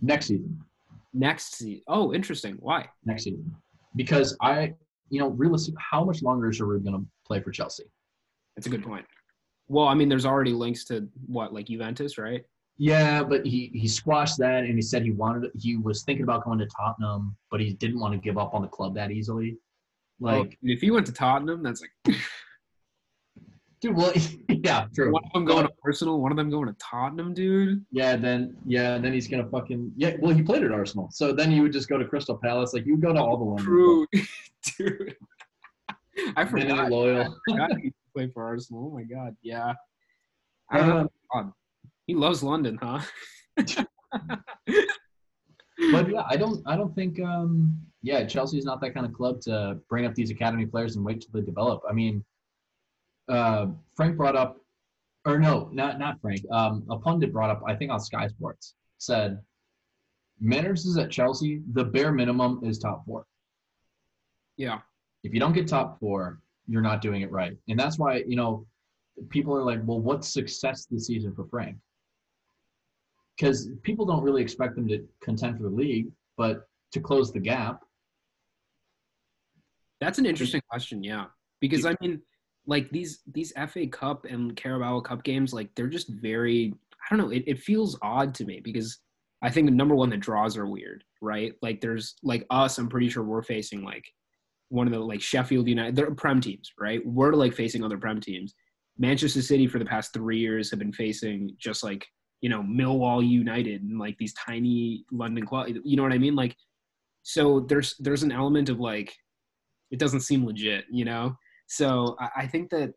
[0.02, 0.62] Next season,
[1.14, 1.82] Next season?
[1.88, 2.58] Oh, interesting.
[2.60, 2.88] Why?
[3.06, 3.56] next season,
[3.96, 4.74] because I,
[5.10, 5.74] you know, realistic.
[5.80, 7.86] How much longer is Giroud going to play for Chelsea?
[8.56, 9.06] That's a good point.
[9.68, 12.44] Well, I mean, there's already links to what, like Juventus, right?
[12.82, 15.52] Yeah, but he he squashed that, and he said he wanted.
[15.54, 18.62] He was thinking about going to Tottenham, but he didn't want to give up on
[18.62, 19.58] the club that easily.
[20.22, 22.18] Like, Oh, if he went to Tottenham, that's like
[23.82, 24.14] dude, well,
[24.50, 25.12] yeah, true.
[25.12, 27.86] one of them going to Arsenal, one of them going to Tottenham, dude.
[27.92, 30.16] Yeah, then yeah, then he's gonna fucking yeah.
[30.20, 32.74] Well, he played at Arsenal, so then you would just go to Crystal Palace.
[32.74, 33.64] Like you go to all the ones.
[33.64, 34.08] True,
[34.78, 35.18] dude.
[36.36, 36.90] I forgot.
[36.90, 37.22] loyal.
[37.22, 38.90] I forgot he played for Arsenal.
[38.90, 39.74] Oh my god, yeah.
[40.70, 41.12] I don't uh, know.
[41.34, 41.54] Um,
[42.10, 43.02] He loves London, huh?
[43.56, 43.86] but
[46.10, 49.78] yeah, I don't I don't think um yeah Chelsea's not that kind of club to
[49.90, 51.84] bring up these academy players and wait till they develop.
[51.88, 52.26] I mean,
[53.28, 54.58] uh, Frank brought up,
[55.24, 56.42] or no, not not Frank.
[56.52, 59.38] Um, a pundit brought up I think on Sky Sports said,
[60.40, 63.28] Manners is at Chelsea the bare minimum is top four.
[64.58, 64.80] Yeah.
[65.24, 68.36] If you don't get top four, you're not doing it right, and that's why you
[68.36, 68.66] know
[69.30, 71.78] people are like, well, what's success this season for Frank?
[73.40, 77.40] Because people don't really expect them to contend for the league, but to close the
[77.40, 77.82] gap.
[80.02, 81.26] That's an interesting question, yeah.
[81.62, 82.22] Because I mean,
[82.66, 87.26] like these these FA Cup and Carabao Cup games, like they're just very I don't
[87.26, 89.00] know, it, it feels odd to me because
[89.42, 91.54] I think number one, the draws are weird, right?
[91.62, 94.06] Like there's like us, I'm pretty sure we're facing like
[94.70, 97.06] one of the like Sheffield United they're prem teams, right?
[97.06, 98.54] We're like facing other prem teams.
[98.98, 102.06] Manchester City for the past three years have been facing just like
[102.42, 105.74] you know Millwall United and like these tiny London clubs.
[105.84, 106.36] You know what I mean?
[106.36, 106.56] Like,
[107.24, 109.14] so there's there's an element of like
[109.92, 111.36] it doesn't seem legit, you know.
[111.68, 112.92] So I, I think that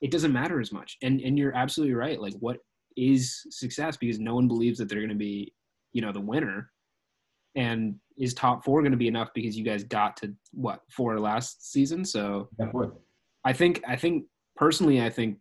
[0.00, 0.96] it doesn't matter as much.
[1.02, 2.20] And and you're absolutely right.
[2.20, 2.58] Like, what
[2.96, 3.96] is success?
[3.96, 5.52] Because no one believes that they're going to be,
[5.92, 6.70] you know, the winner.
[7.54, 11.18] And is top four going to be enough because you guys got to what four
[11.18, 12.04] last season?
[12.04, 12.70] So Yeah.
[13.44, 14.24] I think I think
[14.56, 15.38] personally I think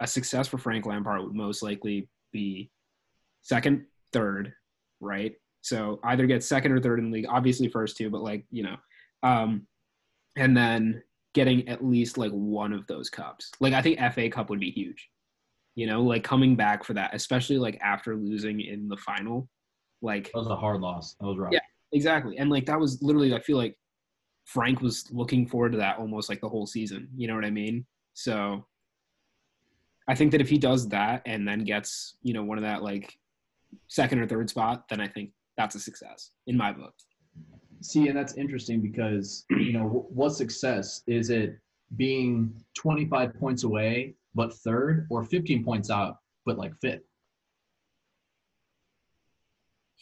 [0.00, 2.70] a success for Frank Lampard would most likely be
[3.42, 4.52] second, third,
[5.00, 5.34] right?
[5.62, 8.62] So either get second or third in the league, obviously first two, but like, you
[8.62, 8.76] know,
[9.22, 9.66] um,
[10.36, 11.02] and then
[11.34, 13.50] getting at least like one of those cups.
[13.60, 15.08] Like I think FA Cup would be huge.
[15.76, 19.48] You know, like coming back for that, especially like after losing in the final.
[20.02, 21.14] Like That was a hard loss.
[21.20, 21.52] That was right.
[21.52, 21.60] Yeah.
[21.92, 22.38] exactly.
[22.38, 23.76] And like that was literally I feel like
[24.46, 27.08] Frank was looking forward to that almost like the whole season.
[27.16, 27.86] You know what I mean?
[28.14, 28.66] So
[30.10, 32.82] I think that if he does that and then gets, you know, one of that
[32.82, 33.16] like
[33.86, 36.92] second or third spot, then I think that's a success in my book.
[37.80, 41.56] See, and that's interesting because you know what success is it
[41.96, 47.02] being 25 points away but third, or 15 points out but like fifth?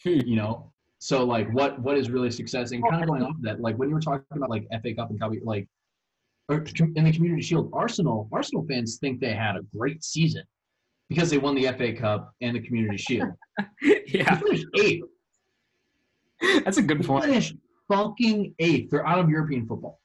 [0.03, 0.21] Hmm.
[0.25, 2.71] You know, so like what what is really success?
[2.71, 4.95] And kind of going off of that, like when you were talking about like FA
[4.95, 5.67] Cup and Cup, like
[6.49, 10.43] in the Community Shield, Arsenal Arsenal fans think they had a great season
[11.07, 13.29] because they won the FA Cup and the Community Shield.
[13.81, 14.39] Yeah,
[14.77, 15.03] eighth.
[16.63, 17.25] that's a good They point.
[17.25, 17.55] finished
[17.89, 18.89] fucking eighth.
[18.89, 19.99] They're out of European football.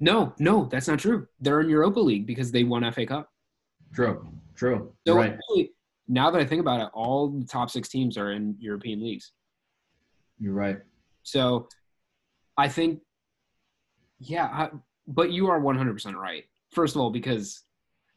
[0.00, 1.26] No, no, that's not true.
[1.40, 3.30] They're in Europa League because they won FA Cup.
[3.94, 4.28] True.
[4.56, 4.92] True.
[5.06, 5.38] So right.
[5.50, 5.70] really,
[6.08, 9.32] now that I think about it, all the top six teams are in European leagues.
[10.38, 10.78] You're right.
[11.22, 11.68] So
[12.58, 13.00] I think,
[14.18, 14.70] yeah, I,
[15.06, 16.44] but you are 100% right.
[16.72, 17.62] First of all, because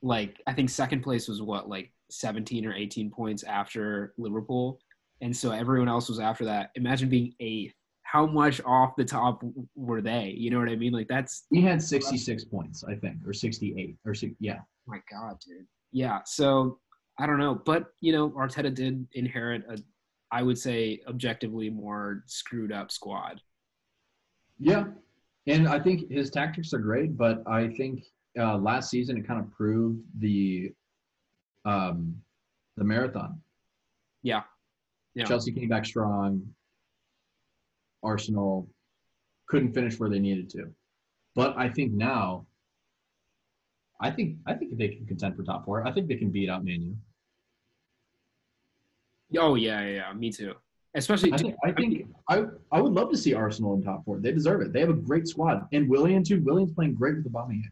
[0.01, 4.79] like I think second place was what, like 17 or 18 points after Liverpool.
[5.21, 6.71] And so everyone else was after that.
[6.75, 7.73] Imagine being eighth.
[8.03, 9.43] How much off the top
[9.75, 10.33] were they?
[10.35, 10.93] You know what I mean?
[10.93, 14.59] Like that's He had 66 points, I think, or 68, or six, yeah.
[14.87, 15.67] my God, dude.
[15.91, 16.19] Yeah.
[16.25, 16.79] So
[17.19, 19.77] I don't know, but you know, Arteta did inherit a,
[20.31, 23.41] I would say, objectively more screwed up squad.
[24.57, 24.85] Yeah.
[25.49, 28.05] And I think his tactics are great, but I think
[28.39, 30.71] uh, last season it kind of proved the
[31.65, 32.15] um,
[32.77, 33.41] the marathon.
[34.21, 34.43] Yeah.
[35.15, 35.25] Yeah.
[35.25, 36.41] Chelsea came back strong.
[38.03, 38.69] Arsenal
[39.47, 40.67] couldn't finish where they needed to.
[41.35, 42.45] But I think now
[43.99, 45.85] I think I think they can contend for top four.
[45.85, 46.93] I think they can beat out Manu.
[49.37, 50.13] Oh yeah, yeah, yeah.
[50.13, 50.53] Me too.
[50.95, 54.19] Especially, I think I think I, I would love to see Arsenal in top four.
[54.19, 54.73] They deserve it.
[54.73, 55.67] They have a great squad.
[55.71, 56.41] And Willian too.
[56.41, 57.63] Willian's playing great with the bombing.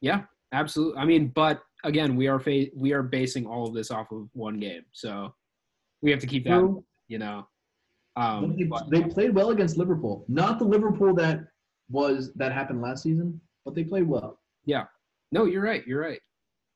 [0.00, 0.98] yeah, absolutely.
[1.00, 4.28] I mean, but again, we are fa- we are basing all of this off of
[4.32, 5.32] one game, so
[6.02, 6.82] we have to keep that.
[7.06, 7.46] You know,
[8.16, 10.24] um, They, but- they played well against Liverpool.
[10.28, 11.40] Not the Liverpool that
[11.90, 14.40] was that happened last season, but they played well.
[14.66, 14.84] Yeah.
[15.30, 15.86] No, you're right.
[15.86, 16.20] You're right.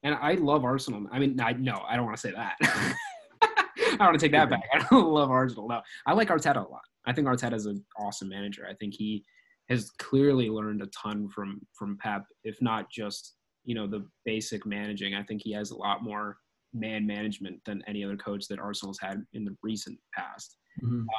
[0.05, 1.07] And I love Arsenal.
[1.13, 2.57] I mean, I no, I don't want to say that.
[4.03, 4.65] I want to take that back.
[4.75, 5.69] I don't love Arsenal.
[5.69, 6.83] No, I like Arteta a lot.
[7.07, 8.67] I think Arteta is an awesome manager.
[8.69, 9.25] I think he
[9.69, 13.35] has clearly learned a ton from from Pep, if not just
[13.65, 15.15] you know the basic managing.
[15.15, 16.37] I think he has a lot more
[16.75, 20.57] man management than any other coach that Arsenal's had in the recent past.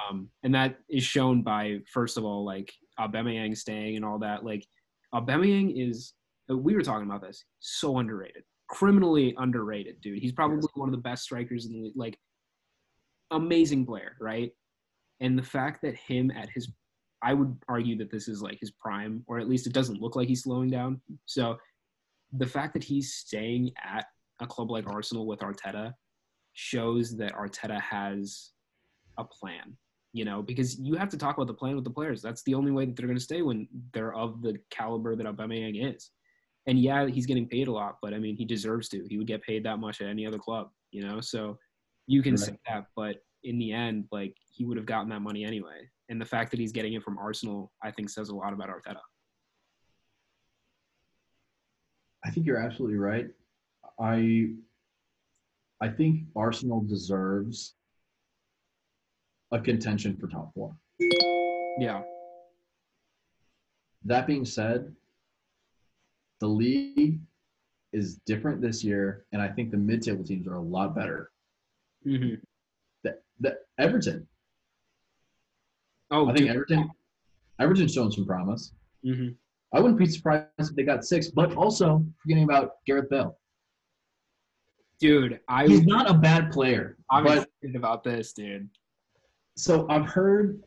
[0.09, 4.43] Um, and that is shown by first of all like Aubameyang staying and all that.
[4.43, 4.65] Like
[5.13, 6.13] Aubameyang is
[6.49, 10.19] we were talking about this so underrated, criminally underrated, dude.
[10.19, 10.67] He's probably Yes.
[10.75, 11.93] one of the best strikers in the league.
[11.95, 12.17] Like
[13.33, 14.51] amazing player, right?
[15.19, 16.71] And the fact that him at his
[17.23, 20.15] I would argue that this is like his prime, or at least it doesn't look
[20.15, 20.99] like he's slowing down.
[21.25, 21.57] So
[22.33, 24.05] the fact that he's staying at
[24.41, 25.93] a club like Arsenal with Arteta
[26.51, 28.51] shows that Arteta has
[29.17, 29.77] a plan,
[30.11, 32.21] you know, because you have to talk about the plan with the players.
[32.21, 35.25] That's the only way that they're going to stay when they're of the caliber that
[35.25, 36.11] Aubameyang is.
[36.67, 39.05] And yeah, he's getting paid a lot, but I mean, he deserves to.
[39.09, 41.21] He would get paid that much at any other club, you know.
[41.21, 41.57] So
[42.07, 42.39] you can Right.
[42.39, 45.89] say that, but in the end, like he would have gotten that money anyway.
[46.09, 48.69] And the fact that he's getting it from Arsenal, I think, says a lot about
[48.69, 49.01] Arteta.
[52.25, 53.27] I think you're absolutely right.
[53.99, 54.51] I
[55.81, 57.75] I think Arsenal deserves
[59.51, 60.75] a contention for top four.
[61.79, 62.03] Yeah,
[64.05, 64.95] That being said,
[66.39, 67.19] the league
[67.91, 71.31] is different this year, and I think the mid-table teams are a lot better.
[72.03, 72.35] Hmm
[73.03, 74.27] That that Everton,
[76.11, 76.91] Oh, I think Everton,
[77.59, 78.71] Everton's shown some promise.
[79.03, 79.29] hmm
[79.73, 83.35] I wouldn't be surprised if they got six, but also forgetting about Gareth Bale.
[84.99, 85.39] dude.
[85.47, 88.69] I He's not a bad player, I'm but excited about this, dude.
[89.57, 90.61] so I've heard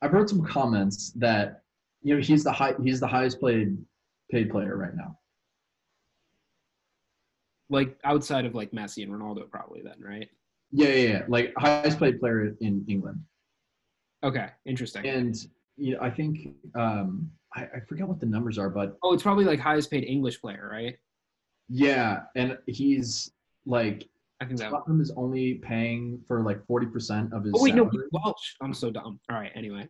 [0.00, 1.62] I've heard some comments that
[2.02, 3.76] you know he's the high he's the highest paid
[4.30, 5.18] paid player right now.
[7.72, 10.28] Like outside of like Messi and Ronaldo, probably then, right?
[10.70, 11.22] Yeah, yeah, yeah.
[11.28, 13.20] Like highest paid player in England.
[14.22, 15.04] Okay, interesting.
[15.06, 15.34] And
[15.76, 19.22] you know, I think um I, I forget what the numbers are, but oh, it's
[19.22, 20.96] probably like highest paid English player, right?
[21.68, 23.30] yeah, and he's
[23.66, 24.08] like
[24.40, 24.70] I think that.
[24.70, 28.04] Tottenham is only paying for like forty percent of his Oh wait, no, salary.
[28.10, 28.46] he's Welsh.
[28.60, 29.20] I'm so dumb.
[29.30, 29.88] All right, anyway.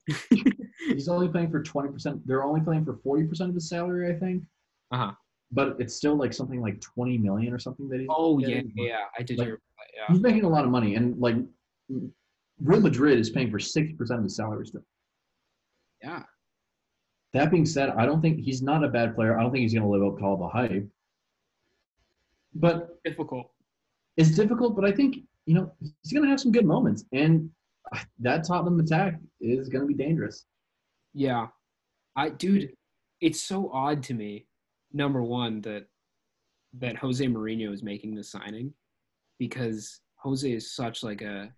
[0.88, 2.20] He's only paying for twenty percent.
[2.26, 4.44] They're only paying for forty percent of his salary, I think.
[4.92, 5.12] Uh huh.
[5.54, 8.08] But it's still like something like twenty million or something that he's.
[8.10, 8.72] Oh yeah, getting.
[8.76, 8.98] yeah, yeah.
[9.18, 9.60] I did Like- hear.
[9.96, 10.06] Yeah.
[10.14, 11.36] He's making a lot of money, and like
[12.60, 14.84] Real Madrid is paying for sixty percent of his salary still.
[16.02, 16.22] Yeah.
[17.34, 19.38] That being said, I don't think he's not a bad player.
[19.38, 20.86] I don't think he's going to live up to all the hype.
[22.54, 23.50] But Difficult.
[24.16, 24.76] it's difficult.
[24.76, 27.50] But I think you know he's going to have some good moments, and
[28.20, 30.46] that Tottenham attack is going to be dangerous.
[31.14, 31.48] Yeah.
[32.16, 32.72] I dude,
[33.20, 34.46] it's so odd to me,
[34.92, 35.86] number one, that
[36.78, 38.72] that Jose Mourinho is making the signing
[39.38, 41.52] because Jose is such like a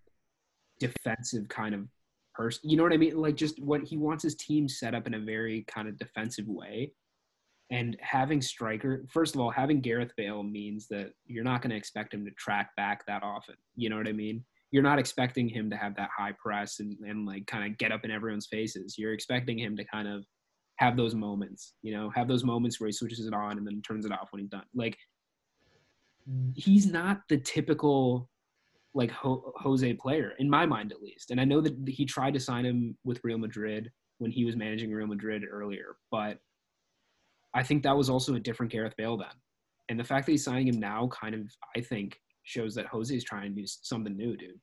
[0.80, 1.86] defensive kind of
[2.34, 2.68] person.
[2.68, 3.16] You know what I mean?
[3.16, 6.48] Like just what he wants his team set up in a very kind of defensive
[6.48, 6.92] way.
[7.70, 11.76] And having striker, first of all, having Gareth Bale means that you're not going to
[11.76, 13.54] expect him to track back that often.
[13.74, 14.44] You know what I mean?
[14.70, 17.92] You're not expecting him to have that high press and, and like kind of get
[17.92, 18.96] up in everyone's faces.
[18.98, 20.24] You're expecting him to kind of
[20.76, 23.80] have those moments, you know, have those moments where he switches it on and then
[23.82, 24.64] turns it off when he's done.
[24.74, 24.98] Like
[26.54, 28.28] he's not the typical
[28.94, 31.30] like Ho- Jose player in my mind at least.
[31.30, 34.56] And I know that he tried to sign him with Real Madrid when he was
[34.56, 36.38] managing Real Madrid earlier, but
[37.54, 39.28] I think that was also a different Gareth Bale then.
[39.88, 43.14] And the fact that he's signing him now kind of I think shows that Jose
[43.14, 44.60] is trying to do something new, dude.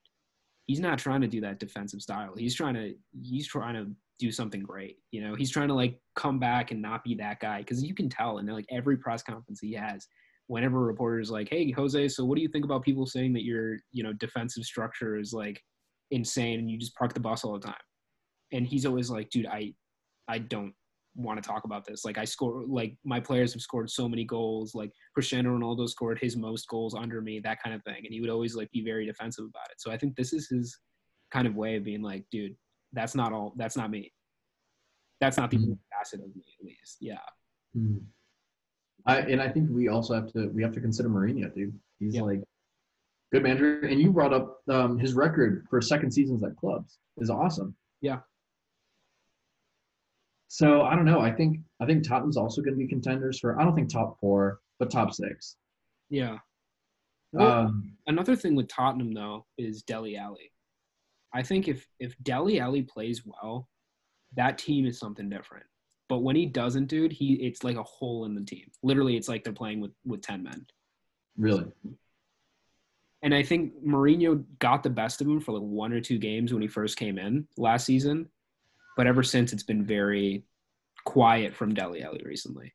[0.67, 2.33] He's not trying to do that defensive style.
[2.37, 3.91] He's trying to he's trying to
[4.21, 4.97] do something great.
[5.11, 7.95] You know, he's trying to like come back and not be that guy because you
[7.95, 10.07] can tell in like every press conference he has,
[10.47, 13.33] whenever a reporter is like, "Hey, Jose, so what do you think about people saying
[13.33, 15.59] that your you know defensive structure is like
[16.11, 17.85] insane and you just park the bus all the time?"
[18.53, 19.73] And he's always like, "Dude, I
[20.27, 20.73] I don't
[21.15, 22.05] want to talk about this.
[22.05, 24.75] Like I score like my players have scored so many goals.
[24.75, 27.97] Like Cristiano Ronaldo scored his most goals under me, that kind of thing.
[28.05, 29.81] And he would always like be very defensive about it.
[29.81, 30.77] So I think this is his
[31.33, 32.55] kind of way of being like, dude,
[32.93, 33.53] that's not all.
[33.55, 34.11] That's not me.
[35.19, 35.77] That's not the Mhm.
[35.91, 36.97] facet of me, at least.
[36.99, 37.19] Yeah.
[39.05, 41.79] I and I think we also have to we have to consider Mourinho, dude.
[41.99, 42.21] He's Yeah.
[42.23, 42.43] like
[43.31, 47.29] good manager, and you brought up um, his record for second seasons at clubs is
[47.29, 47.75] awesome.
[48.01, 48.21] Yeah.
[50.47, 51.21] So I don't know.
[51.21, 53.59] I think I think Tottenham's also going to be contenders for.
[53.59, 55.57] I don't think top four, but top six.
[56.09, 56.39] Yeah.
[57.31, 60.51] Well, Um, another thing with Tottenham though is Dele Alli.
[61.33, 63.69] I think if if Dele Alli plays well,
[64.35, 65.65] that team is something different.
[66.09, 68.69] But when he doesn't, dude, he it's like a hole in the team.
[68.83, 70.65] Literally, it's like they're playing with with ten men.
[71.37, 71.65] really,
[73.23, 76.51] And I think Mourinho got the best of him for like one or two games
[76.51, 78.27] when he first came in last season.
[78.97, 80.43] But ever since, it's been very
[81.05, 82.73] quiet from Dele Alli recently.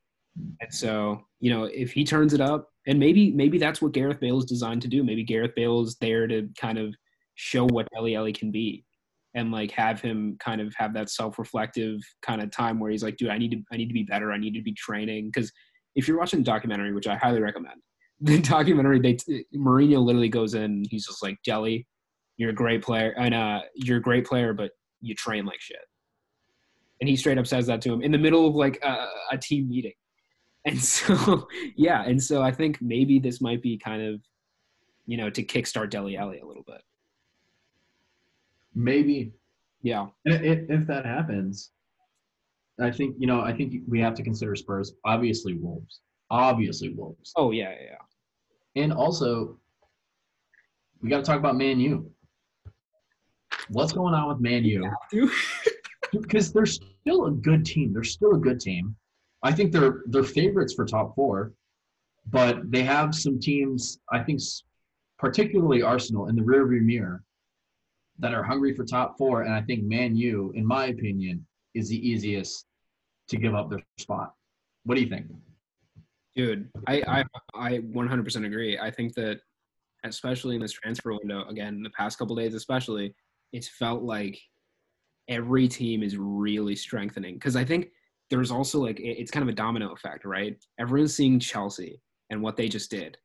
[0.61, 4.21] And so, you know, if he turns it up, and maybe maybe that's what Gareth
[4.21, 5.03] Bale is designed to do.
[5.03, 6.95] Maybe Gareth Bale is there to kind of
[7.37, 8.85] show what Dele Alli can be,
[9.35, 13.17] and like have him kind of have that self-reflective kind of time where he's like,
[13.17, 14.33] dude, I need to I need to be better.
[14.33, 15.53] I need to be training because
[15.95, 17.81] if you're watching the documentary, which I highly recommend,
[18.21, 19.17] the documentary, they
[19.55, 20.85] Mourinho literally goes in.
[20.91, 21.87] He's just like, Dele,
[22.37, 25.79] you're a great player, and uh, you're a great player, but you train like shit.
[27.01, 29.39] And he straight up says that to him in the middle of like a, a
[29.39, 29.93] team meeting.
[30.65, 34.21] And so, yeah, and so I think maybe this might be kind of,
[35.07, 36.81] you know, to kickstart Dele Alli a little bit.
[38.77, 39.33] Maybe
[39.83, 41.73] Yeah, if, if that happens,
[42.81, 43.41] I think you know.
[43.41, 44.93] I think we have to consider Spurs.
[45.05, 46.01] Obviously, Wolves.
[46.31, 47.33] Obviously, Wolves.
[47.37, 48.83] Oh yeah, yeah, yeah.
[48.83, 49.59] And also,
[51.01, 52.11] we got to talk about Man U.
[53.71, 54.91] What's going on with Man U?
[56.13, 57.93] Because they're still a good team.
[57.93, 58.95] They're still a good team.
[59.43, 61.53] I think they're they're favorites for top four,
[62.31, 63.99] but they have some teams.
[64.13, 64.41] I think,
[65.19, 67.25] particularly Arsenal in the rearview mirror,
[68.19, 69.43] that are hungry for top four.
[69.43, 72.67] And I think Man U, in my opinion, is the easiest
[73.29, 74.35] to give up their spot.
[74.85, 75.27] What do you think?
[76.35, 78.79] Dude, I, I I 100% agree.
[78.79, 79.41] I think that
[80.05, 83.15] especially in this transfer window, again, the past couple days especially,
[83.53, 84.39] it's felt like
[85.29, 87.89] every team is really strengthening because I think
[88.31, 90.57] there's also like it's kind of a domino effect, right?
[90.79, 92.01] Everyone's seeing Chelsea
[92.31, 93.17] and what they just did.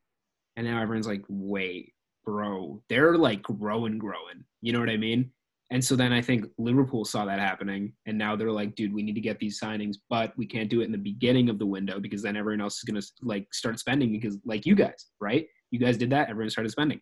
[0.56, 1.92] And now everyone's like, wait,
[2.24, 4.44] bro, they're like growing, growing.
[4.60, 5.30] You know what I mean?
[5.70, 9.02] And so then I think Liverpool saw that happening, and now they're like, dude, we
[9.02, 11.64] need to get these signings, but we can't do it in the beginning of the
[11.64, 15.46] window because then everyone else is gonna like start spending because like you guys, right?
[15.70, 17.00] You guys did that, everyone started spending.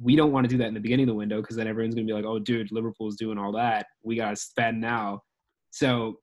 [0.00, 1.94] We don't want to do that in the beginning of the window because then everyone's
[1.94, 3.86] gonna be like, oh, dude, Liverpool's doing all that.
[4.02, 5.20] We gotta spend now.
[5.70, 6.20] So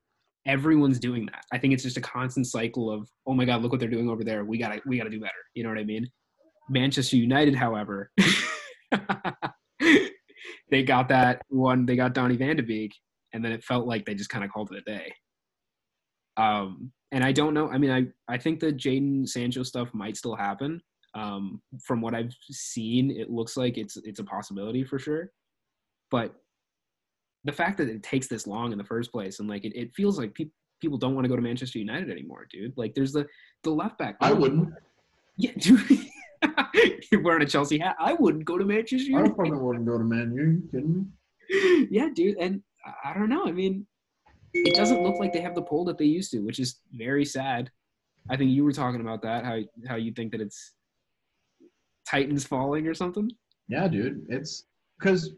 [0.47, 1.43] everyone's doing that.
[1.51, 4.09] I think it's just a constant cycle of, oh my god, look what they're doing
[4.09, 4.45] over there.
[4.45, 5.31] We gotta we gotta do better.
[5.53, 6.07] You know what I mean?
[6.69, 8.11] Manchester United, however.
[10.69, 11.85] they got that one.
[11.85, 12.93] They got Donny Van de Beek,
[13.33, 15.13] and then it felt like they just kind of called it a day.
[16.37, 17.69] Um, and I don't know.
[17.69, 20.81] I mean, I I think the Jadon Sancho stuff might still happen.
[21.15, 25.31] Um, from what I've seen, it looks like it's it's a possibility for sure.
[26.09, 26.33] But
[27.43, 29.93] the fact that it takes this long in the first place, and like it, it
[29.95, 32.73] feels like people people don't want to go to Manchester United anymore, dude.
[32.77, 33.25] Like there's the
[33.63, 34.17] the left back.
[34.19, 34.69] I wouldn't.
[35.37, 35.81] Yeah, dude.
[37.11, 37.95] You're wearing a Chelsea hat.
[37.99, 39.35] I wouldn't go to Manchester I United.
[39.35, 40.41] fucking wouldn't go to Man U.
[40.43, 41.07] You kidding
[41.49, 41.87] me?
[41.91, 42.37] yeah, dude.
[42.37, 43.45] And I- I don't know.
[43.47, 43.85] I mean,
[44.53, 47.25] it doesn't look like they have the pull that they used to, which is very
[47.25, 47.71] sad.
[48.29, 50.73] I think you were talking about that, how how you think that it's
[52.07, 53.29] Titans falling or something.
[53.67, 54.25] Yeah, dude.
[54.29, 54.65] It's
[54.99, 55.33] because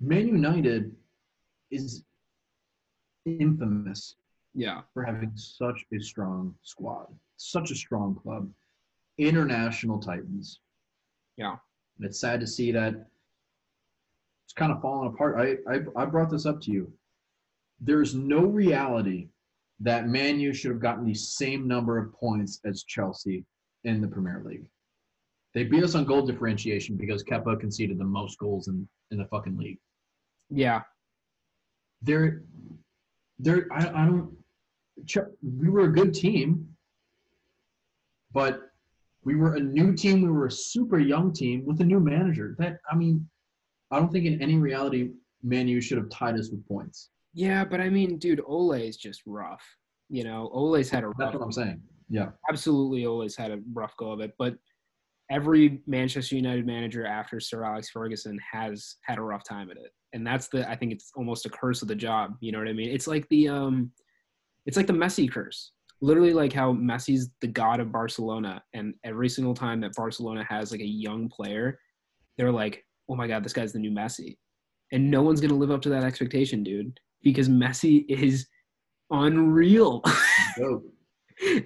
[0.00, 0.94] Man United
[1.70, 2.02] is
[3.24, 4.16] infamous
[4.54, 4.82] Yeah.
[4.92, 8.50] for having such a strong squad, such a strong club,
[9.26, 10.60] international Titans.
[11.36, 11.56] Yeah.
[11.98, 12.94] And it's sad to see that
[14.44, 15.38] it's kind of falling apart.
[15.38, 16.92] I, I I brought this up to you.
[17.80, 19.28] There's no reality
[19.80, 23.44] that Man U should have gotten the same number of points as Chelsea
[23.84, 24.64] in the Premier League.
[25.54, 29.26] They beat us on goal differentiation because Kepa conceded the most goals in, in the
[29.26, 29.78] fucking league.
[30.48, 30.82] Yeah.
[32.00, 32.42] They're
[33.38, 34.36] they're I, I don't
[35.42, 36.68] we were a good team,
[38.32, 38.71] but
[39.24, 40.22] we were a new team.
[40.22, 42.56] We were a super young team with a new manager.
[42.58, 43.28] That I mean,
[43.90, 45.10] I don't think in any reality
[45.42, 47.10] Man U should have tied us with points.
[47.34, 49.64] Yeah, but I mean, dude, Ole is just rough.
[50.08, 51.82] You know, Ole's had a That's rough what I'm saying.
[52.08, 52.28] Yeah.
[52.50, 54.34] absolutely always had a rough go of it.
[54.38, 54.56] But
[55.30, 59.92] every Manchester United manager after Sir Alex Ferguson has had a rough time at it.
[60.12, 62.34] And that's the I think it's almost a curse of the job.
[62.40, 62.90] You know what I mean?
[62.90, 63.92] It's like the um
[64.66, 65.72] it's like the Messi curse.
[66.02, 70.70] Literally like how Messi's the god of Barcelona and every single time that Barcelona has
[70.70, 71.78] like a young player,
[72.36, 74.36] they're like, "Oh my god, this guy's the new Messi."
[74.92, 78.46] And no one's going to live up to that expectation, dude, because Messi is
[79.10, 80.02] unreal.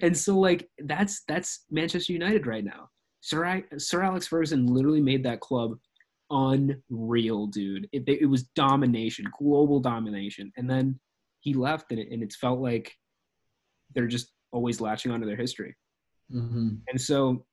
[0.01, 2.89] And so like that's that's Manchester United right now.
[3.20, 5.72] Sir I- Sir Alex Ferguson literally made that club
[6.30, 7.89] unreal, dude.
[7.93, 10.99] It, it was domination, global domination, and then
[11.41, 12.95] he left, and, it, and it's felt like
[13.97, 15.74] they're just always latching onto their history.
[16.30, 17.44] hmm And so,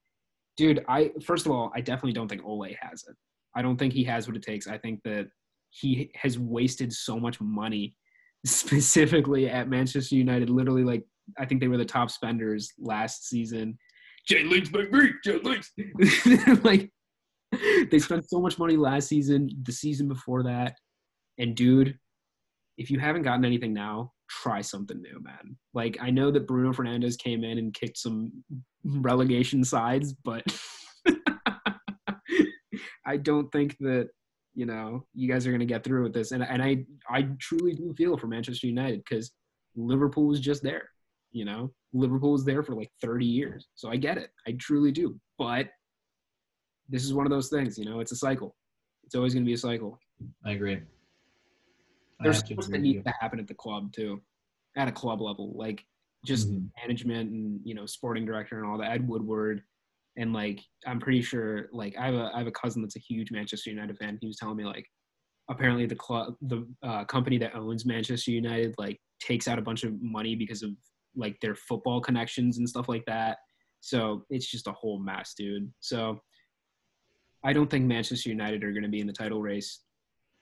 [0.58, 3.16] dude, I first of all, I definitely don't think Ole has it.
[3.56, 4.68] I don't think he has what it takes.
[4.68, 5.28] I think that
[5.72, 7.96] he has wasted so much money,
[8.46, 10.50] specifically at Manchester United.
[10.50, 11.04] Literally, like
[11.40, 13.78] I think they were the top spenders last season.
[14.28, 15.72] Jay Links, baby, Jay Links.
[16.64, 16.92] like
[17.92, 20.76] they spent so much money last season, the season before that,
[21.38, 21.98] and dude,
[22.78, 24.12] if you haven't gotten anything now,
[24.42, 25.58] try something new, man.
[25.74, 28.32] Like I know that Bruno Fernandes came in and kicked some
[28.84, 30.44] relegation sides, but
[33.06, 34.10] I don't think that
[34.56, 36.32] you know you guys are going to get through with this.
[36.32, 39.32] And and I I truly do feel for Manchester United because
[39.76, 40.90] Liverpool was just there.
[41.32, 44.30] You know, Liverpool was there for like 30 years, so I get it.
[44.48, 45.20] I truly do.
[45.40, 45.70] But
[46.90, 47.78] this is one of those things.
[47.78, 48.56] You know, it's a cycle.
[49.04, 49.98] It's always going to be a cycle.
[50.46, 50.80] I agree.
[52.24, 54.22] There's stuff that needs to happen at the club too,
[54.78, 55.86] at a club level, like
[56.26, 56.70] just Mhm.
[56.82, 58.92] management and you know sporting director and all that.
[58.92, 59.64] Ed Woodward,
[60.16, 63.00] and like I'm pretty sure like I have a I have a cousin that's a
[63.00, 64.18] huge Manchester United fan.
[64.22, 64.88] He was telling me like
[65.50, 69.84] apparently the club the uh, company that owns Manchester United like takes out a bunch
[69.84, 70.72] of money because of
[71.16, 73.38] like their football connections and stuff like that.
[73.82, 75.72] So it's just a whole mess, dude.
[75.82, 76.22] So
[77.44, 79.82] I don't think Manchester United are going to be in the title race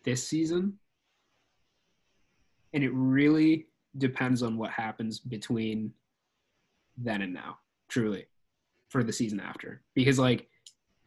[0.04, 0.78] this season.
[2.74, 3.68] And it really
[3.98, 5.92] depends on what happens between
[6.98, 7.58] then and now,
[7.90, 8.26] truly,
[8.90, 9.82] for the season after.
[9.96, 10.48] Because, like,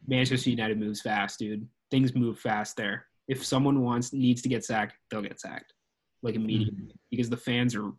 [0.07, 1.67] Manchester United moves fast, dude.
[1.91, 3.07] Things move fast there.
[3.27, 5.73] If someone wants needs to get sacked, they'll get sacked,
[6.21, 6.97] like immediately, mm-hmm.
[7.09, 7.91] because the fans are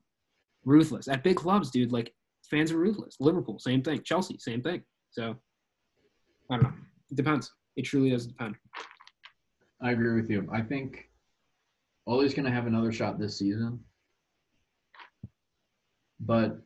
[0.64, 1.92] ruthless at big clubs, dude.
[1.92, 2.12] Like
[2.48, 3.16] fans are ruthless.
[3.18, 4.02] Liverpool, same thing.
[4.04, 4.82] Chelsea, same thing.
[5.10, 5.36] So
[6.50, 6.72] I don't know.
[7.10, 7.52] It depends.
[7.76, 8.54] It truly does depend.
[9.82, 10.48] I agree with you.
[10.52, 11.08] I think
[12.06, 13.80] Ole's going to have another shot this season.
[16.20, 16.58] But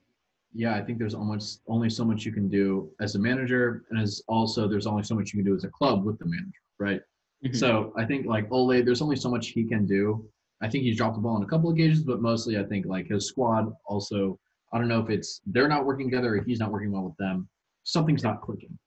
[0.52, 4.00] yeah, I think there's almost only so much you can do as a manager, and
[4.00, 6.60] as also there's only so much you can do as a club with the manager,
[6.78, 7.00] right?
[7.44, 7.56] Mhm.
[7.56, 10.28] So I think like Ole, there's only so much he can do.
[10.60, 13.06] I think he's dropped the ball on a couple occasions, but mostly I think like
[13.08, 14.38] his squad also.
[14.72, 17.16] I don't know if it's they're not working together or he's not working well with
[17.16, 17.48] them.
[17.82, 18.78] Something's not clicking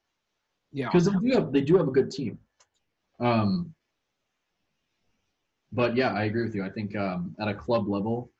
[0.71, 2.39] yeah, because they do have they do have a good team.
[3.19, 3.73] Um,
[5.73, 6.63] but yeah, I agree with you.
[6.63, 8.31] I think um, at a club level,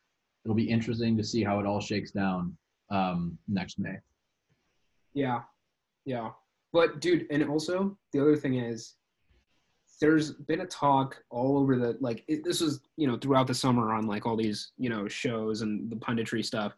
[0.46, 2.56] it'll be interesting to see how it all shakes down
[2.92, 3.98] um, next May.
[5.14, 5.42] yeah,
[6.06, 6.30] yeah.
[6.72, 8.96] But dude, and also the other thing is,
[10.00, 12.24] there's been a talk all over the like.
[12.28, 15.62] It, this was you know throughout the summer on like all these you know shows
[15.62, 16.74] and the punditry stuff.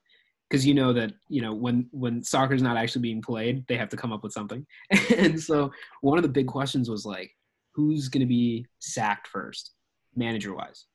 [0.49, 3.89] Because you know that you know when when soccer's not actually being played, they have
[3.89, 4.65] to come up with something.
[5.17, 7.31] and so one of the big questions was like,
[7.73, 9.71] who's going to be sacked first,
[10.15, 10.85] manager wise?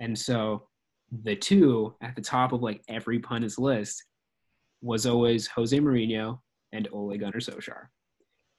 [0.00, 0.68] And so
[1.22, 4.02] the two at the top of like every pundit's list
[4.82, 6.40] was always Jose Mourinho
[6.72, 7.86] and Ole Gunnar Solskjaer.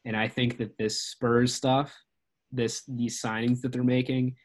[0.05, 1.95] And I think that this Spurs stuff,
[2.51, 4.35] this these signings that they're making,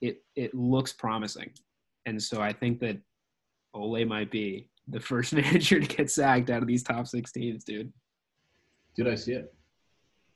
[0.00, 1.50] it it looks promising.
[2.06, 2.98] And so I think that
[3.74, 7.64] Ole might be the first manager to get sacked out of these top six teams,
[7.64, 7.92] dude.
[8.96, 9.52] Did I see it?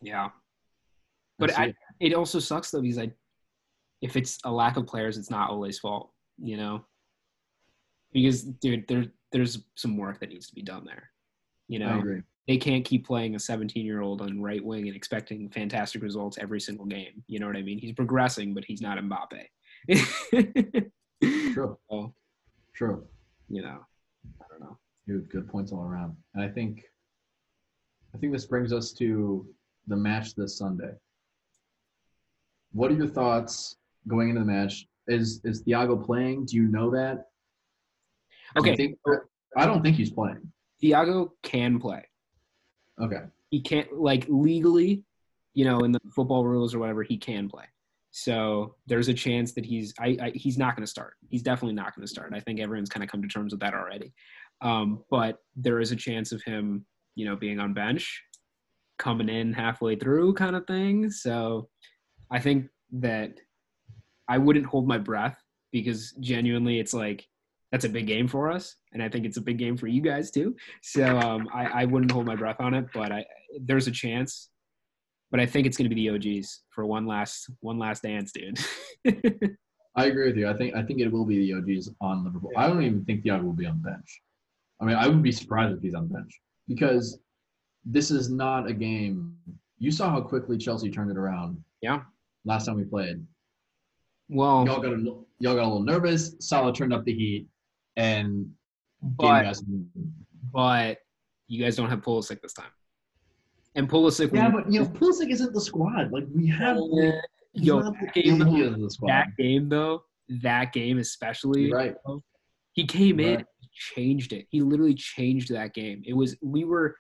[0.03, 0.31] Yeah.
[1.39, 1.77] But see I, it.
[2.01, 3.13] it also sucks though because I,
[4.01, 6.85] if it's a lack of players, it's not Ole's fault, you know.
[8.13, 11.11] Because dude, there there's some work that needs to be done there.
[11.69, 12.23] You I know, agree.
[12.47, 16.39] they can't keep playing a 17 year old on right wing and expecting fantastic results
[16.41, 17.23] every single game.
[17.27, 17.79] You know what I mean?
[17.79, 19.45] He's progressing, but he's not Mbappe.
[21.53, 21.79] True.
[21.91, 22.15] so,
[22.75, 23.07] True.
[23.49, 23.79] you know,
[24.41, 24.79] I don't know.
[25.07, 26.17] Dude, good points all around.
[26.35, 26.85] And I think
[28.15, 29.47] I think this brings us to
[29.87, 30.93] the match this Sunday.
[32.73, 33.77] What are your thoughts
[34.07, 34.87] going into the match?
[35.07, 36.47] Is is Thiago playing?
[36.47, 37.25] Do you know that?
[38.57, 38.99] Do Okay, think-
[39.57, 40.53] I don't think he's playing.
[40.83, 42.05] Thiago can play.
[43.01, 43.23] Okay.
[43.51, 45.03] he can't like legally,
[45.55, 47.65] you know, in the football rules or whatever, he can play.
[48.11, 51.15] So there's a chance that he's I, I he's not going to start.
[51.29, 52.33] He's definitely not going to start.
[52.35, 54.13] I think everyone's kind of come to terms with that already.
[54.61, 56.85] Um, but there is a chance of him,
[57.15, 58.23] you know, being on bench,
[58.99, 61.11] coming in halfway through, kind of thing.
[61.11, 61.69] So
[62.31, 63.39] I think that
[64.29, 65.37] I wouldn't hold my breath
[65.73, 67.27] because genuinely, it's like
[67.73, 70.01] that's a big game for us, and I think it's a big game for you
[70.01, 70.57] guys too.
[70.83, 73.25] So um, I, I wouldn't hold my breath on it, but I
[73.61, 74.51] there's a chance.
[75.31, 78.33] But I think it's going to be the OGs for one last one last dance,
[78.33, 78.59] dude.
[79.97, 80.49] I agree with you.
[80.49, 82.53] I think I think it will be the OGs on Liverpool.
[82.57, 84.23] I don't even think Thiago will be on the bench.
[84.81, 87.19] I mean, I wouldn't be surprised if he's on the bench because
[87.85, 89.37] this is not a game.
[89.79, 92.03] You saw how quickly Chelsea turned it around yeah.
[92.45, 93.25] last time we played.
[94.29, 96.35] Well, Y'all got a little, y'all got a little nervous.
[96.41, 97.49] Salah turned up the heat
[97.97, 98.51] and
[99.03, 99.63] gave but you guys
[100.53, 100.99] but
[101.49, 102.71] you guys don't have Pulisic this time,
[103.75, 104.33] and Pulisic.
[104.35, 106.13] Yeah, but you know, Pulisic isn't the squad.
[106.13, 106.77] Like we have.
[106.77, 107.13] Uh,
[107.53, 109.09] he's yo, not that the game, key of the squad.
[109.09, 110.05] that game though,
[110.43, 111.95] that game especially, right.
[112.73, 114.47] he came in, changed it.
[114.51, 116.03] He literally changed that game.
[116.07, 116.97] It was we were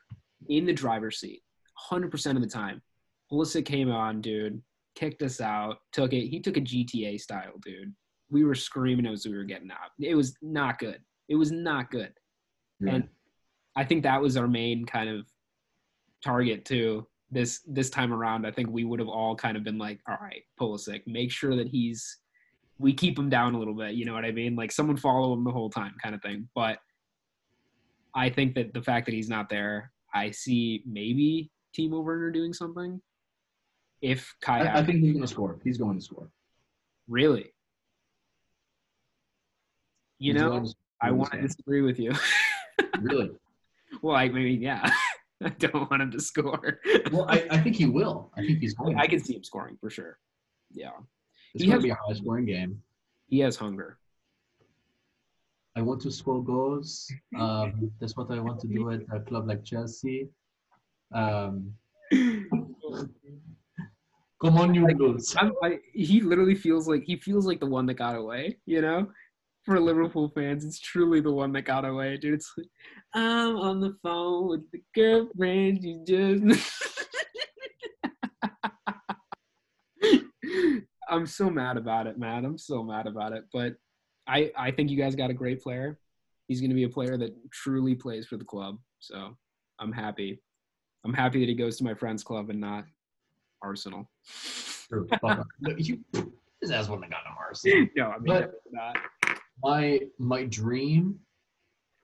[0.49, 1.43] in the driver's seat,
[1.75, 2.83] hundred percent of the time.
[3.31, 4.63] Pulisic came on, dude,
[4.99, 6.27] kicked us out, took it.
[6.27, 7.95] He took a GTA style, dude.
[8.31, 9.91] We were screaming as we were getting out.
[10.01, 11.01] It was not good.
[11.29, 12.13] It was not good.
[12.81, 13.09] You're and.
[13.77, 15.27] I think that was our main kind of
[16.25, 17.07] target too.
[17.31, 20.17] This this time around, I think we would have all kind of been like, all
[20.21, 22.19] right, Pulisic, make sure that he's
[22.79, 23.95] we keep him down a little bit.
[23.95, 24.57] You know what I mean?
[24.57, 26.49] Like someone follow him the whole time, kind of thing.
[26.57, 26.79] But
[28.15, 32.53] I think that the fact that he's not there, I see maybe Timo Werner doing
[32.53, 33.01] something.
[34.01, 35.59] If Kai, I, I think he's going to score.
[35.65, 36.29] He's going to score.
[37.09, 37.53] really,
[40.19, 40.65] you He's know,
[41.01, 42.13] I want to disagree with you.
[43.01, 43.31] Really?
[44.03, 44.89] well, I mean, yeah,
[45.45, 46.81] I don't want him to score.
[47.13, 48.33] Well, I, I think he will.
[48.37, 48.97] I think he's going.
[48.99, 50.19] I can see him scoring for sure.
[50.73, 50.91] Yeah,
[51.55, 52.81] It's he going has- to be a high scoring game.
[53.29, 53.99] he has hunger.
[55.77, 57.13] I want to score goals.
[57.39, 60.29] Um, that's what I want to do at a club like Chelsea.
[61.13, 61.73] Um,
[64.41, 65.35] come on, you Blues.
[65.39, 68.59] I'm, I, he literally feels like he feels like the one that got away.
[68.67, 69.09] You know,
[69.65, 72.35] for Liverpool fans, it's truly the one that got away, dude.
[72.35, 72.69] It's like,
[73.15, 76.73] I'm on the phone with the girlfriend you just.
[81.11, 82.45] I'm so mad about it, man.
[82.45, 83.45] I'm so mad about it.
[83.53, 83.75] But
[84.27, 85.99] I I think you guys got a great player.
[86.49, 88.79] He's going to be a player that truly plays for the club.
[89.01, 89.37] So
[89.79, 90.41] I'm happy.
[91.05, 92.85] I'm happy that he goes to my friend's club and not
[93.63, 94.09] Arsenal.
[94.89, 95.09] True.
[95.77, 96.01] you,
[96.61, 97.89] his ass wouldn't have gotten to Arsenal.
[97.97, 98.97] No, I mean, not.
[99.63, 101.19] my my dream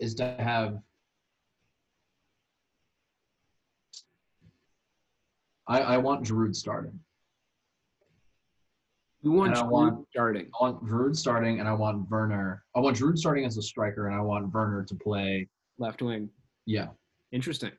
[0.01, 0.79] is to have.
[5.67, 7.01] I, I want Giroud starting.
[9.23, 10.51] You want Giroud want, starting.
[10.61, 12.63] I want Giroud starting, and I want Werner.
[12.77, 15.49] I want Giroud starting as a striker, and I want Werner to play
[15.79, 16.29] left wing.
[16.67, 16.89] Yeah.
[17.33, 17.73] Interesting.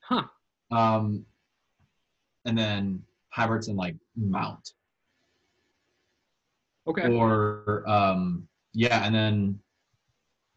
[0.00, 0.24] Huh.
[0.70, 1.24] Um,
[2.48, 3.02] and then
[3.36, 4.72] Havertz and like Mount,
[6.86, 7.06] Okay.
[7.14, 9.60] or um, yeah, and then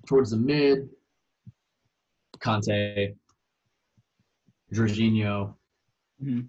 [0.07, 0.89] towards the mid,
[2.39, 3.13] Kante,
[4.73, 5.53] Jorginho.
[6.23, 6.47] Mhm.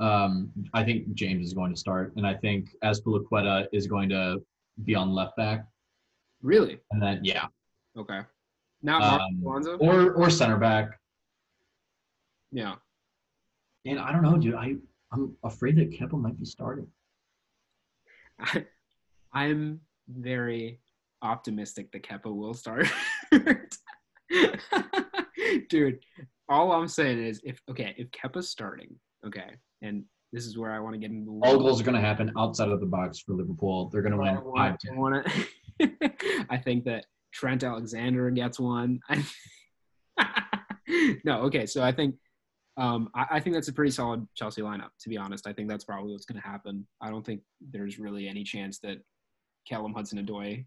[0.00, 4.44] Um, I think James is going to start, and I think Azpilicueta is going to
[4.84, 5.68] be on left back,
[6.42, 6.80] Really?
[6.90, 7.46] and then yeah,
[7.96, 8.22] Okay.
[8.82, 9.78] Not Marcos Um, Alonso?
[9.78, 10.98] or or center back.
[12.50, 12.74] yeah.
[13.86, 14.54] And I don't know, dude.
[14.54, 14.76] I
[15.12, 16.86] I'm afraid that Kepa might be starting.
[18.40, 18.66] I,
[19.32, 20.80] I'm very
[21.22, 22.86] optimistic that Kepa will start.
[25.68, 25.98] Dude,
[26.48, 28.94] all I'm saying is if okay, if Kepa's starting,
[29.26, 31.94] okay, and this is where I want to get into the All goals are going
[31.94, 33.88] to happen outside of the box for Liverpool.
[33.90, 35.92] They're going to win I five want to.
[36.50, 38.98] I think that Trent Alexander gets one.
[41.24, 41.66] no, okay.
[41.66, 42.16] So I think,
[42.76, 44.90] um, I, I think that's a pretty solid Chelsea lineup.
[45.00, 46.86] To be honest, I think that's probably what's going to happen.
[47.00, 48.98] I don't think there's really any chance that
[49.68, 50.64] Callum Hudson-Odoi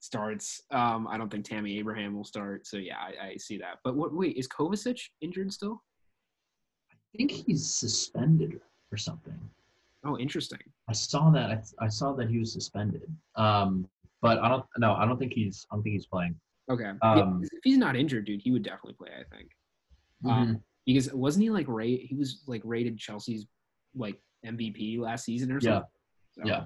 [0.00, 0.62] starts.
[0.70, 2.66] Um, I don't think Tammy Abraham will start.
[2.66, 3.78] So yeah, I, I see that.
[3.84, 4.14] But what?
[4.14, 5.82] Wait, is Kovacic injured still?
[6.92, 8.60] I think he's suspended
[8.92, 9.38] or something.
[10.04, 10.60] Oh, interesting.
[10.88, 11.50] I saw that.
[11.50, 13.02] I, I saw that he was suspended.
[13.36, 13.86] Um,
[14.22, 14.64] but I don't.
[14.78, 15.66] No, I don't think he's.
[15.70, 16.34] I don't think he's playing.
[16.70, 16.92] Okay.
[17.02, 19.10] Um, if he's not injured, dude, he would definitely play.
[19.18, 19.50] I think.
[20.28, 20.62] Um,
[20.94, 22.02] because wasn't he like rate?
[22.08, 23.46] He was like rated Chelsea's
[23.94, 25.82] like MVP last season or Yeah.
[26.36, 26.46] something.
[26.52, 26.64] Yeah.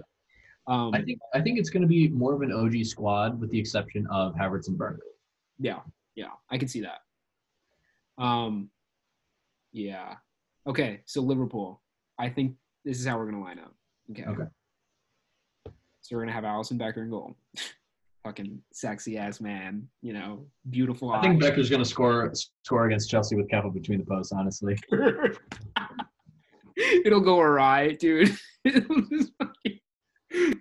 [0.67, 1.19] Um, I think.
[1.35, 4.35] I think it's going to be more of an OG squad, with the exception of
[4.35, 4.99] Havertz and Werner.
[5.59, 5.81] yeah,
[6.15, 7.01] yeah, I can see that.
[8.23, 8.71] Um,
[9.73, 10.15] yeah.
[10.67, 11.83] Okay, so Liverpool.
[12.19, 13.75] I think this is how we're gonna line up.
[14.13, 14.25] Okay.
[14.25, 14.45] Okay.
[16.01, 17.35] So we're gonna have Alisson Becker in goal.
[18.25, 21.13] Fucking sexy ass man, you know, beautiful.
[21.13, 21.51] I think eyes.
[21.51, 24.33] Becker's going to score score against Chelsea with Kepa between the posts.
[24.33, 24.77] Honestly,
[27.05, 28.35] It'll go awry, dude.
[28.65, 29.79] It'll just fucking-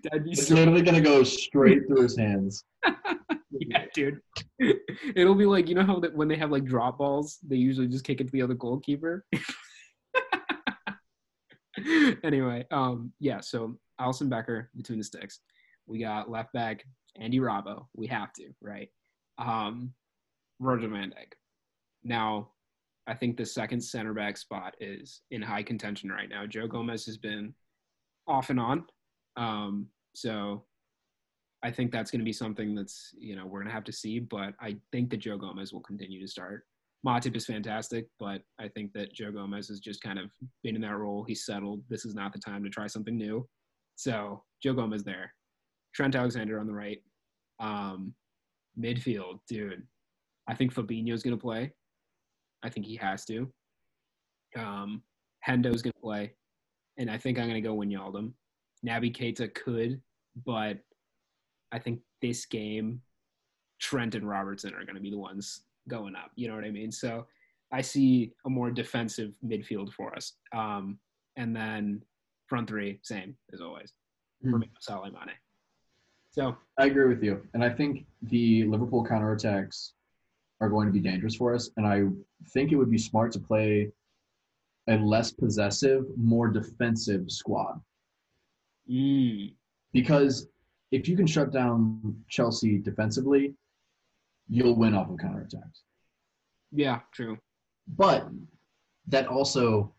[0.04, 2.64] That'd be it's so literally going to go straight through his hands.
[3.52, 4.20] yeah, dude.
[5.16, 7.88] It'll be like you know how that when they have like drop balls, they usually
[7.88, 9.26] just kick it to the other goalkeeper.
[12.24, 13.40] anyway, um, yeah.
[13.40, 15.40] So Alisson Becker between the sticks.
[15.88, 16.84] We got left back
[17.20, 17.88] Andy Robbo.
[17.96, 18.90] We have to right.
[19.38, 19.94] Um,
[20.60, 21.14] Roger Van
[22.04, 22.50] Now,
[23.08, 26.46] I think the second center back spot is in high contention right now.
[26.46, 27.54] Joe Gomez has been
[28.28, 28.86] off and on.
[29.36, 30.64] Um, so
[31.64, 33.92] I think that's going to be something that's, you know, we're going to have to
[33.92, 36.66] see, but I think that Joe Gomez will continue to start.
[37.06, 40.32] Matip is fantastic, but I think that Joe Gomez has just kind of
[40.64, 41.26] been in that role.
[41.26, 41.84] He's settled.
[41.90, 43.48] This is not the time to try something new.
[43.96, 45.34] So Joe Gomez there.
[45.94, 47.02] Trent Alexander on the right.
[47.60, 48.14] Um,
[48.80, 49.84] midfield, dude.
[50.48, 51.72] I think Fabinho's going to play.
[52.64, 53.52] I think he has to.
[54.58, 55.04] Um,
[55.48, 56.34] Hendo's going to play.
[56.98, 58.34] And I think I'm going to go Wijnaldum.
[58.86, 60.02] Naby Keita could,
[60.46, 60.78] but
[61.72, 63.02] I think this game,
[63.80, 66.32] Trent and Robertson are going to be the ones going up.
[66.36, 66.92] You know what I mean?
[66.92, 67.26] So
[67.72, 70.34] I see a more defensive midfield for us.
[70.56, 71.00] Um,
[71.38, 72.02] and then
[72.48, 73.94] front three, same as always.
[74.44, 74.52] Hmm.
[74.52, 75.34] For Salah Mane.
[76.34, 79.92] So I agree with you, and I think the Liverpool counterattacks
[80.62, 81.70] are going to be dangerous for us.
[81.78, 82.06] And I
[82.50, 83.92] think it would be smart to play
[84.88, 87.80] a less possessive, more defensive squad
[88.90, 89.54] mm,
[89.94, 90.48] because
[90.92, 93.54] if you can shut down Chelsea defensively,
[94.50, 95.84] you'll win off of counterattacks.
[96.72, 97.38] yeah, true.
[97.88, 98.28] But
[99.08, 99.94] that also,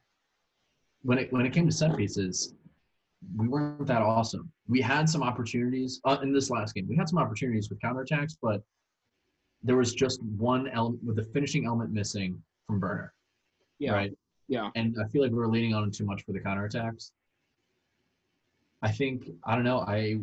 [1.03, 2.55] when it when it came to set pieces,
[3.37, 4.51] we weren't that awesome.
[4.69, 6.87] We had some opportunities uh, in this last game.
[6.89, 8.63] We had some opportunities with counterattacks, but
[9.63, 13.13] there was just one element with the finishing element missing from Werner.
[13.79, 14.13] Yeah, Right.
[14.49, 14.71] yeah.
[14.75, 17.11] And I feel like we were leaning on him too much for the counterattacks.
[18.83, 19.81] I think I don't know.
[19.81, 20.19] I,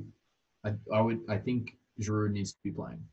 [0.64, 3.04] I I would I think Giroud needs to be playing.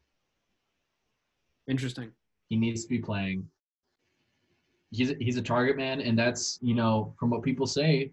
[1.67, 2.11] Interesting.
[2.49, 3.49] He needs to be playing.
[4.91, 8.11] He's a, he's a target man, and that's you know from what people say,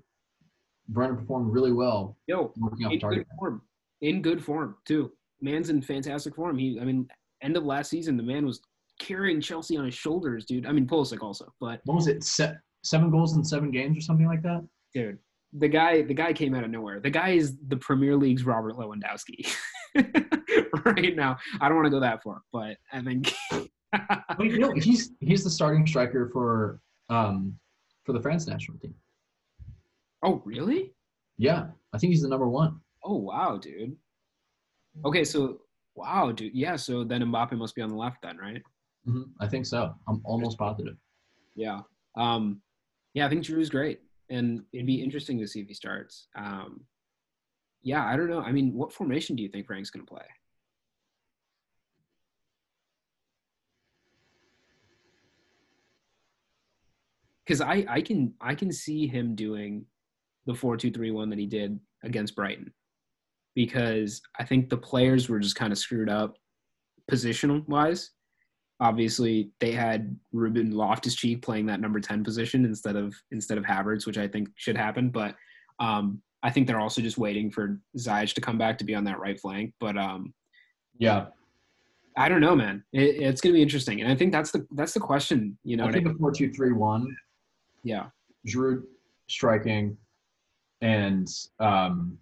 [0.93, 3.27] Werner performed really well Yo, working off in target.
[3.27, 3.61] good form.
[4.01, 5.11] In good form too.
[5.41, 6.57] Man's in fantastic form.
[6.57, 7.07] He, I mean,
[7.41, 8.61] end of last season, the man was
[8.99, 10.65] carrying Chelsea on his shoulders, dude.
[10.65, 12.23] I mean, Pulisic also, but What was it?
[12.23, 12.53] Se-
[12.83, 14.65] seven goals in seven games or something like that.
[14.93, 15.17] dude,
[15.53, 16.99] the guy, the guy came out of nowhere.
[16.99, 19.45] The guy is the Premier League's Robert Lewandowski
[20.85, 21.37] right now.
[21.61, 23.33] I don't want to go that far, but I think
[23.93, 26.79] I mean, he's he's the starting striker for
[27.09, 27.57] um
[28.03, 28.93] for the France national team.
[30.26, 30.91] Oh, really?
[31.38, 32.80] Yeah, I think he's the number one.
[33.03, 33.95] Oh, wow, dude.
[35.06, 35.60] Okay, so
[35.93, 36.56] wow, dude.
[36.56, 38.61] Yeah, so then Mbappe must be on the left then, right?
[39.06, 39.93] hmm I think so.
[40.07, 40.95] I'm almost positive.
[41.56, 41.81] Yeah.
[42.18, 42.61] Um,
[43.14, 43.99] yeah, I think Drew's great,
[44.31, 46.27] and it'd be interesting to see if he starts.
[46.35, 46.85] Um,
[47.84, 48.41] yeah, I don't know.
[48.41, 50.26] I mean, what formation do you think Frank's going to play?
[57.45, 59.85] Because I, I can I can see him doing
[60.45, 62.73] the four two three one that he did against Brighton,
[63.55, 66.38] because I think the players were just kind of screwed up
[67.11, 68.11] positional wise
[68.80, 73.63] obviously they had Ruben Loftus Cheek playing that number 10 position instead of instead of
[73.63, 75.09] Havertz, which I think should happen.
[75.09, 75.35] But
[75.80, 79.03] um, I think they're also just waiting for Ziyech to come back to be on
[79.05, 79.73] that right flank.
[79.80, 80.34] But um,
[80.97, 81.27] Yeah,
[82.17, 82.84] I don't know, man.
[82.93, 85.57] It, it's going to be interesting, and I think that's the that's the question.
[85.63, 87.15] You know, I think a four-two-three-one.
[87.84, 88.07] yeah,
[88.47, 88.84] Giroud
[89.27, 89.97] striking,
[90.81, 91.27] and
[91.60, 92.18] um,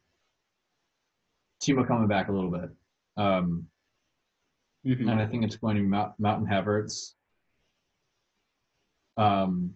[1.62, 2.70] Timo coming back a little bit.
[3.18, 3.68] Um,
[4.86, 5.10] Mhm.
[5.10, 7.14] and I think it's going to be Mount, Mountain Havertz.
[9.16, 9.74] Um,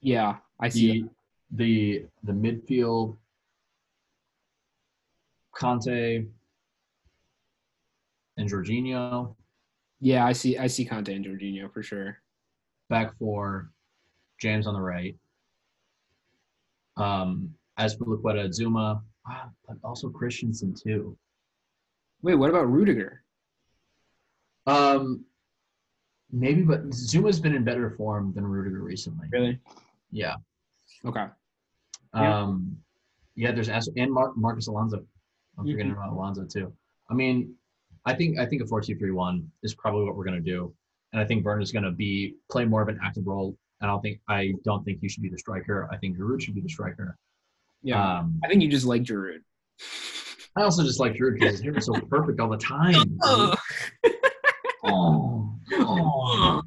[0.00, 0.38] yeah.
[0.58, 1.02] I see.
[1.02, 1.10] the
[1.52, 3.16] the the midfield,
[5.54, 6.26] Kante
[8.36, 9.34] and Jorginho.
[10.00, 10.56] Yeah, I see.
[10.56, 12.18] I see Kante and Jorginho for sure.
[12.88, 13.70] Back four,
[14.40, 15.16] James on the right.
[16.96, 21.16] Um, as for Liqueta, Zouma, ah, but also Christensen too.
[22.22, 23.24] Wait, what about Rudiger?
[24.66, 25.24] Um,
[26.30, 29.26] maybe, but Zouma's been in better form than Rudiger recently.
[29.32, 29.58] Really?
[30.12, 30.34] Yeah.
[31.06, 31.26] Okay.
[32.12, 32.76] Um,
[33.34, 33.52] yeah.
[33.52, 35.06] There's As- and Mar- Marcos Alonso.
[35.56, 35.72] I'm Mhm.
[35.72, 36.72] forgetting about Alonso too.
[37.08, 37.54] I mean,
[38.04, 40.74] I think I think a four two three one is probably what we're gonna do,
[41.12, 43.56] and I think Werner's gonna be play more of an active role.
[43.80, 45.88] And I don't think I don't think he should be the striker.
[45.90, 47.16] I think Giroud should be the striker.
[47.82, 48.18] Yeah.
[48.18, 49.40] Um, I think you just like Giroud.
[50.56, 52.94] I also just like Giroud because his hair is so perfect all the time.
[54.04, 54.14] dude.
[54.82, 56.62] Oh, oh.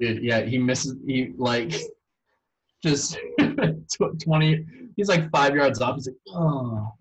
[0.00, 0.96] Dude, yeah, he misses.
[1.06, 1.74] He like
[2.82, 3.18] just
[4.22, 4.64] twenty.
[4.96, 5.96] He's like five yards off.
[5.96, 6.92] He's like, oh,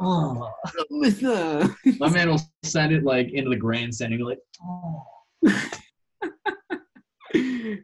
[0.00, 0.50] oh.
[1.98, 4.14] My man will send it like into the grandstand.
[4.14, 5.02] And be like, oh.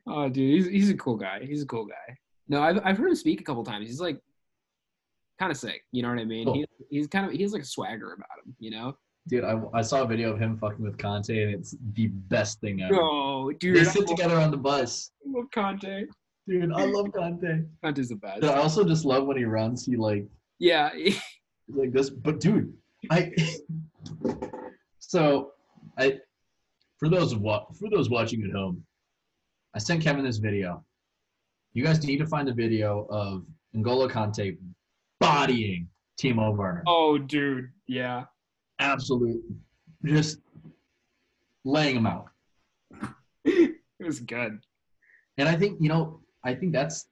[0.07, 1.45] oh, dude, he's he's a cool guy.
[1.45, 2.17] He's a cool guy.
[2.49, 3.89] No, I've I've heard him speak a couple times.
[3.89, 4.21] He's like
[5.39, 5.83] kind of sick.
[5.93, 6.45] You know what I mean?
[6.47, 6.55] Cool.
[6.55, 8.55] He, he's kind of he has like a swagger about him.
[8.59, 8.97] You know?
[9.29, 12.61] Dude, I, I saw a video of him fucking with Kante, and it's the best
[12.61, 12.95] thing ever.
[12.95, 13.77] No, dude.
[13.77, 15.11] they sit together on the bus.
[15.27, 16.07] I love Kante.
[16.47, 17.67] Dude, I love Kante.
[17.83, 18.43] Kante's the best.
[18.43, 19.85] But I also just love when he runs.
[19.85, 20.27] He like
[20.61, 20.91] Yeah.
[21.69, 22.09] like this.
[22.09, 22.73] But dude,
[23.11, 23.33] I
[25.01, 25.53] so
[25.99, 26.19] I
[26.99, 28.85] for those wa- for those watching at home,
[29.75, 30.85] I sent Kevin this video.
[31.77, 33.45] You guys need to find the video of
[33.77, 34.57] N'Golo Kante
[35.21, 35.87] bodying
[36.19, 36.83] Timo Werner.
[36.87, 37.69] oh, dude.
[37.87, 38.25] Yeah.
[38.79, 39.43] Absolute,
[40.03, 40.39] just
[41.67, 42.31] laying him out.
[43.45, 44.59] it was good.
[45.37, 47.09] And I think you know, I think that's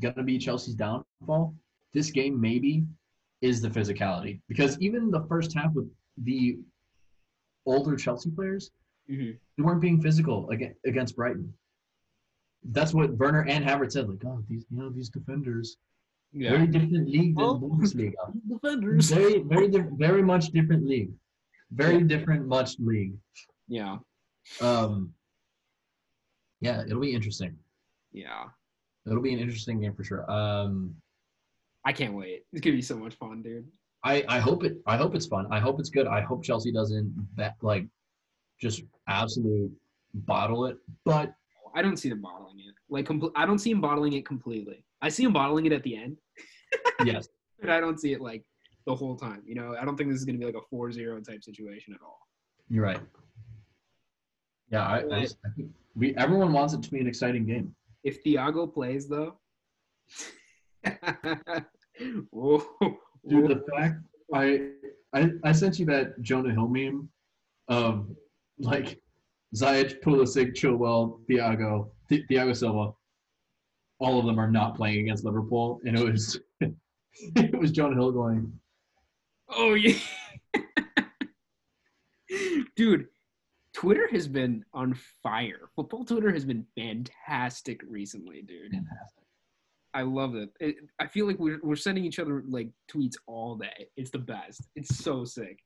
[0.00, 1.52] gonna be Chelsea's downfall.
[1.92, 2.84] This game maybe
[3.40, 6.58] is the physicality because even the first half with the
[7.66, 8.70] older Chelsea players,
[9.10, 9.36] Mhm.
[9.56, 10.48] they weren't being physical
[10.84, 11.52] against Brighton.
[12.64, 14.08] That's what Werner and Havertz said.
[14.08, 15.76] Like, oh, these you know these defenders,
[16.32, 17.58] very different league than Oh.
[17.58, 18.12] Bundesliga.
[18.48, 19.10] Defenders.
[19.10, 21.10] Very, very, diff- very much different league.
[21.72, 23.14] Very different, much league.
[23.68, 23.98] Yeah.
[24.60, 25.12] Um,
[26.60, 27.56] yeah, it'll be interesting.
[28.12, 28.44] Yeah.
[29.06, 30.30] It'll be an interesting game for sure.
[30.30, 30.94] Um,
[31.84, 32.44] I can't wait.
[32.52, 33.66] It's gonna be so much fun, dude.
[34.04, 34.76] I, I hope it.
[34.86, 35.46] I hope it's fun.
[35.50, 36.06] I hope it's good.
[36.06, 37.86] I hope Chelsea doesn't bet, like
[38.60, 39.72] just absolute
[40.14, 40.76] bottle it.
[41.04, 41.32] But
[41.74, 42.74] I don't see them bottling it.
[42.88, 44.84] Like, compl- I don't see him bottling it completely.
[45.00, 46.16] I see him bottling it at the end,
[47.04, 47.28] yes,
[47.60, 48.44] but I don't see it like
[48.86, 49.42] the whole time.
[49.46, 52.00] You know, I don't think this is gonna be like a 4-0 type situation at
[52.02, 52.18] all.
[52.68, 53.00] you're right.
[54.70, 57.74] Yeah, I, I, just- I think we everyone wants it to be an exciting game.
[58.04, 59.38] If Thiago plays though,
[62.30, 62.64] whoa,
[63.28, 63.96] Dude, the fact
[64.34, 64.70] I,
[65.12, 67.08] I I sent you that Jonah Hill meme
[67.68, 68.08] of
[68.58, 69.00] like
[69.54, 72.92] Ziyech, Pulisic, Chilwell, Thiago, Th- Thiago Silva.
[73.98, 78.12] All of them are not playing against Liverpool, and it was it was Jonah Hill
[78.12, 78.52] going,
[79.48, 79.98] oh yeah,
[82.76, 83.06] dude.
[83.74, 85.70] Twitter has been on fire.
[85.74, 88.70] Football Twitter has been fantastic recently, dude.
[88.70, 89.24] fantastic.
[89.94, 90.50] I love it.
[90.60, 90.76] it.
[91.00, 93.88] I feel like we're we're sending each other like tweets all day.
[93.96, 94.68] It's the best.
[94.76, 95.58] It's so sick.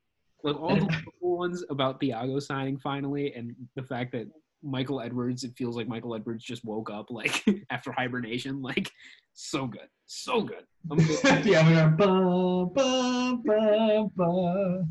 [0.42, 4.28] Like all the ones about Thiago signing finally, and the fact that
[4.66, 5.44] Michael Edwards.
[5.44, 8.60] It feels like Michael Edwards just woke up like after hibernation.
[8.62, 8.90] Like
[9.34, 10.64] so good, so good.
[10.90, 11.46] I'm good.
[11.46, 14.84] yeah, we're ba, ba, ba, ba.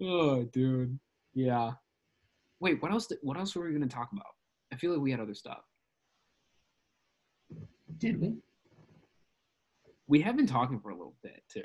[0.00, 0.98] oh, dude.
[1.34, 1.72] Yeah.
[2.60, 3.06] Wait, what else?
[3.06, 4.26] Did, what else were we gonna talk about?
[4.72, 5.62] I feel like we had other stuff.
[7.98, 8.34] Did we?
[10.06, 11.64] We have been talking for a little bit too,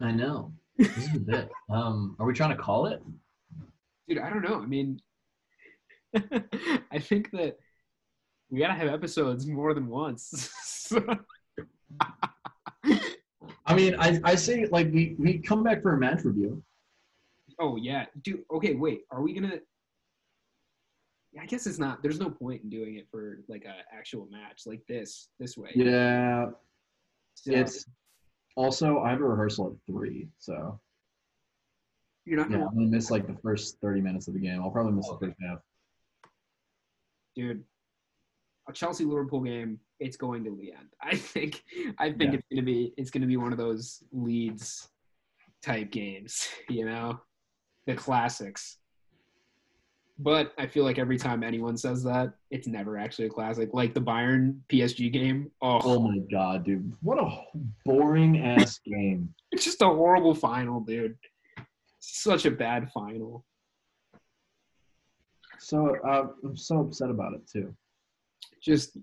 [0.00, 0.52] I know.
[0.78, 1.50] This is a bit.
[1.70, 3.02] Um, are we trying to call it?
[4.08, 4.18] dude.
[4.18, 4.60] I don't know.
[4.60, 5.00] I mean,
[6.14, 7.58] I think that
[8.50, 10.92] we gotta have episodes more than once.
[13.66, 16.62] I mean, I, I say like we, we come back for a match review.
[17.58, 18.44] oh yeah, dude.
[18.52, 19.02] Okay, wait.
[19.10, 19.60] Are we gonna?
[21.40, 22.02] I guess it's not.
[22.02, 25.70] There's no point in doing it for like a actual match like this this way.
[25.74, 26.50] Yeah,
[27.34, 27.86] So, it's
[28.56, 30.78] also I have a rehearsal at three, so
[32.24, 34.60] you're not yeah, gonna, I'm gonna miss like the first thirty minutes of the game.
[34.62, 35.58] I'll probably miss the first half.
[37.34, 37.64] dude.
[38.68, 40.86] A Chelsea Liverpool game, it's going to the end.
[41.02, 41.64] I think.
[41.98, 42.38] I think Yeah.
[42.38, 42.94] it's gonna be.
[42.96, 44.88] It's gonna be one of those leads
[45.62, 46.48] type games.
[46.68, 47.20] You know,
[47.86, 48.78] the classics.
[50.18, 53.70] But I feel like every time anyone says that, it's never actually a classic.
[53.72, 55.50] Like the Bayern PSG game.
[55.62, 56.92] Oh, Oh my god, dude!
[57.00, 57.42] What a
[57.84, 59.34] boring ass game.
[59.50, 61.16] it's just a horrible final, dude.
[62.00, 63.44] Such a bad final.
[65.58, 67.74] So uh, I'm so upset about it too.
[68.62, 68.98] Just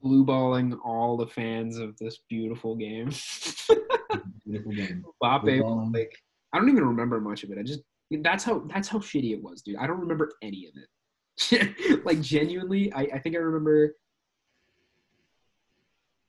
[0.00, 3.10] blue balling all the fans of this beautiful game.
[4.46, 5.04] Beautiful game.
[5.22, 6.12] Mbappe, like
[6.52, 7.58] I don't even remember much of it.
[7.58, 7.80] I just
[8.22, 9.76] that's how that's how shitty it was, dude.
[9.76, 12.04] I don't remember any of it.
[12.04, 13.94] like genuinely, I, I think I remember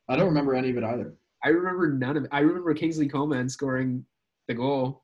[0.07, 1.13] I don't remember any of it either.
[1.43, 2.29] I remember none of it.
[2.33, 4.05] I remember Kingsley Coman scoring
[4.47, 5.03] the goal.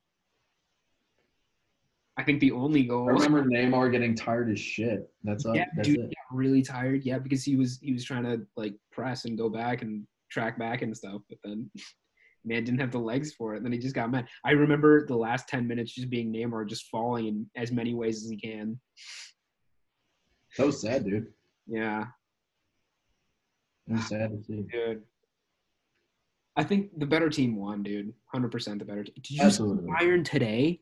[2.17, 3.09] I think the only goal.
[3.09, 5.09] I remember Neymar getting tired as shit.
[5.23, 6.13] That's, uh, yeah, that's dude, it.
[6.15, 7.03] got really tired.
[7.03, 10.57] Yeah, because he was he was trying to like press and go back and track
[10.57, 11.69] back and stuff, but then
[12.45, 13.57] man didn't have the legs for it.
[13.57, 14.27] And then he just got mad.
[14.43, 18.23] I remember the last ten minutes just being Neymar just falling in as many ways
[18.23, 18.79] as he can.
[20.53, 21.27] So sad, dude.
[21.67, 22.05] Yeah,
[23.87, 24.63] was sad to see.
[24.71, 25.01] dude.
[26.57, 28.13] I think the better team won, dude.
[28.27, 29.13] Hundred percent the better team.
[29.15, 29.85] Did you Absolutely.
[29.87, 30.79] see Bayern today?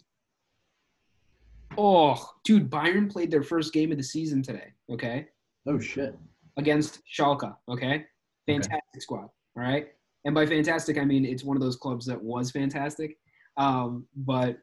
[1.77, 4.67] Oh, dude, Bayern played their first game of the season today.
[4.91, 5.27] Okay,
[5.67, 6.15] Oh shit.
[6.57, 7.55] against Schalke.
[7.67, 8.05] Okay,
[8.45, 9.21] fantastic squad.
[9.55, 9.87] All right,
[10.25, 13.17] and by fantastic I mean it's one of those clubs that was fantastic,
[13.57, 14.57] um, but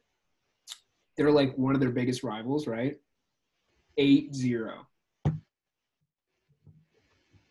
[1.16, 2.96] they're like one of their biggest rivals, right?
[3.98, 4.86] Eight zero.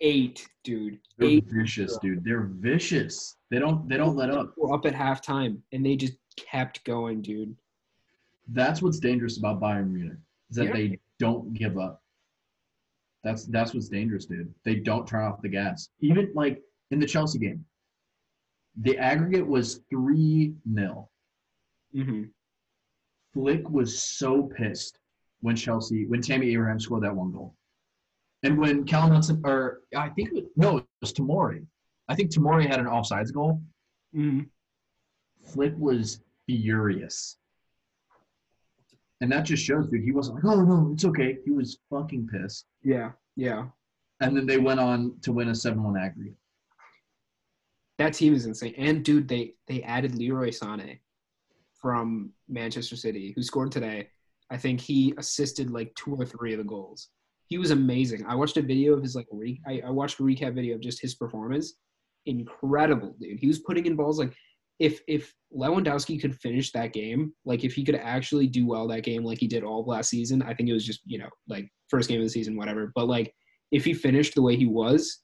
[0.02, 0.98] Eight, dude.
[1.18, 1.46] They're Eight.
[1.50, 2.24] vicious, dude.
[2.24, 3.36] They're vicious.
[3.52, 4.54] They don't they don't let up.
[4.58, 7.54] We're up at halftime, and they just kept going, dude.
[8.48, 10.18] That's what's dangerous about Bayern Munich.
[10.50, 10.74] Is that Yeah.
[10.74, 12.02] they don't give up.
[13.26, 14.54] That's that's what's dangerous, dude.
[14.64, 15.90] They don't turn off the gas.
[16.00, 17.66] Even like in the Chelsea game.
[18.82, 21.10] The aggregate was 3 0.
[21.94, 22.24] hmm
[23.34, 24.98] Flick was so pissed
[25.42, 27.56] when Chelsea, when Tammy Abraham scored that one goal.
[28.44, 31.66] And when Callum Hudson, or I think, it, was, no, it was Tomori.
[32.08, 33.62] I think Tomori had an offsides goal.
[34.14, 34.42] hmm
[35.46, 37.38] Flick was furious.
[39.22, 41.38] And that just shows, dude, he wasn't like, oh, no, it's okay.
[41.44, 42.66] He was fucking pissed.
[42.84, 43.66] Yeah, yeah.
[44.22, 46.36] And then they went on to win a 7 1 aggregate.
[48.00, 48.74] That team is insane.
[48.78, 51.00] And dude, they they added Leroy Sané
[51.74, 54.08] from Manchester City, who scored today.
[54.50, 57.10] I think he assisted like two or three of the goals.
[57.48, 58.26] He was amazing.
[58.26, 60.82] I watched a video of his like re- I, I watched a recap video of
[60.82, 61.76] just his performance.
[62.26, 63.40] Incredible, dude.
[63.40, 64.34] He was putting in balls like
[64.80, 69.04] if if Lewandowski could finish that game, like if he could actually do well that
[69.04, 71.70] game like he did all last season, I think it was just, you know, like
[71.90, 72.92] first game of the season, whatever.
[72.96, 73.34] But like
[73.72, 75.20] if he finished the way he was,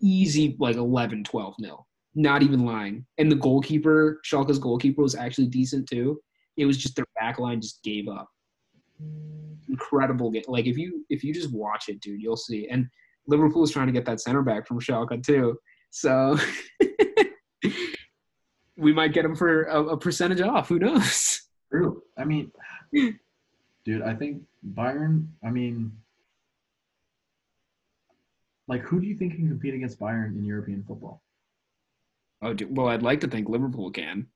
[0.00, 1.86] easy like 11, 12 nil.
[2.14, 3.06] Not even lying.
[3.18, 6.20] And the goalkeeper, Schalke's goalkeeper, was actually decent too.
[6.56, 8.28] It was just their back line just gave up.
[9.68, 10.42] Incredible game.
[10.48, 12.68] Like if you if you just watch it, dude, you'll see.
[12.68, 12.88] And
[13.28, 15.56] Liverpool is trying to get that center back from Schalke too.
[15.90, 16.36] So
[18.76, 20.68] we might get him for a, a percentage off.
[20.68, 21.42] Who knows?
[21.70, 22.02] True.
[22.16, 22.50] I mean,
[23.84, 24.42] dude, I think
[24.74, 25.92] Bayern, I mean,
[28.68, 31.22] like, who do you think can compete against Bayern in European football?
[32.42, 34.26] Oh, well, I'd like to think Liverpool can.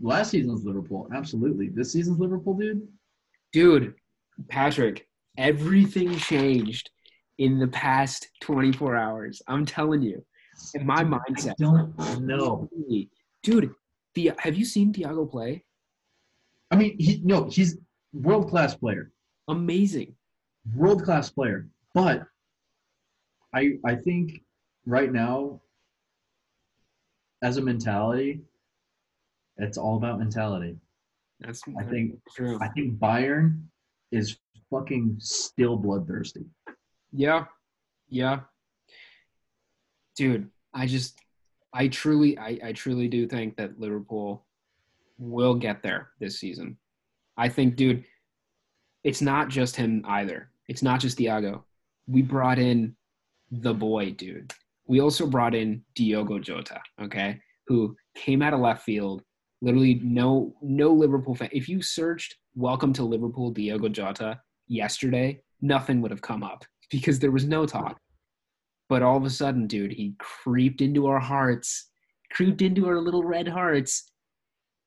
[0.00, 1.68] Last season's Liverpool, absolutely.
[1.68, 2.86] This season's Liverpool, dude.
[3.52, 3.94] Dude,
[4.48, 5.06] Patrick,
[5.38, 6.90] everything changed
[7.38, 9.42] in the past 24 hours.
[9.48, 10.24] I'm telling you.
[10.74, 11.54] In my I mindset.
[11.56, 12.68] don't know.
[13.42, 13.72] Dude,
[14.14, 15.64] the, have you seen Thiago play?
[16.70, 17.78] I mean, he no, he's
[18.12, 19.10] world class player.
[19.48, 20.14] Amazing.
[20.76, 21.68] world class player.
[21.94, 22.26] But
[23.54, 24.42] I I think
[24.86, 25.60] right now,
[27.42, 28.42] as a mentality,
[29.56, 30.76] it's all about mentality.
[31.40, 32.58] That's I think true.
[32.60, 33.62] I think Bayern
[34.12, 34.38] is
[34.70, 36.44] fucking still bloodthirsty.
[37.12, 37.46] Yeah.
[38.08, 38.40] Yeah.
[40.16, 41.18] Dude, I just
[41.72, 44.44] I truly I, I truly do think that Liverpool
[45.18, 46.76] will get there this season.
[47.36, 48.04] I think, dude,
[49.04, 50.50] it's not just him either.
[50.68, 51.62] It's not just Thiago.
[52.06, 52.96] We brought in
[53.50, 54.52] the boy, dude.
[54.86, 59.22] We also brought in Diogo Jota, okay, who came out of left field.
[59.62, 61.50] Literally, no no Liverpool fan.
[61.52, 67.18] If you searched "Welcome to Liverpool" Diogo Jota yesterday, nothing would have come up because
[67.18, 67.98] there was no talk.
[68.88, 71.90] But all of a sudden, dude, he creeped into our hearts,
[72.32, 74.10] creeped into our little red hearts,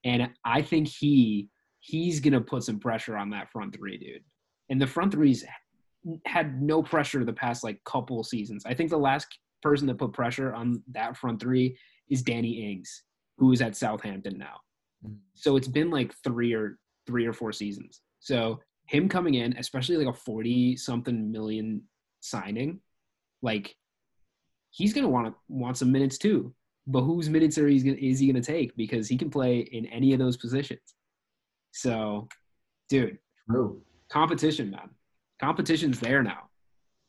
[0.04, 1.50] and I think he
[1.80, 4.24] he's gonna put some pressure on that front three, dude.
[4.70, 5.44] And the front threes
[6.26, 8.66] had no pressure the past like couple seasons.
[8.66, 9.28] I think the last
[9.62, 11.78] person that put pressure on that front three
[12.10, 13.04] is Danny Ings,
[13.38, 14.60] who is at Southampton now.
[15.06, 15.18] Mm.
[15.34, 16.78] So it's been like three or
[17.08, 18.02] three or four seasons.
[18.20, 21.84] So him coming in, especially like a forty something million
[22.20, 22.80] signing,
[23.42, 23.76] like
[24.72, 26.54] he's gonna want to want some minutes too.
[26.86, 28.76] But whose minutes are he gonna, is he gonna take?
[28.76, 30.96] Because he can play in any of those positions.
[31.72, 32.28] So,
[32.90, 33.18] dude,
[33.50, 33.82] True.
[34.10, 34.90] competition, man.
[35.48, 36.44] Competition's there now.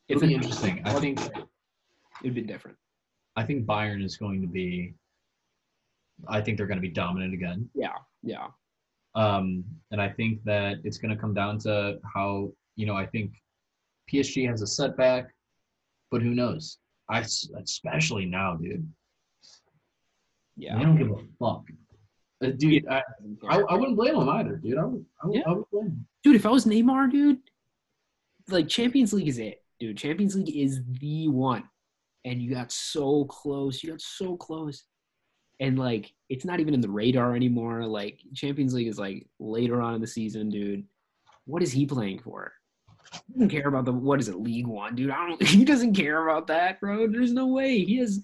[0.09, 0.81] It'll be interesting.
[0.83, 1.21] I think
[2.21, 2.77] it'd be different.
[3.37, 4.93] I think Bayern is going to be.
[6.27, 7.69] I think they're going to be dominant again.
[7.73, 7.93] Yeah,
[8.23, 8.47] yeah,
[9.15, 12.95] Um, and I think that it's going to come down to how you know.
[12.95, 13.31] I think
[14.11, 15.33] PSG has a setback,
[16.11, 16.77] but who knows?
[17.09, 18.85] I especially now, dude.
[20.57, 20.77] yeah.
[20.77, 21.63] They don't give a fuck.
[22.43, 23.01] Uh, dude, I,
[23.49, 24.77] I, I wouldn't blame them either, dude.
[24.77, 25.41] I would, I would, Yeah.
[25.47, 26.07] I would blame them.
[26.23, 27.39] dude, if I was Neymar, dude,
[28.49, 29.97] like Champions League is it, dude.
[29.97, 31.63] Champions League is the one,
[32.23, 33.83] and you got so close.
[33.83, 34.83] You got so close,
[35.59, 37.85] and like it's not even in the radar anymore.
[37.85, 40.85] Like Champions League is like later on in the season, dude.
[41.45, 42.51] What is he playing for?
[43.27, 45.11] He doesn't care about the what is it, League One, dude.
[45.11, 45.41] I don't.
[45.47, 47.07] He doesn't care about that, bro.
[47.07, 47.79] There's no way.
[47.79, 48.21] He has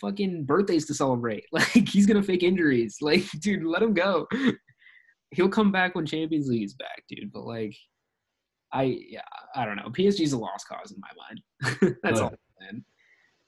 [0.00, 1.44] fucking birthdays to celebrate.
[1.52, 2.98] Like he's gonna fake injuries.
[3.00, 4.26] Like, dude, let him go.
[5.30, 7.32] He'll come back when Champions League is back, dude.
[7.32, 7.76] But like,
[8.76, 9.22] I yeah,
[9.54, 9.88] I don't know.
[9.88, 11.96] PSG's a lost cause in my mind.
[12.02, 12.84] That's all, man.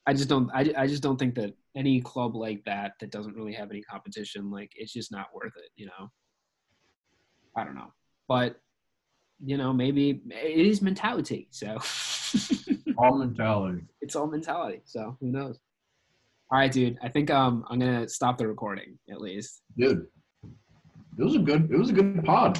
[0.06, 0.50] I just don't.
[0.54, 3.82] I, I just don't think that any club like that that doesn't really have any
[3.82, 5.70] competition, like it's just not worth it.
[5.76, 6.10] You know.
[7.56, 7.92] I don't know,
[8.28, 8.56] but
[9.44, 11.48] you know, maybe it is mentality.
[11.50, 11.78] So
[12.98, 13.82] All mentality.
[14.00, 14.80] it's all mentality.
[14.84, 15.58] So who knows?
[16.50, 16.98] All right, dude.
[17.02, 19.62] I think um I'm gonna stop the recording at least.
[19.76, 20.06] Dude,
[21.18, 21.70] it was a good.
[21.70, 22.56] It was a good pod.